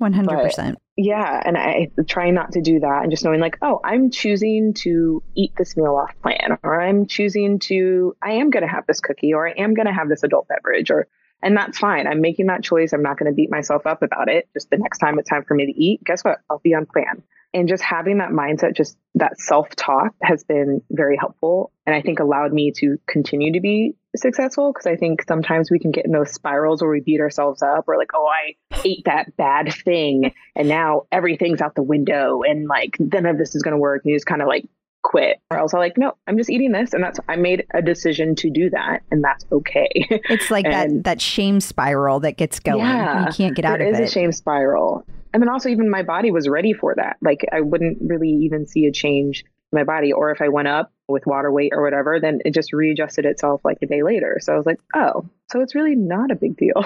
100%. 0.02 0.56
But, 0.56 0.76
yeah. 0.96 1.42
And 1.44 1.58
I 1.58 1.90
try 2.08 2.30
not 2.30 2.52
to 2.52 2.62
do 2.62 2.82
that 2.82 3.04
and 3.04 3.12
just 3.12 3.24
knowing 3.24 3.40
like, 3.40 3.58
oh, 3.62 3.80
I'm 3.84 4.12
choosing 4.12 4.74
to 4.76 5.24
eat 5.36 5.54
this 5.58 5.76
meal 5.76 5.96
off 5.96 6.14
plan, 6.22 6.60
or 6.62 6.80
I'm 6.80 7.08
choosing 7.08 7.58
to, 7.60 8.16
I 8.22 8.34
am 8.34 8.52
going 8.52 8.62
to 8.62 8.70
have 8.70 8.86
this 8.86 9.00
cookie, 9.00 9.34
or 9.34 9.48
I 9.48 9.54
am 9.58 9.74
going 9.74 9.88
to 9.88 9.94
have 9.94 10.08
this 10.08 10.24
adult 10.24 10.48
beverage, 10.48 10.92
or, 10.92 11.08
and 11.42 11.56
that's 11.56 11.78
fine. 11.78 12.08
I'm 12.08 12.22
making 12.22 12.48
that 12.48 12.64
choice. 12.64 12.94
I'm 12.94 13.04
not 13.04 13.18
going 13.18 13.32
to 13.32 13.36
beat 13.36 13.52
myself 13.52 13.86
up 13.86 14.02
about 14.02 14.30
it. 14.30 14.48
Just 14.54 14.70
the 14.70 14.78
next 14.78 15.00
time 15.00 15.20
it's 15.20 15.30
time 15.30 15.44
for 15.48 15.56
me 15.56 15.66
to 15.66 15.72
eat, 15.72 16.04
guess 16.04 16.24
what? 16.24 16.40
I'll 16.50 16.60
be 16.60 16.74
on 16.74 16.86
plan 16.86 17.24
and 17.54 17.68
just 17.68 17.84
having 17.84 18.18
that 18.18 18.30
mindset 18.30 18.76
just 18.76 18.98
that 19.16 19.40
self-talk 19.40 20.14
has 20.22 20.44
been 20.44 20.82
very 20.92 21.18
helpful 21.18 21.72
and 21.86 21.96
i 21.96 22.02
think 22.02 22.20
allowed 22.20 22.52
me 22.52 22.72
to 22.72 22.98
continue 23.08 23.54
to 23.54 23.60
be 23.60 23.96
successful 24.16 24.72
because 24.72 24.88
i 24.88 24.96
think 24.96 25.24
sometimes 25.28 25.72
we 25.72 25.80
can 25.80 25.92
get 25.92 26.06
in 26.06 26.12
those 26.12 26.32
spirals 26.32 26.82
where 26.82 26.92
we 26.92 27.00
beat 27.00 27.22
ourselves 27.22 27.62
up 27.62 27.86
or 27.88 27.98
like 27.98 28.12
oh 28.16 28.28
i 28.28 28.54
ate 28.84 29.04
that 29.06 29.36
bad 29.38 29.74
thing 29.74 30.34
and 30.56 30.68
now 30.68 31.04
everything's 31.12 31.62
out 31.62 31.76
the 31.76 31.84
window 31.84 32.42
and 32.44 32.68
like 32.68 32.98
none 33.00 33.26
of 33.26 33.38
this 33.38 33.56
is 33.56 33.64
going 33.64 33.74
to 33.74 33.80
work 33.80 34.02
and 34.04 34.12
you 34.12 34.16
just 34.16 34.26
kind 34.26 34.42
of 34.42 34.48
like 34.48 34.66
quit 35.04 35.40
or 35.52 35.58
else 35.58 35.74
i'm 35.74 35.80
like 35.80 35.98
no 35.98 36.12
i'm 36.28 36.38
just 36.38 36.50
eating 36.50 36.72
this 36.72 36.94
and 36.94 37.04
that's 37.04 37.20
i 37.30 37.36
made 37.36 37.66
a 37.74 37.82
decision 37.82 38.36
to 38.36 38.50
do 38.50 38.70
that 38.70 39.02
and 39.12 39.24
that's 39.24 39.46
okay 39.52 39.90
it's 39.96 40.52
like 40.52 40.66
and, 40.66 40.74
that 40.74 41.04
that 41.04 41.22
shame 41.22 41.60
spiral 41.60 42.20
that 42.20 42.36
gets 42.36 42.60
going 42.60 42.80
yeah, 42.80 43.26
you 43.26 43.32
can't 43.32 43.56
get 43.56 43.64
out 43.64 43.80
of 43.80 43.88
it 43.88 43.94
it 43.94 44.02
is 44.02 44.10
a 44.10 44.12
shame 44.12 44.32
spiral 44.32 45.06
and 45.34 45.42
then 45.42 45.50
also 45.50 45.70
even 45.70 45.90
my 45.90 46.04
body 46.04 46.32
was 46.32 46.48
ready 46.48 46.74
for 46.74 46.96
that. 46.96 47.18
Like 47.22 47.46
I 47.52 47.62
wouldn't 47.62 48.00
really 48.02 48.30
even 48.30 48.66
see 48.66 48.86
a 48.86 48.92
change 48.92 49.44
in 49.72 49.78
my 49.78 49.84
body. 49.84 50.12
Or 50.12 50.32
if 50.32 50.42
I 50.42 50.48
went 50.50 50.68
up 50.68 50.92
with 51.08 51.26
water 51.26 51.52
weight 51.52 51.72
or 51.74 51.82
whatever, 51.82 52.20
then 52.20 52.40
it 52.46 52.54
just 52.54 52.74
readjusted 52.74 53.26
itself 53.26 53.62
like 53.64 53.78
a 53.82 53.86
day 53.86 54.04
later. 54.04 54.38
So 54.42 54.54
I 54.54 54.58
was 54.58 54.66
like, 54.66 54.80
oh, 54.96 55.26
so 55.50 55.62
it's 55.62 55.76
really 55.76 55.96
not 55.96 56.32
a 56.32 56.36
big 56.36 56.58
deal. 56.58 56.74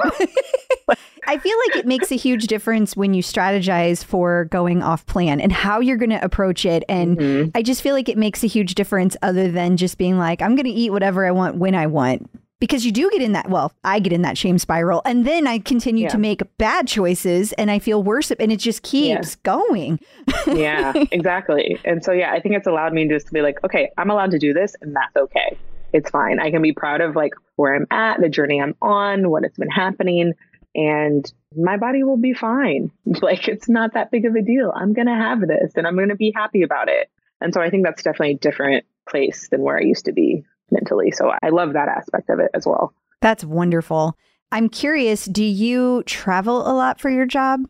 I 1.27 1.38
feel 1.38 1.57
like 1.67 1.77
it 1.77 1.86
makes 1.86 2.12
a 2.12 2.15
huge 2.15 2.47
difference 2.47 2.95
when 2.95 3.13
you 3.13 3.23
strategize 3.23 4.03
for 4.03 4.45
going 4.45 4.81
off 4.84 5.05
plan 5.05 5.39
and 5.39 5.51
how 5.51 5.79
you're 5.79 5.97
going 5.97 6.10
to 6.10 6.23
approach 6.23 6.65
it. 6.65 6.84
And 6.89 7.17
mm-hmm. 7.17 7.49
I 7.55 7.62
just 7.62 7.81
feel 7.81 7.93
like 7.93 8.10
it 8.10 8.17
makes 8.17 8.43
a 8.43 8.47
huge 8.47 8.75
difference 8.75 9.15
other 9.21 9.51
than 9.51 9.77
just 9.77 9.97
being 9.97 10.17
like, 10.17 10.41
I'm 10.41 10.55
going 10.55 10.65
to 10.65 10.71
eat 10.71 10.91
whatever 10.91 11.25
I 11.25 11.31
want 11.31 11.57
when 11.57 11.75
I 11.75 11.88
want 11.88 12.29
because 12.62 12.86
you 12.86 12.91
do 12.93 13.10
get 13.10 13.21
in 13.21 13.34
that 13.34 13.50
well 13.50 13.74
i 13.84 14.00
get 14.00 14.13
in 14.13 14.21
that 14.21 14.38
shame 14.38 14.58
spiral 14.58 15.02
and 15.04 15.26
then 15.26 15.45
i 15.45 15.60
continue 15.60 16.04
yeah. 16.04 16.10
to 16.10 16.17
make 16.17 16.41
bad 16.58 16.88
choices 16.88 17.52
and 17.54 17.69
i 17.69 17.78
feel 17.78 18.02
worse 18.02 18.32
and 18.32 18.52
it 18.52 18.58
just 18.58 18.84
keeps 18.84 19.32
yeah. 19.32 19.36
going. 19.43 20.00
Yeah 20.47 20.93
exactly. 21.12 21.78
And 21.84 22.02
so 22.02 22.13
yeah 22.13 22.32
i 22.32 22.39
think 22.39 22.56
it's 22.56 22.67
allowed 22.67 22.93
me 22.93 23.10
just 23.10 23.28
to 23.28 23.34
be 23.34 23.41
like 23.41 23.62
okay 23.65 23.91
i'm 23.97 24.10
allowed 24.10 24.32
to 24.32 24.39
do 24.39 24.54
this 24.54 24.76
and 24.82 24.95
that's 24.95 25.15
okay. 25.17 25.58
It's 25.93 26.10
fine. 26.10 26.39
I 26.39 26.52
can 26.52 26.62
be 26.62 26.71
proud 26.71 27.02
of 27.02 27.17
like 27.17 27.34
where 27.58 27.76
i'm 27.76 27.88
at 27.91 28.21
the 28.21 28.30
journey 28.30 28.62
i'm 28.62 28.76
on 28.82 29.30
what 29.30 29.43
has 29.43 29.54
been 29.58 29.69
happening 29.69 30.34
and 30.74 31.34
my 31.58 31.76
body 31.76 32.04
will 32.04 32.17
be 32.17 32.34
fine. 32.34 32.91
Like 33.21 33.50
it's 33.50 33.67
not 33.67 33.95
that 33.95 34.10
big 34.10 34.26
of 34.26 34.36
a 34.36 34.41
deal. 34.41 34.71
I'm 34.74 34.93
gonna 34.93 35.17
have 35.17 35.41
this 35.41 35.74
and 35.76 35.86
i'm 35.86 35.97
gonna 35.97 36.15
be 36.15 36.32
happy 36.34 36.62
about 36.62 36.88
it. 36.88 37.10
And 37.41 37.54
so 37.54 37.60
i 37.60 37.69
think 37.69 37.84
that's 37.84 38.04
definitely 38.04 38.36
a 38.36 38.38
different 38.38 38.86
place 39.10 39.50
than 39.50 39.62
where 39.62 39.78
i 39.78 39.82
used 39.82 40.06
to 40.06 40.12
be 40.12 40.45
mentally. 40.71 41.12
So 41.12 41.31
I 41.41 41.49
love 41.49 41.73
that 41.73 41.88
aspect 41.88 42.29
of 42.29 42.39
it 42.39 42.51
as 42.53 42.65
well. 42.65 42.93
That's 43.21 43.43
wonderful. 43.43 44.17
I'm 44.51 44.67
curious, 44.67 45.25
do 45.25 45.43
you 45.43 46.03
travel 46.03 46.69
a 46.69 46.73
lot 46.73 46.99
for 46.99 47.10
your 47.10 47.25
job? 47.25 47.62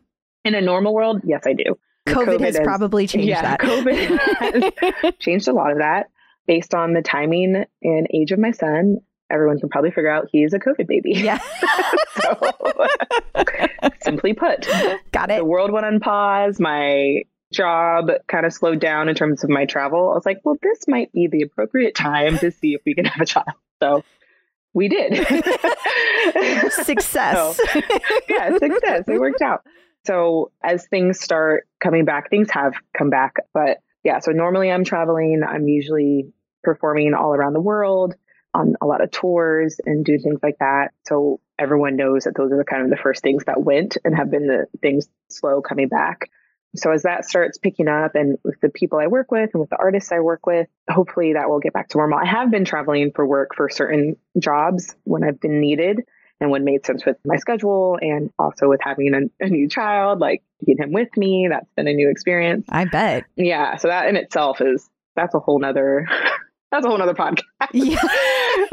In 0.44 0.54
a 0.54 0.60
normal 0.60 0.94
world, 0.94 1.20
yes, 1.24 1.42
I 1.46 1.52
do. 1.52 1.76
COVID, 2.08 2.26
COVID 2.26 2.40
has, 2.40 2.56
has, 2.56 2.64
probably 2.64 3.06
changed 3.06 3.28
yeah, 3.28 3.42
that. 3.42 3.60
COVID 3.60 5.02
has 5.02 5.14
changed 5.20 5.46
a 5.46 5.52
lot 5.52 5.70
of 5.70 5.78
that 5.78 6.06
based 6.46 6.74
on 6.74 6.94
the 6.94 7.02
timing 7.02 7.64
and 7.82 8.08
age 8.12 8.32
of 8.32 8.40
my 8.40 8.50
son. 8.50 8.96
Everyone 9.30 9.60
can 9.60 9.68
probably 9.68 9.92
figure 9.92 10.10
out 10.10 10.28
he's 10.32 10.52
a 10.52 10.58
COVID 10.58 10.88
baby. 10.88 11.12
Yeah. 11.12 11.38
so, 12.20 12.52
simply 14.02 14.34
put, 14.34 14.66
got 15.12 15.30
it. 15.30 15.38
The 15.38 15.44
world 15.44 15.70
went 15.70 15.86
on 15.86 16.00
pause. 16.00 16.58
My 16.58 17.22
job 17.52 18.10
kind 18.28 18.46
of 18.46 18.52
slowed 18.52 18.80
down 18.80 19.08
in 19.08 19.14
terms 19.14 19.44
of 19.44 19.50
my 19.50 19.66
travel, 19.66 20.10
I 20.10 20.14
was 20.14 20.26
like, 20.26 20.40
well, 20.44 20.56
this 20.62 20.86
might 20.88 21.12
be 21.12 21.28
the 21.28 21.42
appropriate 21.42 21.94
time 21.94 22.38
to 22.38 22.50
see 22.50 22.74
if 22.74 22.82
we 22.84 22.94
can 22.94 23.04
have 23.04 23.20
a 23.20 23.26
child. 23.26 23.48
So 23.82 24.04
we 24.74 24.88
did. 24.88 25.16
success. 26.72 27.56
So, 27.56 27.80
yeah, 28.28 28.56
success. 28.58 29.04
It 29.06 29.20
worked 29.20 29.42
out. 29.42 29.64
So 30.04 30.50
as 30.62 30.86
things 30.86 31.20
start 31.20 31.68
coming 31.80 32.04
back, 32.04 32.30
things 32.30 32.50
have 32.50 32.74
come 32.96 33.10
back. 33.10 33.36
But 33.52 33.78
yeah, 34.02 34.18
so 34.18 34.32
normally 34.32 34.70
I'm 34.70 34.84
traveling. 34.84 35.42
I'm 35.46 35.68
usually 35.68 36.32
performing 36.62 37.14
all 37.14 37.34
around 37.34 37.52
the 37.52 37.60
world 37.60 38.14
on 38.54 38.74
a 38.80 38.86
lot 38.86 39.02
of 39.02 39.10
tours 39.10 39.80
and 39.84 40.04
doing 40.04 40.20
things 40.20 40.40
like 40.42 40.58
that. 40.58 40.92
So 41.06 41.40
everyone 41.58 41.96
knows 41.96 42.24
that 42.24 42.34
those 42.36 42.52
are 42.52 42.58
the 42.58 42.64
kind 42.64 42.82
of 42.82 42.90
the 42.90 42.96
first 42.96 43.22
things 43.22 43.44
that 43.44 43.62
went 43.62 43.96
and 44.04 44.16
have 44.16 44.30
been 44.30 44.46
the 44.46 44.66
things 44.80 45.08
slow 45.28 45.62
coming 45.62 45.88
back 45.88 46.30
so 46.74 46.90
as 46.90 47.02
that 47.02 47.24
starts 47.24 47.58
picking 47.58 47.88
up 47.88 48.14
and 48.14 48.38
with 48.44 48.60
the 48.60 48.68
people 48.68 48.98
I 48.98 49.06
work 49.06 49.30
with 49.30 49.50
and 49.52 49.60
with 49.60 49.70
the 49.70 49.76
artists 49.76 50.10
I 50.10 50.20
work 50.20 50.46
with, 50.46 50.68
hopefully 50.88 51.34
that 51.34 51.48
will 51.48 51.60
get 51.60 51.72
back 51.72 51.88
to 51.90 51.98
normal. 51.98 52.18
I 52.18 52.26
have 52.26 52.50
been 52.50 52.64
traveling 52.64 53.12
for 53.14 53.26
work 53.26 53.50
for 53.54 53.68
certain 53.68 54.16
jobs 54.38 54.94
when 55.04 55.22
I've 55.22 55.40
been 55.40 55.60
needed 55.60 56.02
and 56.40 56.50
when 56.50 56.64
made 56.64 56.84
sense 56.84 57.04
with 57.04 57.16
my 57.24 57.36
schedule 57.36 57.98
and 58.00 58.30
also 58.38 58.68
with 58.68 58.80
having 58.82 59.12
a, 59.14 59.44
a 59.44 59.48
new 59.48 59.68
child, 59.68 60.18
like 60.18 60.42
getting 60.66 60.82
him 60.82 60.92
with 60.92 61.14
me. 61.16 61.46
That's 61.48 61.68
been 61.76 61.88
a 61.88 61.92
new 61.92 62.10
experience. 62.10 62.66
I 62.68 62.86
bet. 62.86 63.24
Yeah. 63.36 63.76
So 63.76 63.88
that 63.88 64.08
in 64.08 64.16
itself 64.16 64.60
is 64.60 64.88
that's 65.14 65.34
a 65.34 65.38
whole 65.38 65.58
nother 65.58 66.08
that's 66.72 66.86
a 66.86 66.88
whole 66.88 66.98
nother 66.98 67.14
podcast. 67.14 67.42
Yeah. 67.72 68.00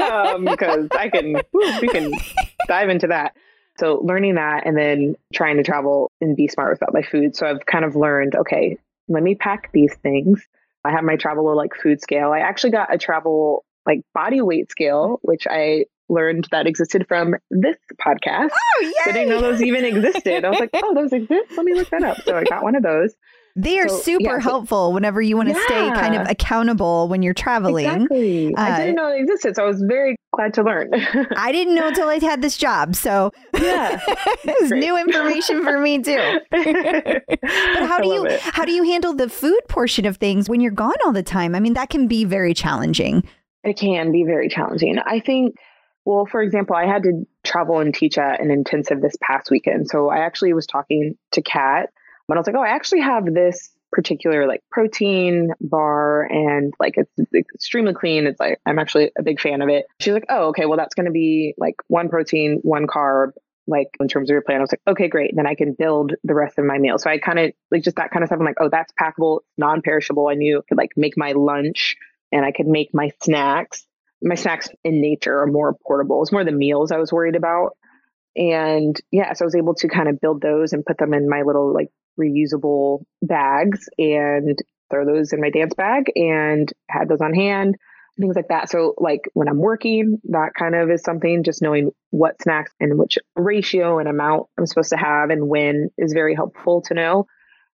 um, 0.00 0.46
because 0.46 0.88
I 0.92 1.10
can 1.10 1.36
we 1.52 1.88
can 1.88 2.12
dive 2.68 2.88
into 2.88 3.08
that. 3.08 3.36
So 3.80 4.00
learning 4.04 4.34
that 4.34 4.66
and 4.66 4.76
then 4.76 5.16
trying 5.32 5.56
to 5.56 5.62
travel 5.62 6.10
and 6.20 6.36
be 6.36 6.48
smart 6.48 6.76
about 6.76 6.92
my 6.92 7.02
food. 7.02 7.34
So 7.34 7.46
I've 7.46 7.64
kind 7.64 7.84
of 7.84 7.96
learned, 7.96 8.34
okay, 8.34 8.76
let 9.08 9.22
me 9.22 9.34
pack 9.34 9.72
these 9.72 9.94
things. 10.02 10.46
I 10.84 10.90
have 10.90 11.02
my 11.02 11.16
travel 11.16 11.54
like 11.56 11.74
food 11.74 12.00
scale. 12.00 12.30
I 12.30 12.40
actually 12.40 12.70
got 12.70 12.94
a 12.94 12.98
travel 12.98 13.64
like 13.86 14.02
body 14.14 14.42
weight 14.42 14.70
scale, 14.70 15.18
which 15.22 15.46
I 15.50 15.86
learned 16.10 16.46
that 16.50 16.66
existed 16.66 17.06
from 17.08 17.36
this 17.50 17.76
podcast. 18.00 18.50
Oh, 18.52 18.82
yay! 18.82 18.92
I 19.06 19.12
didn't 19.12 19.30
know 19.30 19.40
those 19.40 19.62
even 19.62 19.84
existed. 19.84 20.44
I 20.44 20.50
was 20.50 20.60
like, 20.60 20.70
oh, 20.74 20.94
those 20.94 21.12
exist? 21.12 21.52
Let 21.56 21.64
me 21.64 21.74
look 21.74 21.88
that 21.90 22.02
up. 22.02 22.20
So 22.22 22.36
I 22.36 22.44
got 22.44 22.62
one 22.62 22.76
of 22.76 22.82
those. 22.82 23.14
They 23.56 23.78
are 23.78 23.88
so, 23.88 23.98
super 23.98 24.22
yeah, 24.22 24.38
so, 24.38 24.42
helpful 24.42 24.92
whenever 24.92 25.20
you 25.20 25.36
want 25.36 25.48
to 25.48 25.54
yeah. 25.54 25.64
stay 25.66 26.00
kind 26.00 26.14
of 26.14 26.28
accountable 26.28 27.08
when 27.08 27.22
you're 27.22 27.34
traveling. 27.34 27.86
Exactly. 27.86 28.54
Uh, 28.54 28.60
I 28.60 28.78
didn't 28.78 28.94
know 28.94 29.10
they 29.10 29.20
existed, 29.20 29.56
so 29.56 29.64
I 29.64 29.66
was 29.66 29.82
very 29.82 30.16
glad 30.32 30.54
to 30.54 30.62
learn. 30.62 30.90
I 31.36 31.50
didn't 31.52 31.74
know 31.74 31.88
until 31.88 32.08
I 32.08 32.18
had 32.18 32.42
this 32.42 32.56
job, 32.56 32.94
so 32.94 33.32
yeah, 33.58 34.00
new 34.62 34.96
information 34.96 35.64
for 35.64 35.78
me 35.78 36.00
too. 36.02 36.40
but 36.50 37.82
how 37.82 37.98
do 38.00 38.08
you 38.08 38.26
it. 38.26 38.40
how 38.40 38.64
do 38.64 38.72
you 38.72 38.84
handle 38.84 39.14
the 39.14 39.28
food 39.28 39.60
portion 39.68 40.06
of 40.06 40.18
things 40.18 40.48
when 40.48 40.60
you're 40.60 40.70
gone 40.70 40.96
all 41.04 41.12
the 41.12 41.22
time? 41.22 41.54
I 41.54 41.60
mean, 41.60 41.74
that 41.74 41.90
can 41.90 42.06
be 42.06 42.24
very 42.24 42.54
challenging. 42.54 43.24
It 43.64 43.78
can 43.78 44.12
be 44.12 44.24
very 44.24 44.48
challenging. 44.48 44.98
I 44.98 45.20
think 45.20 45.56
well, 46.04 46.26
for 46.26 46.40
example, 46.40 46.76
I 46.76 46.86
had 46.86 47.02
to 47.02 47.26
travel 47.44 47.78
and 47.78 47.94
teach 47.94 48.16
at 48.16 48.40
an 48.40 48.50
intensive 48.50 49.00
this 49.00 49.16
past 49.20 49.50
weekend. 49.50 49.88
So 49.88 50.08
I 50.08 50.18
actually 50.18 50.52
was 50.54 50.66
talking 50.66 51.16
to 51.32 51.42
Kat 51.42 51.90
but 52.30 52.38
I 52.38 52.40
was 52.40 52.46
like, 52.46 52.54
oh, 52.54 52.62
I 52.62 52.68
actually 52.68 53.00
have 53.00 53.24
this 53.26 53.70
particular 53.90 54.46
like 54.46 54.62
protein 54.70 55.50
bar 55.60 56.22
and 56.22 56.72
like 56.78 56.94
it's, 56.96 57.10
it's, 57.16 57.48
extremely 57.52 57.92
clean. 57.92 58.28
It's 58.28 58.38
like 58.38 58.60
I'm 58.64 58.78
actually 58.78 59.10
a 59.18 59.22
big 59.24 59.40
fan 59.40 59.62
of 59.62 59.68
it. 59.68 59.86
She's 59.98 60.14
like, 60.14 60.26
oh, 60.28 60.50
okay, 60.50 60.64
well 60.64 60.78
that's 60.78 60.94
going 60.94 61.06
to 61.06 61.12
be 61.12 61.54
like 61.58 61.74
one 61.88 62.08
protein, 62.08 62.60
one 62.62 62.86
carb. 62.86 63.30
Like 63.66 63.88
in 63.98 64.06
terms 64.06 64.30
of 64.30 64.34
your 64.34 64.42
plan, 64.42 64.58
I 64.58 64.60
was 64.60 64.70
like, 64.72 64.80
okay, 64.86 65.08
great. 65.08 65.32
Then 65.34 65.48
I 65.48 65.56
can 65.56 65.74
build 65.76 66.12
the 66.22 66.34
rest 66.34 66.56
of 66.56 66.66
my 66.66 66.78
meal. 66.78 66.98
So 66.98 67.10
I 67.10 67.18
kind 67.18 67.40
of 67.40 67.50
like 67.72 67.82
just 67.82 67.96
that 67.96 68.12
kind 68.12 68.22
of 68.22 68.28
stuff. 68.28 68.38
I'm 68.38 68.46
like, 68.46 68.60
oh, 68.60 68.68
that's 68.68 68.92
packable, 68.92 69.40
non-perishable. 69.58 70.28
I 70.28 70.34
knew 70.34 70.58
I 70.58 70.62
could 70.68 70.78
like 70.78 70.90
make 70.96 71.16
my 71.16 71.32
lunch 71.32 71.96
and 72.30 72.44
I 72.44 72.52
could 72.52 72.68
make 72.68 72.90
my 72.94 73.10
snacks. 73.24 73.84
My 74.22 74.36
snacks 74.36 74.68
in 74.84 75.00
nature 75.00 75.40
are 75.40 75.48
more 75.48 75.74
portable. 75.84 76.22
It's 76.22 76.30
more 76.30 76.44
the 76.44 76.52
meals 76.52 76.92
I 76.92 76.98
was 76.98 77.12
worried 77.12 77.34
about. 77.34 77.76
And 78.36 78.96
yeah, 79.10 79.32
so 79.32 79.44
I 79.44 79.46
was 79.46 79.56
able 79.56 79.74
to 79.74 79.88
kind 79.88 80.08
of 80.08 80.20
build 80.20 80.40
those 80.40 80.72
and 80.72 80.86
put 80.86 80.98
them 80.98 81.12
in 81.12 81.28
my 81.28 81.42
little 81.42 81.74
like 81.74 81.90
reusable 82.20 83.02
bags 83.22 83.88
and 83.98 84.58
throw 84.90 85.06
those 85.06 85.32
in 85.32 85.40
my 85.40 85.50
dance 85.50 85.74
bag 85.74 86.12
and 86.16 86.70
had 86.88 87.08
those 87.08 87.20
on 87.20 87.32
hand, 87.32 87.76
things 88.20 88.36
like 88.36 88.48
that. 88.48 88.68
So, 88.68 88.94
like 88.98 89.22
when 89.34 89.48
I'm 89.48 89.58
working, 89.58 90.18
that 90.24 90.50
kind 90.58 90.74
of 90.74 90.90
is 90.90 91.02
something 91.02 91.42
just 91.44 91.62
knowing 91.62 91.90
what 92.10 92.42
snacks 92.42 92.72
and 92.80 92.98
which 92.98 93.18
ratio 93.36 93.98
and 93.98 94.08
amount 94.08 94.48
I'm 94.58 94.66
supposed 94.66 94.90
to 94.90 94.96
have 94.96 95.30
and 95.30 95.48
when 95.48 95.90
is 95.96 96.12
very 96.12 96.34
helpful 96.34 96.82
to 96.82 96.94
know. 96.94 97.26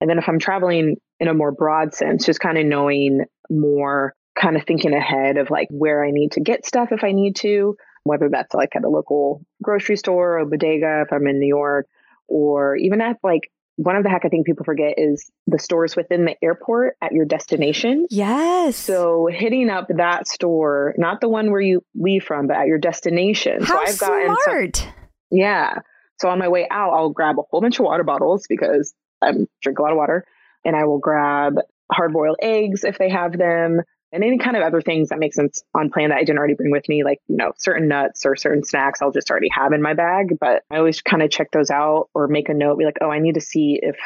And 0.01 0.09
then 0.09 0.17
if 0.17 0.27
I'm 0.27 0.39
traveling 0.39 0.97
in 1.19 1.27
a 1.29 1.33
more 1.33 1.51
broad 1.51 1.93
sense, 1.93 2.25
just 2.25 2.41
kind 2.41 2.57
of 2.57 2.65
knowing 2.65 3.25
more, 3.49 4.15
kind 4.35 4.57
of 4.57 4.63
thinking 4.65 4.93
ahead 4.93 5.37
of 5.37 5.49
like 5.49 5.67
where 5.69 6.03
I 6.03 6.11
need 6.11 6.33
to 6.33 6.41
get 6.41 6.65
stuff 6.65 6.91
if 6.91 7.03
I 7.03 7.11
need 7.11 7.35
to. 7.37 7.77
whether 8.03 8.29
that's 8.29 8.53
like 8.53 8.75
at 8.75 8.83
a 8.83 8.89
local 8.89 9.45
grocery 9.61 9.95
store 9.95 10.39
or 10.39 10.45
bodega 10.45 11.03
if 11.05 11.13
I'm 11.13 11.27
in 11.27 11.39
New 11.39 11.47
York, 11.47 11.87
or 12.27 12.75
even 12.75 13.01
at 13.01 13.17
like 13.23 13.49
one 13.75 13.95
of 13.95 14.03
the 14.03 14.09
hack 14.09 14.21
I 14.23 14.29
think 14.29 14.45
people 14.45 14.65
forget 14.65 14.95
is 14.97 15.31
the 15.47 15.59
stores 15.59 15.95
within 15.95 16.25
the 16.25 16.35
airport 16.43 16.95
at 17.01 17.11
your 17.11 17.25
destination. 17.25 18.05
Yes. 18.09 18.77
So 18.77 19.27
hitting 19.31 19.69
up 19.69 19.87
that 19.89 20.27
store, 20.27 20.93
not 20.97 21.21
the 21.21 21.29
one 21.29 21.51
where 21.51 21.61
you 21.61 21.83
leave 21.95 22.23
from, 22.23 22.47
but 22.47 22.57
at 22.57 22.67
your 22.67 22.77
destination. 22.77 23.63
How 23.63 23.83
so 23.85 23.91
I've 23.91 23.99
gotten 23.99 24.37
smart. 24.43 24.75
Some, 24.77 24.93
yeah. 25.31 25.73
So 26.19 26.29
on 26.29 26.39
my 26.39 26.49
way 26.49 26.67
out, 26.69 26.93
I'll 26.93 27.09
grab 27.09 27.37
a 27.39 27.41
whole 27.49 27.61
bunch 27.61 27.79
of 27.79 27.85
water 27.85 28.03
bottles 28.03 28.45
because 28.47 28.93
I 29.21 29.31
drink 29.61 29.79
a 29.79 29.81
lot 29.81 29.91
of 29.91 29.97
water, 29.97 30.25
and 30.63 30.75
I 30.75 30.85
will 30.85 30.99
grab 30.99 31.55
hard 31.91 32.13
boiled 32.13 32.37
eggs 32.41 32.83
if 32.83 32.97
they 32.97 33.09
have 33.09 33.37
them, 33.37 33.81
and 34.13 34.23
any 34.23 34.37
kind 34.37 34.55
of 34.55 34.61
other 34.61 34.79
things 34.79 35.09
that 35.09 35.17
make 35.17 35.33
sense 35.33 35.63
on 35.73 35.89
plan 35.89 36.09
that 36.09 36.17
I 36.17 36.23
didn't 36.23 36.37
already 36.37 36.53
bring 36.53 36.71
with 36.71 36.87
me, 36.87 37.03
like, 37.03 37.19
you 37.27 37.35
know, 37.35 37.51
certain 37.57 37.87
nuts 37.87 38.25
or 38.25 38.35
certain 38.35 38.63
snacks 38.63 39.01
I'll 39.01 39.11
just 39.11 39.31
already 39.31 39.49
have 39.49 39.73
in 39.73 39.81
my 39.81 39.95
bag. 39.95 40.37
But 40.39 40.63
I 40.69 40.77
always 40.77 41.01
kind 41.01 41.23
of 41.23 41.31
check 41.31 41.49
those 41.51 41.71
out 41.71 42.09
or 42.13 42.27
make 42.27 42.47
a 42.47 42.53
note, 42.53 42.77
be 42.77 42.85
like, 42.85 42.99
oh, 43.01 43.09
I 43.09 43.19
need 43.19 43.35
to 43.35 43.41
see 43.41 43.79
if 43.81 43.97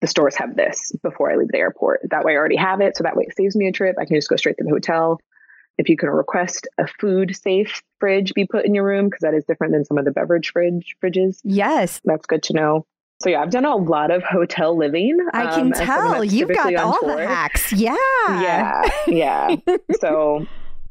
the 0.00 0.06
stores 0.06 0.36
have 0.36 0.56
this 0.56 0.92
before 1.02 1.32
I 1.32 1.36
leave 1.36 1.48
the 1.50 1.58
airport. 1.58 2.00
That 2.10 2.24
way 2.24 2.32
I 2.32 2.36
already 2.36 2.56
have 2.56 2.80
it. 2.80 2.96
So 2.96 3.02
that 3.02 3.16
way 3.16 3.24
it 3.26 3.36
saves 3.36 3.56
me 3.56 3.66
a 3.66 3.72
trip. 3.72 3.96
I 4.00 4.04
can 4.04 4.16
just 4.16 4.30
go 4.30 4.36
straight 4.36 4.56
to 4.58 4.64
the 4.64 4.70
hotel. 4.70 5.20
If 5.78 5.88
you 5.88 5.96
can 5.96 6.10
request 6.10 6.68
a 6.78 6.86
food 7.00 7.34
safe 7.34 7.82
fridge 7.98 8.34
be 8.34 8.46
put 8.46 8.66
in 8.66 8.74
your 8.74 8.84
room, 8.84 9.06
because 9.06 9.22
that 9.22 9.34
is 9.34 9.44
different 9.44 9.72
than 9.72 9.84
some 9.84 9.98
of 9.98 10.04
the 10.04 10.10
beverage 10.10 10.52
fridge 10.52 10.94
fridges. 11.02 11.40
Yes. 11.42 12.00
That's 12.04 12.26
good 12.26 12.44
to 12.44 12.52
know. 12.52 12.86
So 13.22 13.28
yeah, 13.28 13.42
I've 13.42 13.50
done 13.50 13.66
a 13.66 13.76
lot 13.76 14.10
of 14.10 14.22
hotel 14.22 14.76
living. 14.76 15.18
I 15.34 15.54
can 15.54 15.66
um, 15.66 15.72
tell 15.72 16.24
you've 16.24 16.48
got 16.48 16.74
all 16.76 16.98
tour. 17.00 17.16
the 17.16 17.26
hacks. 17.26 17.70
Yeah. 17.72 17.94
Yeah. 18.28 18.82
Yeah. 19.06 19.56
so 20.00 20.46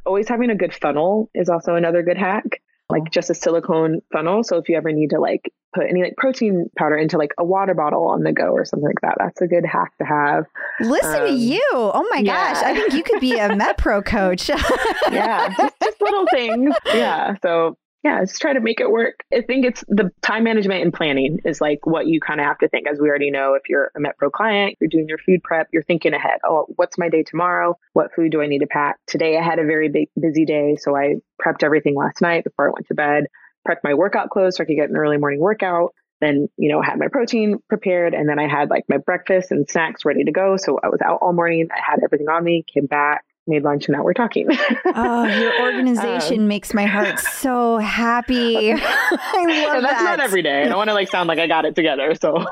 always 0.05 0.27
having 0.27 0.51
a 0.51 0.55
good 0.55 0.73
funnel 0.73 1.29
is 1.33 1.49
also 1.49 1.73
another 1.75 2.03
good 2.03 2.17
hack. 2.17 2.61
Like 2.87 3.11
just 3.11 3.31
a 3.31 3.35
silicone 3.35 4.01
funnel. 4.11 4.43
So 4.43 4.57
if 4.57 4.69
you 4.69 4.77
ever 4.77 4.91
need 4.91 5.11
to 5.11 5.19
like 5.19 5.51
put 5.73 5.85
any 5.87 6.03
like 6.03 6.15
protein 6.17 6.69
powder 6.77 6.97
into 6.97 7.17
like 7.17 7.31
a 7.37 7.45
water 7.45 7.73
bottle 7.73 8.07
on 8.07 8.21
the 8.23 8.31
go 8.31 8.51
or 8.51 8.65
something 8.65 8.87
like 8.87 9.01
that, 9.01 9.15
that's 9.19 9.41
a 9.41 9.47
good 9.47 9.65
hack 9.65 9.95
to 9.97 10.05
have. 10.05 10.45
Listen 10.81 11.21
um, 11.21 11.27
to 11.27 11.33
you. 11.33 11.61
Oh 11.73 12.07
my 12.11 12.19
yeah. 12.19 12.53
gosh. 12.53 12.63
I 12.63 12.75
think 12.75 12.93
you 12.93 13.03
could 13.03 13.21
be 13.21 13.33
a 13.33 13.49
MetPro 13.49 14.05
coach. 14.05 14.49
yeah. 15.11 15.53
Just, 15.55 15.75
just 15.83 16.01
little 16.01 16.27
things. 16.31 16.75
Yeah. 16.85 17.35
So 17.41 17.75
yeah, 18.03 18.21
just 18.23 18.41
try 18.41 18.53
to 18.53 18.61
make 18.61 18.79
it 18.79 18.89
work. 18.89 19.25
I 19.33 19.41
think 19.41 19.65
it's 19.65 19.83
the 19.89 20.09
time 20.21 20.45
management 20.45 20.83
and 20.83 20.93
planning 20.93 21.39
is 21.43 21.59
like 21.59 21.85
what 21.85 22.07
you 22.07 22.21
kind 22.21 22.39
of 22.39 22.45
have 22.45 22.57
to 22.59 22.69
think. 22.69 22.87
As 22.87 22.99
we 22.99 23.09
already 23.09 23.29
know, 23.29 23.55
if 23.55 23.63
you're 23.67 23.91
a 23.95 23.99
MetPro 23.99 24.31
client, 24.31 24.77
you're 24.79 24.89
doing 24.89 25.09
your 25.09 25.17
food 25.17 25.43
prep, 25.43 25.67
you're 25.73 25.83
thinking 25.83 26.13
ahead. 26.13 26.39
Oh, 26.47 26.65
what's 26.77 26.97
my 26.97 27.09
day 27.09 27.23
tomorrow? 27.23 27.77
What 27.93 28.13
food 28.15 28.31
do 28.31 28.41
I 28.41 28.47
need 28.47 28.59
to 28.59 28.67
pack? 28.67 28.97
Today 29.05 29.37
I 29.37 29.43
had 29.43 29.59
a 29.59 29.65
very 29.65 29.89
big, 29.89 30.07
busy 30.19 30.45
day. 30.45 30.77
So 30.79 30.95
I 30.95 31.15
prepped 31.45 31.63
everything 31.63 31.95
last 31.95 32.21
night 32.21 32.45
before 32.45 32.69
I 32.69 32.71
went 32.71 32.87
to 32.87 32.93
bed, 32.93 33.25
prepped 33.67 33.83
my 33.83 33.93
workout 33.93 34.29
clothes 34.29 34.55
so 34.55 34.63
I 34.63 34.65
could 34.65 34.77
get 34.77 34.89
an 34.89 34.95
early 34.95 35.17
morning 35.17 35.41
workout. 35.41 35.93
Then, 36.21 36.47
you 36.57 36.71
know, 36.71 36.81
had 36.81 36.99
my 36.99 37.07
protein 37.09 37.59
prepared 37.67 38.13
and 38.13 38.29
then 38.29 38.39
I 38.39 38.47
had 38.47 38.69
like 38.69 38.85
my 38.87 38.97
breakfast 38.97 39.51
and 39.51 39.69
snacks 39.69 40.05
ready 40.05 40.23
to 40.23 40.31
go. 40.31 40.55
So 40.55 40.79
I 40.81 40.87
was 40.87 41.01
out 41.01 41.19
all 41.21 41.33
morning. 41.33 41.67
I 41.71 41.79
had 41.85 41.99
everything 42.01 42.29
on 42.29 42.43
me, 42.45 42.63
came 42.73 42.85
back, 42.85 43.25
made 43.49 43.63
lunch 43.63 43.87
and 43.87 43.97
now 43.97 44.03
we're 44.03 44.13
talking. 44.13 44.47
oh, 44.49 45.25
your 45.25 45.61
organization 45.61 46.39
um, 46.41 46.47
makes 46.47 46.73
my 46.73 46.85
heart 46.85 47.19
so 47.33 47.77
happy. 47.77 48.71
I 48.73 48.75
love 48.75 49.81
that's 49.81 50.01
that. 50.01 50.17
not 50.17 50.19
every 50.19 50.41
day. 50.41 50.63
I 50.63 50.67
don't 50.67 50.77
want 50.77 50.89
to 50.89 50.93
like 50.93 51.09
sound 51.09 51.27
like 51.27 51.39
I 51.39 51.47
got 51.47 51.65
it 51.65 51.75
together. 51.75 52.15
So 52.15 52.45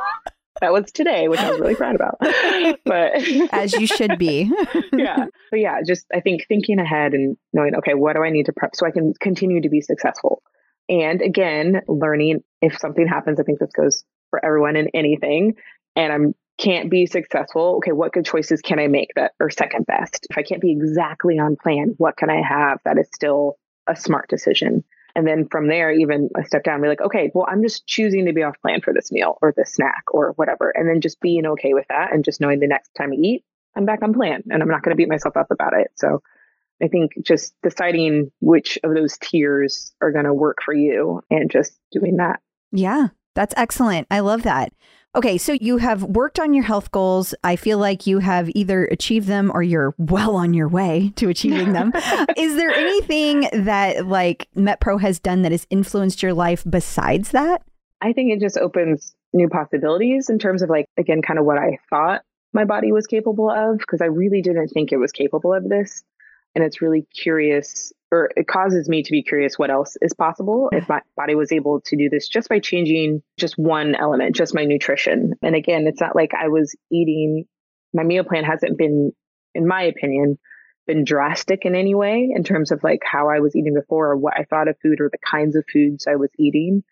that 0.62 0.74
was 0.74 0.92
today, 0.92 1.28
which 1.28 1.40
I 1.40 1.52
was 1.52 1.60
really 1.60 1.76
proud 1.76 1.96
about. 1.96 2.18
But 2.84 3.14
as 3.54 3.74
you 3.74 3.88
should 3.88 4.18
be. 4.18 4.52
yeah. 4.94 5.28
But 5.52 5.60
yeah, 5.60 5.82
just 5.86 6.06
I 6.14 6.20
think 6.20 6.46
thinking 6.48 6.80
ahead 6.80 7.14
and 7.14 7.38
knowing, 7.54 7.76
okay, 7.76 7.94
what 7.94 8.16
do 8.16 8.24
I 8.24 8.30
need 8.30 8.48
to 8.48 8.54
prep 8.54 8.76
so 8.76 8.86
I 8.86 8.92
can 8.92 9.14
continue 9.22 9.62
to 9.62 9.70
be 9.70 9.82
successful? 9.82 10.42
And 10.90 11.22
again, 11.22 11.82
learning 11.88 12.44
if 12.62 12.78
something 12.80 13.08
happens, 13.08 13.40
I 13.40 13.44
think 13.44 13.60
this 13.60 13.72
goes 13.72 14.04
for 14.30 14.44
everyone 14.44 14.76
in 14.76 14.90
anything. 14.94 15.56
And 15.96 16.14
I'm 16.14 16.36
can't 16.58 16.90
be 16.90 17.06
successful, 17.06 17.76
okay, 17.78 17.92
what 17.92 18.14
good 18.14 18.26
choices 18.26 18.62
can 18.62 18.80
I 18.80 18.88
make 18.88 19.14
that 19.16 19.34
are 19.40 19.50
second 19.50 19.86
best? 19.86 20.28
If 20.30 20.38
I 20.38 20.44
can't 20.44 20.62
be 20.62 20.72
exactly 20.72 21.40
on 21.40 21.56
plan, 21.56 21.96
what 21.98 22.18
can 22.18 22.30
I 22.30 22.42
have 22.42 22.80
that 22.86 22.98
is 22.98 23.08
still 23.14 23.58
a 23.88 23.96
smart 23.96 24.30
decision? 24.30 24.84
And 25.16 25.26
then 25.26 25.48
from 25.50 25.68
there, 25.68 25.92
even 25.92 26.30
a 26.40 26.46
step 26.46 26.64
down, 26.64 26.82
be 26.82 26.88
like, 26.88 27.02
okay, 27.02 27.32
well, 27.34 27.48
I'm 27.50 27.64
just 27.64 27.88
choosing 27.88 28.26
to 28.26 28.34
be 28.34 28.44
off 28.44 28.62
plan 28.62 28.82
for 28.82 28.94
this 28.94 29.12
meal 29.12 29.38
or 29.42 29.52
this 29.56 29.74
snack 29.74 30.04
or 30.12 30.34
whatever. 30.36 30.70
And 30.70 30.88
then 30.88 31.02
just 31.02 31.20
being 31.20 31.46
okay 31.46 31.74
with 31.74 31.86
that 31.90 32.14
and 32.14 32.24
just 32.24 32.40
knowing 32.40 32.60
the 32.60 32.68
next 32.68 32.92
time 32.96 33.12
I 33.12 33.16
eat, 33.16 33.44
I'm 33.76 33.86
back 33.86 34.04
on 34.04 34.14
plan 34.14 34.44
and 34.50 34.62
I'm 34.62 34.70
not 34.70 34.84
going 34.84 34.92
to 34.92 34.98
beat 34.98 35.10
myself 35.10 35.36
up 35.36 35.50
about 35.50 35.74
it. 35.74 35.92
So 35.96 36.22
I 36.84 36.88
think 36.88 37.14
just 37.24 37.56
deciding 37.64 38.32
which 38.42 38.78
of 38.84 38.94
those 38.94 39.18
tiers 39.18 39.92
are 40.02 40.12
going 40.12 40.26
to 40.26 40.34
work 40.34 40.60
for 40.64 40.74
you 40.74 41.22
and 41.32 41.50
just 41.50 41.80
doing 41.92 42.18
that. 42.18 42.40
Yeah, 42.72 43.08
that's 43.34 43.56
excellent. 43.58 44.08
I 44.12 44.20
love 44.20 44.44
that. 44.44 44.72
Okay, 45.16 45.38
so 45.38 45.54
you 45.54 45.78
have 45.78 46.04
worked 46.04 46.40
on 46.40 46.54
your 46.54 46.64
health 46.64 46.92
goals. 46.92 47.34
I 47.44 47.56
feel 47.56 47.80
like 47.80 48.06
you 48.06 48.20
have 48.20 48.50
either 48.54 48.86
achieved 48.86 49.28
them 49.28 49.52
or 49.54 49.64
you're 49.64 49.96
well 49.98 50.36
on 50.36 50.54
your 50.54 50.68
way 50.68 51.12
to 51.16 51.30
achieving 51.30 51.74
them. 51.74 51.92
Is 52.38 52.56
there 52.56 52.70
anything 52.70 53.50
that 53.52 54.06
like 54.06 54.48
MetPro 54.56 55.02
has 55.02 55.20
done 55.20 55.42
that 55.42 55.52
has 55.52 55.66
influenced 55.70 56.22
your 56.22 56.34
life 56.34 56.64
besides 56.70 57.32
that? 57.32 57.64
I 58.02 58.14
think 58.14 58.32
it 58.32 58.40
just 58.40 58.58
opens 58.58 59.16
new 59.34 59.50
possibilities 59.50 60.30
in 60.30 60.40
terms 60.40 60.62
of 60.62 60.70
like 60.70 60.86
again 60.98 61.22
kind 61.22 61.40
of 61.40 61.46
what 61.46 61.58
I 61.58 61.80
thought 61.90 62.22
my 62.54 62.66
body 62.66 62.92
was 62.92 63.08
capable 63.08 63.50
of 63.50 63.78
because 63.78 64.02
I 64.02 64.06
really 64.06 64.42
didn't 64.42 64.70
think 64.70 64.92
it 64.92 64.98
was 64.98 65.12
capable 65.12 65.54
of 65.54 65.68
this. 65.68 66.04
And 66.56 66.64
it's 66.64 66.82
really 66.82 67.06
curious 67.14 67.94
or 68.12 68.30
it 68.36 68.48
causes 68.48 68.88
me 68.88 69.04
to 69.04 69.12
be 69.12 69.24
curious 69.24 69.60
what 69.60 69.70
else 69.70 69.98
is 70.02 70.14
possible 70.14 70.70
if 70.72 70.88
my 70.88 71.02
body 71.16 71.36
was 71.36 71.52
able 71.52 71.82
to 71.82 71.98
do 71.98 72.10
this 72.10 72.28
just 72.28 72.48
by 72.48 72.60
changing 72.60 73.22
just 73.38 73.58
one 73.58 73.96
element, 73.96 74.36
just 74.36 74.56
my 74.56 74.64
nutrition. 74.64 75.34
And 75.42 75.56
again, 75.56 75.88
it's 75.88 76.00
not 76.00 76.16
like 76.16 76.32
I 76.34 76.48
was 76.48 76.74
eating, 76.90 77.46
my 77.94 78.04
meal 78.04 78.24
plan 78.24 78.46
hasn't 78.46 78.78
been, 78.78 79.12
in 79.54 79.68
my 79.68 79.84
opinion, 79.84 80.38
been 80.86 81.04
drastic 81.04 81.66
in 81.66 81.76
any 81.76 81.96
way 81.96 82.30
in 82.34 82.46
terms 82.46 82.72
of 82.72 82.82
like 82.82 83.02
how 83.04 83.30
I 83.30 83.40
was 83.40 83.56
eating 83.58 83.74
before 83.74 84.12
or 84.12 84.16
what 84.16 84.36
I 84.38 84.46
thought 84.46 84.70
of 84.70 84.78
food 84.82 85.02
or 85.02 85.10
the 85.12 85.18
kinds 85.18 85.58
of 85.58 85.66
foods 85.72 86.08
I 86.08 86.16
was 86.16 86.30
eating. 86.40 86.84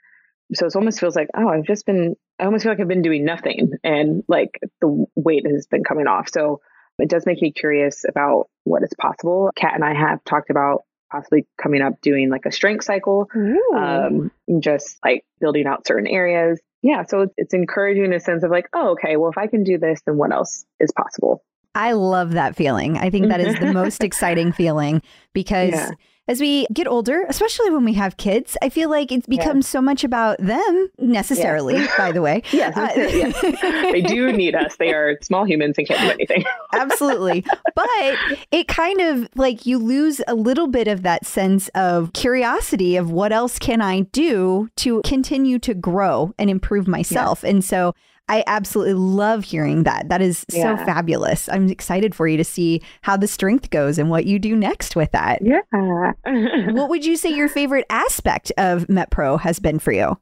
So 0.53 0.65
it 0.65 0.75
almost 0.75 0.99
feels 0.99 1.15
like, 1.15 1.29
oh, 1.33 1.47
I've 1.47 1.63
just 1.63 1.85
been, 1.85 2.15
I 2.37 2.43
almost 2.43 2.63
feel 2.63 2.73
like 2.73 2.81
I've 2.81 2.89
been 2.89 3.01
doing 3.01 3.23
nothing 3.23 3.71
and 3.85 4.23
like 4.27 4.59
the 4.81 5.05
weight 5.15 5.47
has 5.47 5.65
been 5.65 5.85
coming 5.85 6.07
off. 6.07 6.29
So 6.29 6.59
it 6.99 7.09
does 7.09 7.25
make 7.25 7.41
me 7.41 7.51
curious 7.51 8.05
about 8.07 8.47
what 8.63 8.83
is 8.83 8.91
possible. 8.99 9.51
Kat 9.55 9.73
and 9.75 9.83
I 9.83 9.93
have 9.93 10.23
talked 10.23 10.49
about 10.49 10.83
possibly 11.11 11.45
coming 11.61 11.81
up 11.81 12.01
doing 12.01 12.29
like 12.29 12.45
a 12.45 12.51
strength 12.51 12.83
cycle, 12.83 13.29
um, 13.75 14.31
just 14.59 14.97
like 15.03 15.23
building 15.39 15.67
out 15.67 15.85
certain 15.85 16.07
areas. 16.07 16.59
Yeah, 16.81 17.03
so 17.07 17.21
it's, 17.21 17.33
it's 17.37 17.53
encouraging 17.53 18.05
in 18.05 18.13
a 18.13 18.19
sense 18.19 18.43
of 18.43 18.51
like, 18.51 18.67
oh, 18.73 18.91
okay, 18.91 19.17
well, 19.17 19.29
if 19.29 19.37
I 19.37 19.47
can 19.47 19.63
do 19.63 19.77
this, 19.77 20.01
then 20.05 20.17
what 20.17 20.31
else 20.31 20.65
is 20.79 20.91
possible? 20.91 21.43
I 21.73 21.93
love 21.93 22.31
that 22.31 22.55
feeling. 22.55 22.97
I 22.97 23.09
think 23.09 23.27
that 23.29 23.41
is 23.41 23.59
the 23.59 23.73
most 23.73 24.03
exciting 24.03 24.51
feeling 24.51 25.01
because. 25.33 25.71
Yeah 25.71 25.91
as 26.27 26.39
we 26.39 26.65
get 26.73 26.87
older, 26.87 27.25
especially 27.29 27.69
when 27.69 27.85
we 27.85 27.93
have 27.93 28.17
kids, 28.17 28.57
I 28.61 28.69
feel 28.69 28.89
like 28.89 29.11
it's 29.11 29.27
become 29.27 29.57
yeah. 29.57 29.63
so 29.63 29.81
much 29.81 30.03
about 30.03 30.39
them 30.39 30.89
necessarily, 30.97 31.75
yes. 31.75 31.97
by 31.97 32.11
the 32.11 32.21
way. 32.21 32.41
yes, 32.51 32.75
uh, 32.75 32.91
yes, 32.95 33.41
they 33.91 34.01
do 34.01 34.31
need 34.31 34.55
us. 34.55 34.75
They 34.77 34.91
are 34.91 35.19
small 35.21 35.45
humans 35.45 35.75
and 35.77 35.87
can't 35.87 36.01
do 36.01 36.09
anything. 36.09 36.43
absolutely. 36.73 37.45
But 37.75 38.17
it 38.51 38.67
kind 38.67 39.01
of 39.01 39.29
like 39.35 39.65
you 39.65 39.77
lose 39.77 40.19
a 40.27 40.33
little 40.33 40.67
bit 40.67 40.87
of 40.87 41.03
that 41.03 41.25
sense 41.25 41.67
of 41.69 42.13
curiosity 42.13 42.95
of 42.95 43.11
what 43.11 43.31
else 43.31 43.59
can 43.59 43.81
I 43.81 44.01
do 44.01 44.69
to 44.77 45.01
continue 45.03 45.59
to 45.59 45.73
grow 45.73 46.33
and 46.39 46.49
improve 46.49 46.87
myself. 46.87 47.43
Yeah. 47.43 47.51
And 47.51 47.63
so 47.63 47.93
I 48.27 48.43
absolutely 48.47 48.95
love 48.95 49.43
hearing 49.43 49.83
that. 49.83 50.09
That 50.09 50.21
is 50.21 50.45
yeah. 50.51 50.77
so 50.77 50.85
fabulous. 50.85 51.47
I'm 51.47 51.69
excited 51.69 52.15
for 52.15 52.27
you 52.27 52.37
to 52.37 52.43
see 52.43 52.81
how 53.01 53.17
the 53.17 53.27
strength 53.27 53.69
goes 53.69 53.99
and 53.99 54.09
what 54.09 54.25
you 54.25 54.39
do 54.39 54.55
next 54.55 54.95
with 54.95 55.11
that. 55.11 55.41
Yeah. 55.43 55.61
what 56.71 56.89
would 56.89 57.05
you 57.05 57.17
say 57.17 57.29
your 57.29 57.47
favorite 57.47 57.85
aspect 57.89 58.51
of 58.57 58.87
MetPro 58.87 59.39
has 59.41 59.59
been 59.59 59.77
for 59.77 59.91
you? 59.91 60.17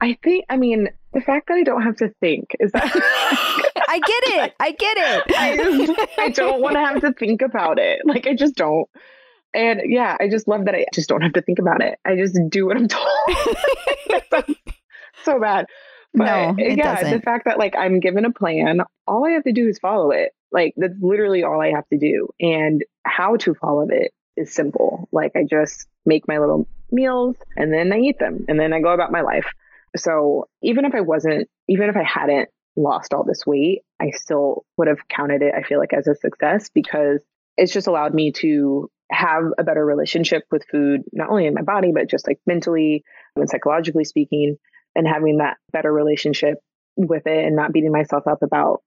I 0.00 0.16
think, 0.22 0.44
I 0.48 0.56
mean, 0.56 0.88
the 1.12 1.20
fact 1.20 1.48
that 1.48 1.54
I 1.54 1.62
don't 1.62 1.82
have 1.82 1.96
to 1.96 2.14
think 2.20 2.56
is 2.60 2.72
that. 2.72 2.84
I 3.88 3.98
get 3.98 4.44
it. 4.44 4.54
I 4.60 4.70
get 4.70 4.96
it. 4.96 5.24
I, 6.18 6.24
I 6.24 6.28
don't 6.30 6.62
want 6.62 6.74
to 6.74 6.80
have 6.80 7.00
to 7.00 7.12
think 7.12 7.42
about 7.42 7.78
it. 7.78 8.00
Like, 8.04 8.26
I 8.26 8.34
just 8.34 8.54
don't. 8.54 8.88
And 9.52 9.80
yeah, 9.86 10.16
I 10.20 10.28
just 10.28 10.46
love 10.46 10.66
that 10.66 10.76
I 10.76 10.86
just 10.94 11.08
don't 11.08 11.22
have 11.22 11.32
to 11.32 11.42
think 11.42 11.58
about 11.58 11.82
it. 11.82 11.98
I 12.04 12.14
just 12.14 12.38
do 12.50 12.66
what 12.66 12.76
I'm 12.76 12.86
told. 12.86 13.08
so 15.24 15.40
bad. 15.40 15.66
But 16.12 16.24
no, 16.24 16.54
yeah, 16.58 16.96
doesn't. 16.96 17.10
the 17.12 17.22
fact 17.22 17.44
that 17.44 17.58
like 17.58 17.76
I'm 17.76 18.00
given 18.00 18.24
a 18.24 18.32
plan, 18.32 18.80
all 19.06 19.26
I 19.26 19.30
have 19.32 19.44
to 19.44 19.52
do 19.52 19.68
is 19.68 19.78
follow 19.78 20.10
it. 20.10 20.32
Like 20.52 20.74
that's 20.76 20.94
literally 21.00 21.44
all 21.44 21.60
I 21.60 21.70
have 21.70 21.88
to 21.88 21.98
do. 21.98 22.28
And 22.40 22.82
how 23.04 23.36
to 23.36 23.54
follow 23.54 23.86
it 23.90 24.12
is 24.36 24.52
simple. 24.52 25.08
Like 25.12 25.32
I 25.36 25.44
just 25.48 25.86
make 26.04 26.26
my 26.26 26.38
little 26.38 26.66
meals 26.90 27.36
and 27.56 27.72
then 27.72 27.92
I 27.92 27.98
eat 27.98 28.18
them 28.18 28.44
and 28.48 28.58
then 28.58 28.72
I 28.72 28.80
go 28.80 28.92
about 28.92 29.12
my 29.12 29.20
life. 29.20 29.46
So 29.96 30.48
even 30.62 30.84
if 30.84 30.94
I 30.94 31.00
wasn't, 31.00 31.48
even 31.68 31.88
if 31.88 31.96
I 31.96 32.02
hadn't 32.02 32.48
lost 32.76 33.12
all 33.12 33.24
this 33.24 33.46
weight, 33.46 33.82
I 34.00 34.10
still 34.10 34.64
would 34.76 34.88
have 34.88 35.08
counted 35.08 35.42
it, 35.42 35.54
I 35.54 35.62
feel 35.62 35.78
like, 35.78 35.92
as 35.92 36.06
a 36.06 36.14
success 36.14 36.70
because 36.72 37.22
it's 37.56 37.72
just 37.72 37.86
allowed 37.86 38.14
me 38.14 38.32
to 38.32 38.90
have 39.10 39.44
a 39.58 39.64
better 39.64 39.84
relationship 39.84 40.44
with 40.50 40.64
food, 40.70 41.02
not 41.12 41.30
only 41.30 41.46
in 41.46 41.54
my 41.54 41.62
body, 41.62 41.90
but 41.92 42.08
just 42.08 42.26
like 42.26 42.38
mentally 42.46 43.04
and 43.36 43.50
psychologically 43.50 44.04
speaking, 44.04 44.56
and 44.94 45.06
having 45.06 45.38
that 45.38 45.56
better 45.72 45.92
relationship 45.92 46.58
with 46.96 47.26
it 47.26 47.44
and 47.44 47.56
not 47.56 47.72
beating 47.72 47.92
myself 47.92 48.26
up 48.26 48.42
about 48.42 48.82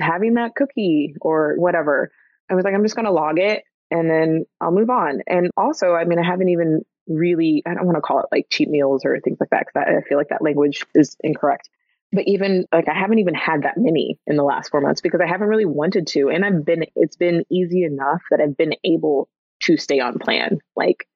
having 0.00 0.34
that 0.34 0.54
cookie 0.54 1.14
or 1.20 1.54
whatever. 1.56 2.10
I 2.50 2.54
was 2.54 2.64
like, 2.64 2.74
I'm 2.74 2.84
just 2.84 2.94
going 2.94 3.06
to 3.06 3.12
log 3.12 3.38
it 3.38 3.64
and 3.90 4.10
then 4.10 4.44
I'll 4.60 4.72
move 4.72 4.90
on. 4.90 5.22
And 5.26 5.50
also, 5.56 5.94
I 5.94 6.04
mean, 6.04 6.18
I 6.18 6.24
haven't 6.24 6.50
even 6.50 6.82
really, 7.08 7.62
I 7.66 7.74
don't 7.74 7.86
want 7.86 7.96
to 7.96 8.02
call 8.02 8.20
it 8.20 8.26
like 8.30 8.46
cheat 8.50 8.68
meals 8.68 9.04
or 9.04 9.18
things 9.20 9.38
like 9.40 9.50
that 9.50 9.64
because 9.66 9.88
I 9.88 10.08
feel 10.08 10.18
like 10.18 10.28
that 10.28 10.42
language 10.42 10.84
is 10.94 11.16
incorrect. 11.20 11.68
But 12.12 12.24
even 12.26 12.66
like, 12.72 12.88
I 12.88 12.94
haven't 12.94 13.18
even 13.18 13.34
had 13.34 13.62
that 13.62 13.76
many 13.76 14.18
in 14.26 14.36
the 14.36 14.44
last 14.44 14.70
four 14.70 14.80
months 14.80 15.00
because 15.00 15.20
I 15.20 15.26
haven't 15.26 15.48
really 15.48 15.64
wanted 15.64 16.06
to. 16.08 16.28
And 16.30 16.44
I've 16.44 16.64
been, 16.64 16.84
it's 16.94 17.16
been 17.16 17.44
easy 17.50 17.84
enough 17.84 18.22
that 18.30 18.40
I've 18.40 18.56
been 18.56 18.74
able 18.84 19.28
to 19.62 19.76
stay 19.76 20.00
on 20.00 20.18
plan. 20.18 20.58
Like, 20.76 21.06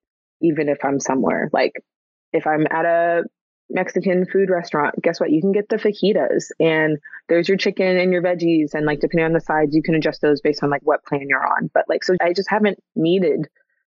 even 0.41 0.69
if 0.69 0.85
I'm 0.85 0.99
somewhere, 0.99 1.51
like 1.53 1.75
if 2.33 2.47
I'm 2.47 2.67
at 2.71 2.85
a 2.85 3.23
Mexican 3.71 4.27
food 4.27 4.51
restaurant, 4.51 4.95
guess 5.03 5.21
what? 5.21 5.31
You 5.31 5.41
can 5.41 5.53
get 5.53 5.69
the 5.69 5.77
fajitas 5.77 6.51
and 6.59 6.99
there's 7.29 7.49
your 7.49 7.57
chicken 7.57 7.99
and 7.99 8.13
your 8.13 8.23
veggies. 8.23 8.75
And 8.75 8.87
like, 8.87 9.01
depending 9.01 9.27
on 9.27 9.33
the 9.33 9.41
sides, 9.41 9.75
you 9.75 9.83
can 9.83 9.95
adjust 9.95 10.21
those 10.21 10.41
based 10.41 10.63
on 10.63 10.71
like 10.71 10.83
what 10.83 11.05
plan 11.05 11.27
you're 11.29 11.47
on. 11.47 11.71
But 11.73 11.87
like, 11.89 12.05
so 12.05 12.17
I 12.21 12.33
just 12.33 12.51
haven't 12.51 12.79
needed 12.97 13.49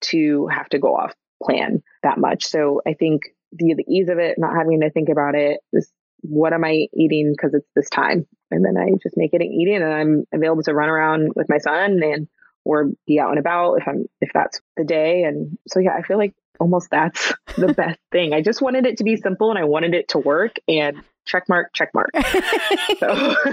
to 0.02 0.48
have 0.48 0.68
to 0.70 0.78
go 0.78 0.96
off 0.96 1.14
plan 1.42 1.82
that 2.02 2.18
much. 2.18 2.44
So 2.44 2.82
I 2.86 2.94
think 2.94 3.22
the, 3.52 3.74
the 3.74 3.84
ease 3.88 4.08
of 4.08 4.18
it, 4.18 4.38
not 4.38 4.54
having 4.54 4.80
to 4.80 4.90
think 4.90 5.08
about 5.08 5.34
it, 5.34 5.60
is 5.72 5.90
what 6.20 6.52
am 6.52 6.64
I 6.64 6.88
eating 6.94 7.32
because 7.36 7.54
it's 7.54 7.68
this 7.74 7.90
time? 7.90 8.26
And 8.50 8.64
then 8.64 8.76
I 8.76 8.90
just 9.02 9.16
make 9.16 9.34
it 9.34 9.40
an 9.40 9.52
eating 9.52 9.82
and 9.82 9.92
I'm 9.92 10.24
available 10.32 10.62
to 10.64 10.74
run 10.74 10.88
around 10.88 11.32
with 11.34 11.48
my 11.48 11.58
son 11.58 12.00
and 12.02 12.28
or 12.64 12.90
be 13.06 13.18
out 13.18 13.30
and 13.30 13.38
about 13.38 13.74
if 13.74 13.88
I'm 13.88 14.04
if 14.20 14.30
that's 14.32 14.60
the 14.76 14.84
day. 14.84 15.24
And 15.24 15.58
so 15.66 15.80
yeah, 15.80 15.94
I 15.98 16.02
feel 16.02 16.18
like 16.18 16.34
almost 16.60 16.90
that's 16.90 17.32
the 17.56 17.72
best 17.76 17.98
thing. 18.10 18.32
I 18.32 18.42
just 18.42 18.62
wanted 18.62 18.86
it 18.86 18.98
to 18.98 19.04
be 19.04 19.16
simple 19.16 19.50
and 19.50 19.58
I 19.58 19.64
wanted 19.64 19.94
it 19.94 20.08
to 20.08 20.18
work 20.18 20.56
and 20.68 21.02
check 21.24 21.48
mark, 21.48 21.72
check 21.74 21.90
mark. 21.94 22.10
So. 22.98 23.08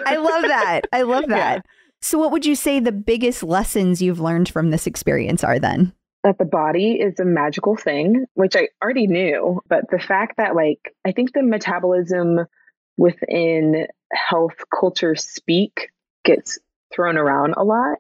I 0.06 0.18
love 0.18 0.44
that. 0.44 0.82
I 0.92 1.02
love 1.04 1.28
that. 1.28 1.56
Yeah. 1.58 1.62
So, 2.02 2.18
what 2.18 2.32
would 2.32 2.46
you 2.46 2.56
say 2.56 2.80
the 2.80 2.92
biggest 2.92 3.42
lessons 3.44 4.02
you've 4.02 4.20
learned 4.20 4.50
from 4.50 4.70
this 4.70 4.86
experience 4.86 5.44
are 5.44 5.60
then? 5.60 5.94
That 6.24 6.38
the 6.38 6.46
body 6.46 6.94
is 6.94 7.20
a 7.20 7.26
magical 7.26 7.76
thing, 7.76 8.26
which 8.36 8.56
I 8.56 8.70
already 8.84 9.08
knew, 9.08 9.62
but 9.68 9.86
the 9.90 10.00
fact 10.00 10.38
that, 10.38 10.56
like, 10.56 10.94
I 11.06 11.12
think 11.12 11.34
the 11.34 11.44
metabolism 11.44 12.46
within 12.98 13.88
health 14.12 14.64
culture 14.78 15.16
speak 15.16 15.90
gets 16.24 16.60
thrown 16.94 17.18
around 17.18 17.56
a 17.58 17.64
lot 17.64 17.98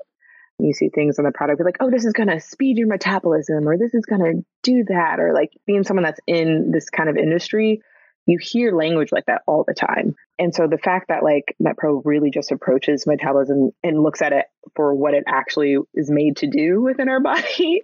you 0.59 0.73
see 0.73 0.89
things 0.89 1.19
on 1.19 1.25
the 1.25 1.31
product 1.31 1.61
like, 1.63 1.77
oh, 1.79 1.89
this 1.89 2.05
is 2.05 2.13
going 2.13 2.29
to 2.29 2.39
speed 2.39 2.77
your 2.77 2.87
metabolism 2.87 3.67
or 3.67 3.77
this 3.77 3.93
is 3.93 4.05
going 4.05 4.21
to 4.21 4.45
do 4.63 4.83
that. 4.89 5.19
Or 5.19 5.33
like 5.33 5.51
being 5.65 5.83
someone 5.83 6.03
that's 6.03 6.19
in 6.27 6.71
this 6.71 6.89
kind 6.89 7.09
of 7.09 7.17
industry, 7.17 7.81
you 8.25 8.37
hear 8.39 8.75
language 8.75 9.11
like 9.11 9.25
that 9.25 9.41
all 9.47 9.63
the 9.65 9.73
time. 9.73 10.15
And 10.37 10.53
so 10.53 10.67
the 10.67 10.77
fact 10.77 11.07
that 11.07 11.23
like 11.23 11.55
MetPro 11.61 12.01
really 12.03 12.29
just 12.29 12.51
approaches 12.51 13.07
metabolism 13.07 13.71
and 13.83 14.03
looks 14.03 14.21
at 14.21 14.33
it 14.33 14.45
for 14.75 14.93
what 14.93 15.13
it 15.13 15.23
actually 15.27 15.77
is 15.93 16.11
made 16.11 16.37
to 16.37 16.47
do 16.47 16.81
within 16.81 17.09
our 17.09 17.19
body, 17.21 17.81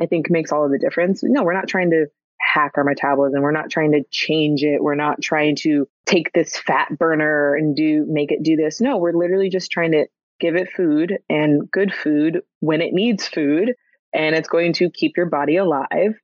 I 0.00 0.06
think 0.06 0.30
makes 0.30 0.52
all 0.52 0.64
of 0.64 0.70
the 0.70 0.78
difference. 0.78 1.20
No, 1.22 1.42
we're 1.42 1.54
not 1.54 1.68
trying 1.68 1.90
to 1.90 2.06
hack 2.40 2.72
our 2.76 2.84
metabolism. 2.84 3.42
We're 3.42 3.50
not 3.50 3.70
trying 3.70 3.92
to 3.92 4.04
change 4.10 4.62
it. 4.62 4.82
We're 4.82 4.94
not 4.94 5.20
trying 5.20 5.56
to 5.56 5.88
take 6.06 6.32
this 6.32 6.56
fat 6.56 6.96
burner 6.96 7.54
and 7.54 7.76
do 7.76 8.06
make 8.08 8.30
it 8.30 8.42
do 8.42 8.56
this. 8.56 8.80
No, 8.80 8.98
we're 8.98 9.12
literally 9.12 9.50
just 9.50 9.70
trying 9.70 9.92
to 9.92 10.06
give 10.40 10.56
it 10.56 10.70
food 10.70 11.18
and 11.28 11.70
good 11.70 11.92
food 11.92 12.42
when 12.60 12.80
it 12.80 12.92
needs 12.92 13.26
food 13.26 13.74
and 14.12 14.34
it's 14.34 14.48
going 14.48 14.72
to 14.74 14.90
keep 14.90 15.16
your 15.16 15.26
body 15.26 15.56
alive 15.56 16.14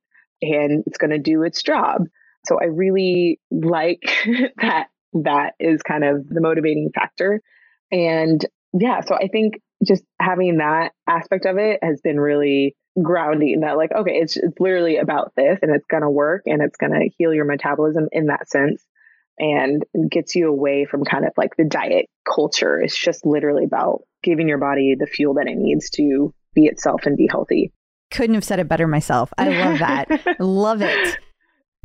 and 0.41 0.83
it's 0.85 0.97
going 0.97 1.11
to 1.11 1.19
do 1.19 1.43
its 1.43 1.63
job. 1.63 2.03
So 2.45 2.59
i 2.59 2.65
really 2.65 3.39
like 3.51 4.03
that 4.57 4.87
that 5.13 5.53
is 5.59 5.81
kind 5.81 6.03
of 6.03 6.27
the 6.27 6.41
motivating 6.41 6.91
factor. 6.93 7.41
And 7.91 8.45
yeah 8.79 9.01
so 9.01 9.15
i 9.15 9.27
think 9.27 9.55
just 9.85 10.03
having 10.19 10.57
that 10.57 10.91
aspect 11.07 11.45
of 11.45 11.57
it 11.57 11.79
has 11.81 12.01
been 12.01 12.19
really 12.19 12.75
grounding 13.01 13.61
that 13.61 13.77
like 13.77 13.91
okay 13.91 14.13
it's, 14.13 14.37
it's 14.37 14.59
literally 14.59 14.97
about 14.97 15.31
this 15.35 15.59
and 15.61 15.73
it's 15.73 15.85
going 15.89 16.03
to 16.03 16.09
work 16.09 16.43
and 16.45 16.61
it's 16.61 16.77
going 16.77 16.91
to 16.91 17.09
heal 17.17 17.33
your 17.33 17.45
metabolism 17.45 18.07
in 18.11 18.27
that 18.27 18.49
sense 18.49 18.83
and 19.37 19.83
gets 20.09 20.35
you 20.35 20.47
away 20.47 20.85
from 20.85 21.03
kind 21.03 21.25
of 21.25 21.31
like 21.37 21.55
the 21.57 21.65
diet 21.65 22.07
culture. 22.33 22.79
It's 22.79 22.97
just 22.97 23.25
literally 23.25 23.65
about 23.65 24.03
giving 24.23 24.47
your 24.47 24.57
body 24.57 24.95
the 24.97 25.07
fuel 25.07 25.35
that 25.35 25.47
it 25.47 25.57
needs 25.57 25.89
to 25.91 26.33
be 26.53 26.65
itself 26.65 27.05
and 27.05 27.17
be 27.17 27.27
healthy. 27.29 27.71
Couldn't 28.11 28.35
have 28.35 28.43
said 28.43 28.59
it 28.59 28.67
better 28.67 28.87
myself. 28.87 29.33
I 29.37 29.49
love 29.49 29.79
that. 29.79 30.35
love 30.39 30.81
it. 30.81 31.17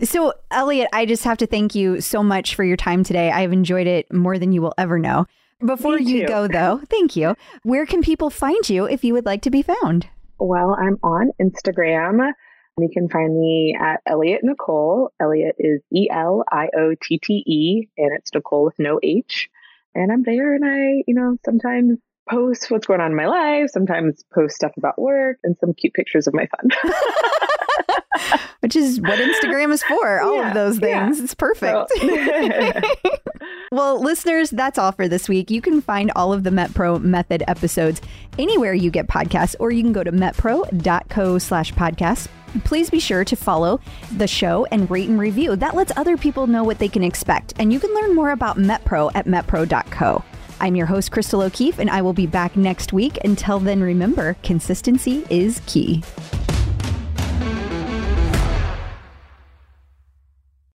So, 0.02 0.32
Eliotte, 0.50 0.86
I 0.92 1.04
just 1.04 1.24
have 1.24 1.38
to 1.38 1.46
thank 1.46 1.74
you 1.74 2.00
so 2.00 2.22
much 2.22 2.54
for 2.54 2.64
your 2.64 2.76
time 2.76 3.04
today. 3.04 3.30
I've 3.30 3.52
enjoyed 3.52 3.86
it 3.86 4.12
more 4.12 4.38
than 4.38 4.52
you 4.52 4.62
will 4.62 4.74
ever 4.78 4.98
know. 4.98 5.26
Before 5.64 5.98
you 5.98 6.26
go, 6.26 6.48
though, 6.48 6.80
thank 6.88 7.16
you. 7.16 7.36
Where 7.64 7.84
can 7.84 8.00
people 8.00 8.30
find 8.30 8.66
you 8.68 8.86
if 8.86 9.04
you 9.04 9.12
would 9.12 9.26
like 9.26 9.42
to 9.42 9.50
be 9.50 9.60
found? 9.60 10.08
Well, 10.38 10.74
I'm 10.74 10.98
on 11.02 11.32
Instagram 11.40 12.32
you 12.82 12.88
can 12.92 13.08
find 13.08 13.38
me 13.38 13.76
at 13.78 14.00
Eliotte 14.08 14.42
Nicole. 14.42 15.12
Eliotte 15.20 15.54
is 15.58 15.80
E 15.92 16.08
L 16.10 16.44
I 16.50 16.68
O 16.76 16.94
T 17.00 17.18
T 17.18 17.42
E, 17.46 17.88
and 17.96 18.16
it's 18.16 18.32
Nicole 18.32 18.64
with 18.64 18.78
no 18.78 19.00
H. 19.02 19.48
And 19.94 20.12
I'm 20.12 20.22
there 20.22 20.54
and 20.54 20.64
I, 20.64 21.02
you 21.06 21.14
know, 21.14 21.36
sometimes 21.44 21.98
post 22.28 22.70
what's 22.70 22.86
going 22.86 23.00
on 23.00 23.10
in 23.10 23.16
my 23.16 23.26
life, 23.26 23.70
sometimes 23.70 24.24
post 24.32 24.54
stuff 24.54 24.72
about 24.76 25.00
work, 25.00 25.38
and 25.42 25.56
some 25.58 25.74
cute 25.74 25.94
pictures 25.94 26.26
of 26.26 26.34
my 26.34 26.46
fun. 26.46 26.92
Which 28.60 28.76
is 28.76 29.00
what 29.00 29.18
Instagram 29.18 29.72
is 29.72 29.82
for, 29.82 30.20
all 30.20 30.36
yeah, 30.36 30.48
of 30.48 30.54
those 30.54 30.78
things. 30.78 31.18
Yeah. 31.18 31.24
It's 31.24 31.34
perfect. 31.34 31.90
So. 31.96 32.80
well, 33.72 34.00
listeners, 34.00 34.50
that's 34.50 34.78
all 34.78 34.92
for 34.92 35.08
this 35.08 35.28
week. 35.28 35.50
You 35.50 35.62
can 35.62 35.80
find 35.80 36.12
all 36.14 36.32
of 36.32 36.44
the 36.44 36.50
MetPro 36.50 37.02
Method 37.02 37.42
episodes 37.48 38.02
anywhere 38.38 38.74
you 38.74 38.90
get 38.90 39.08
podcasts, 39.08 39.56
or 39.58 39.70
you 39.70 39.82
can 39.82 39.92
go 39.92 40.04
to 40.04 40.12
metpro.co 40.12 41.38
slash 41.38 41.72
podcast. 41.72 42.28
Please 42.64 42.90
be 42.90 43.00
sure 43.00 43.24
to 43.24 43.36
follow 43.36 43.80
the 44.16 44.26
show 44.26 44.66
and 44.70 44.90
rate 44.90 45.08
and 45.08 45.18
review. 45.18 45.56
That 45.56 45.74
lets 45.74 45.92
other 45.96 46.16
people 46.16 46.46
know 46.46 46.64
what 46.64 46.78
they 46.78 46.88
can 46.88 47.02
expect. 47.02 47.54
And 47.58 47.72
you 47.72 47.80
can 47.80 47.94
learn 47.94 48.14
more 48.14 48.32
about 48.32 48.56
MetPro 48.56 49.10
at 49.14 49.26
metpro.co. 49.26 50.24
I'm 50.60 50.76
your 50.76 50.86
host, 50.86 51.10
Crystal 51.10 51.42
O'Keefe, 51.42 51.78
and 51.78 51.88
I 51.88 52.02
will 52.02 52.12
be 52.12 52.26
back 52.26 52.56
next 52.56 52.92
week. 52.92 53.18
Until 53.24 53.58
then, 53.58 53.82
remember 53.82 54.36
consistency 54.42 55.26
is 55.30 55.62
key. 55.66 56.02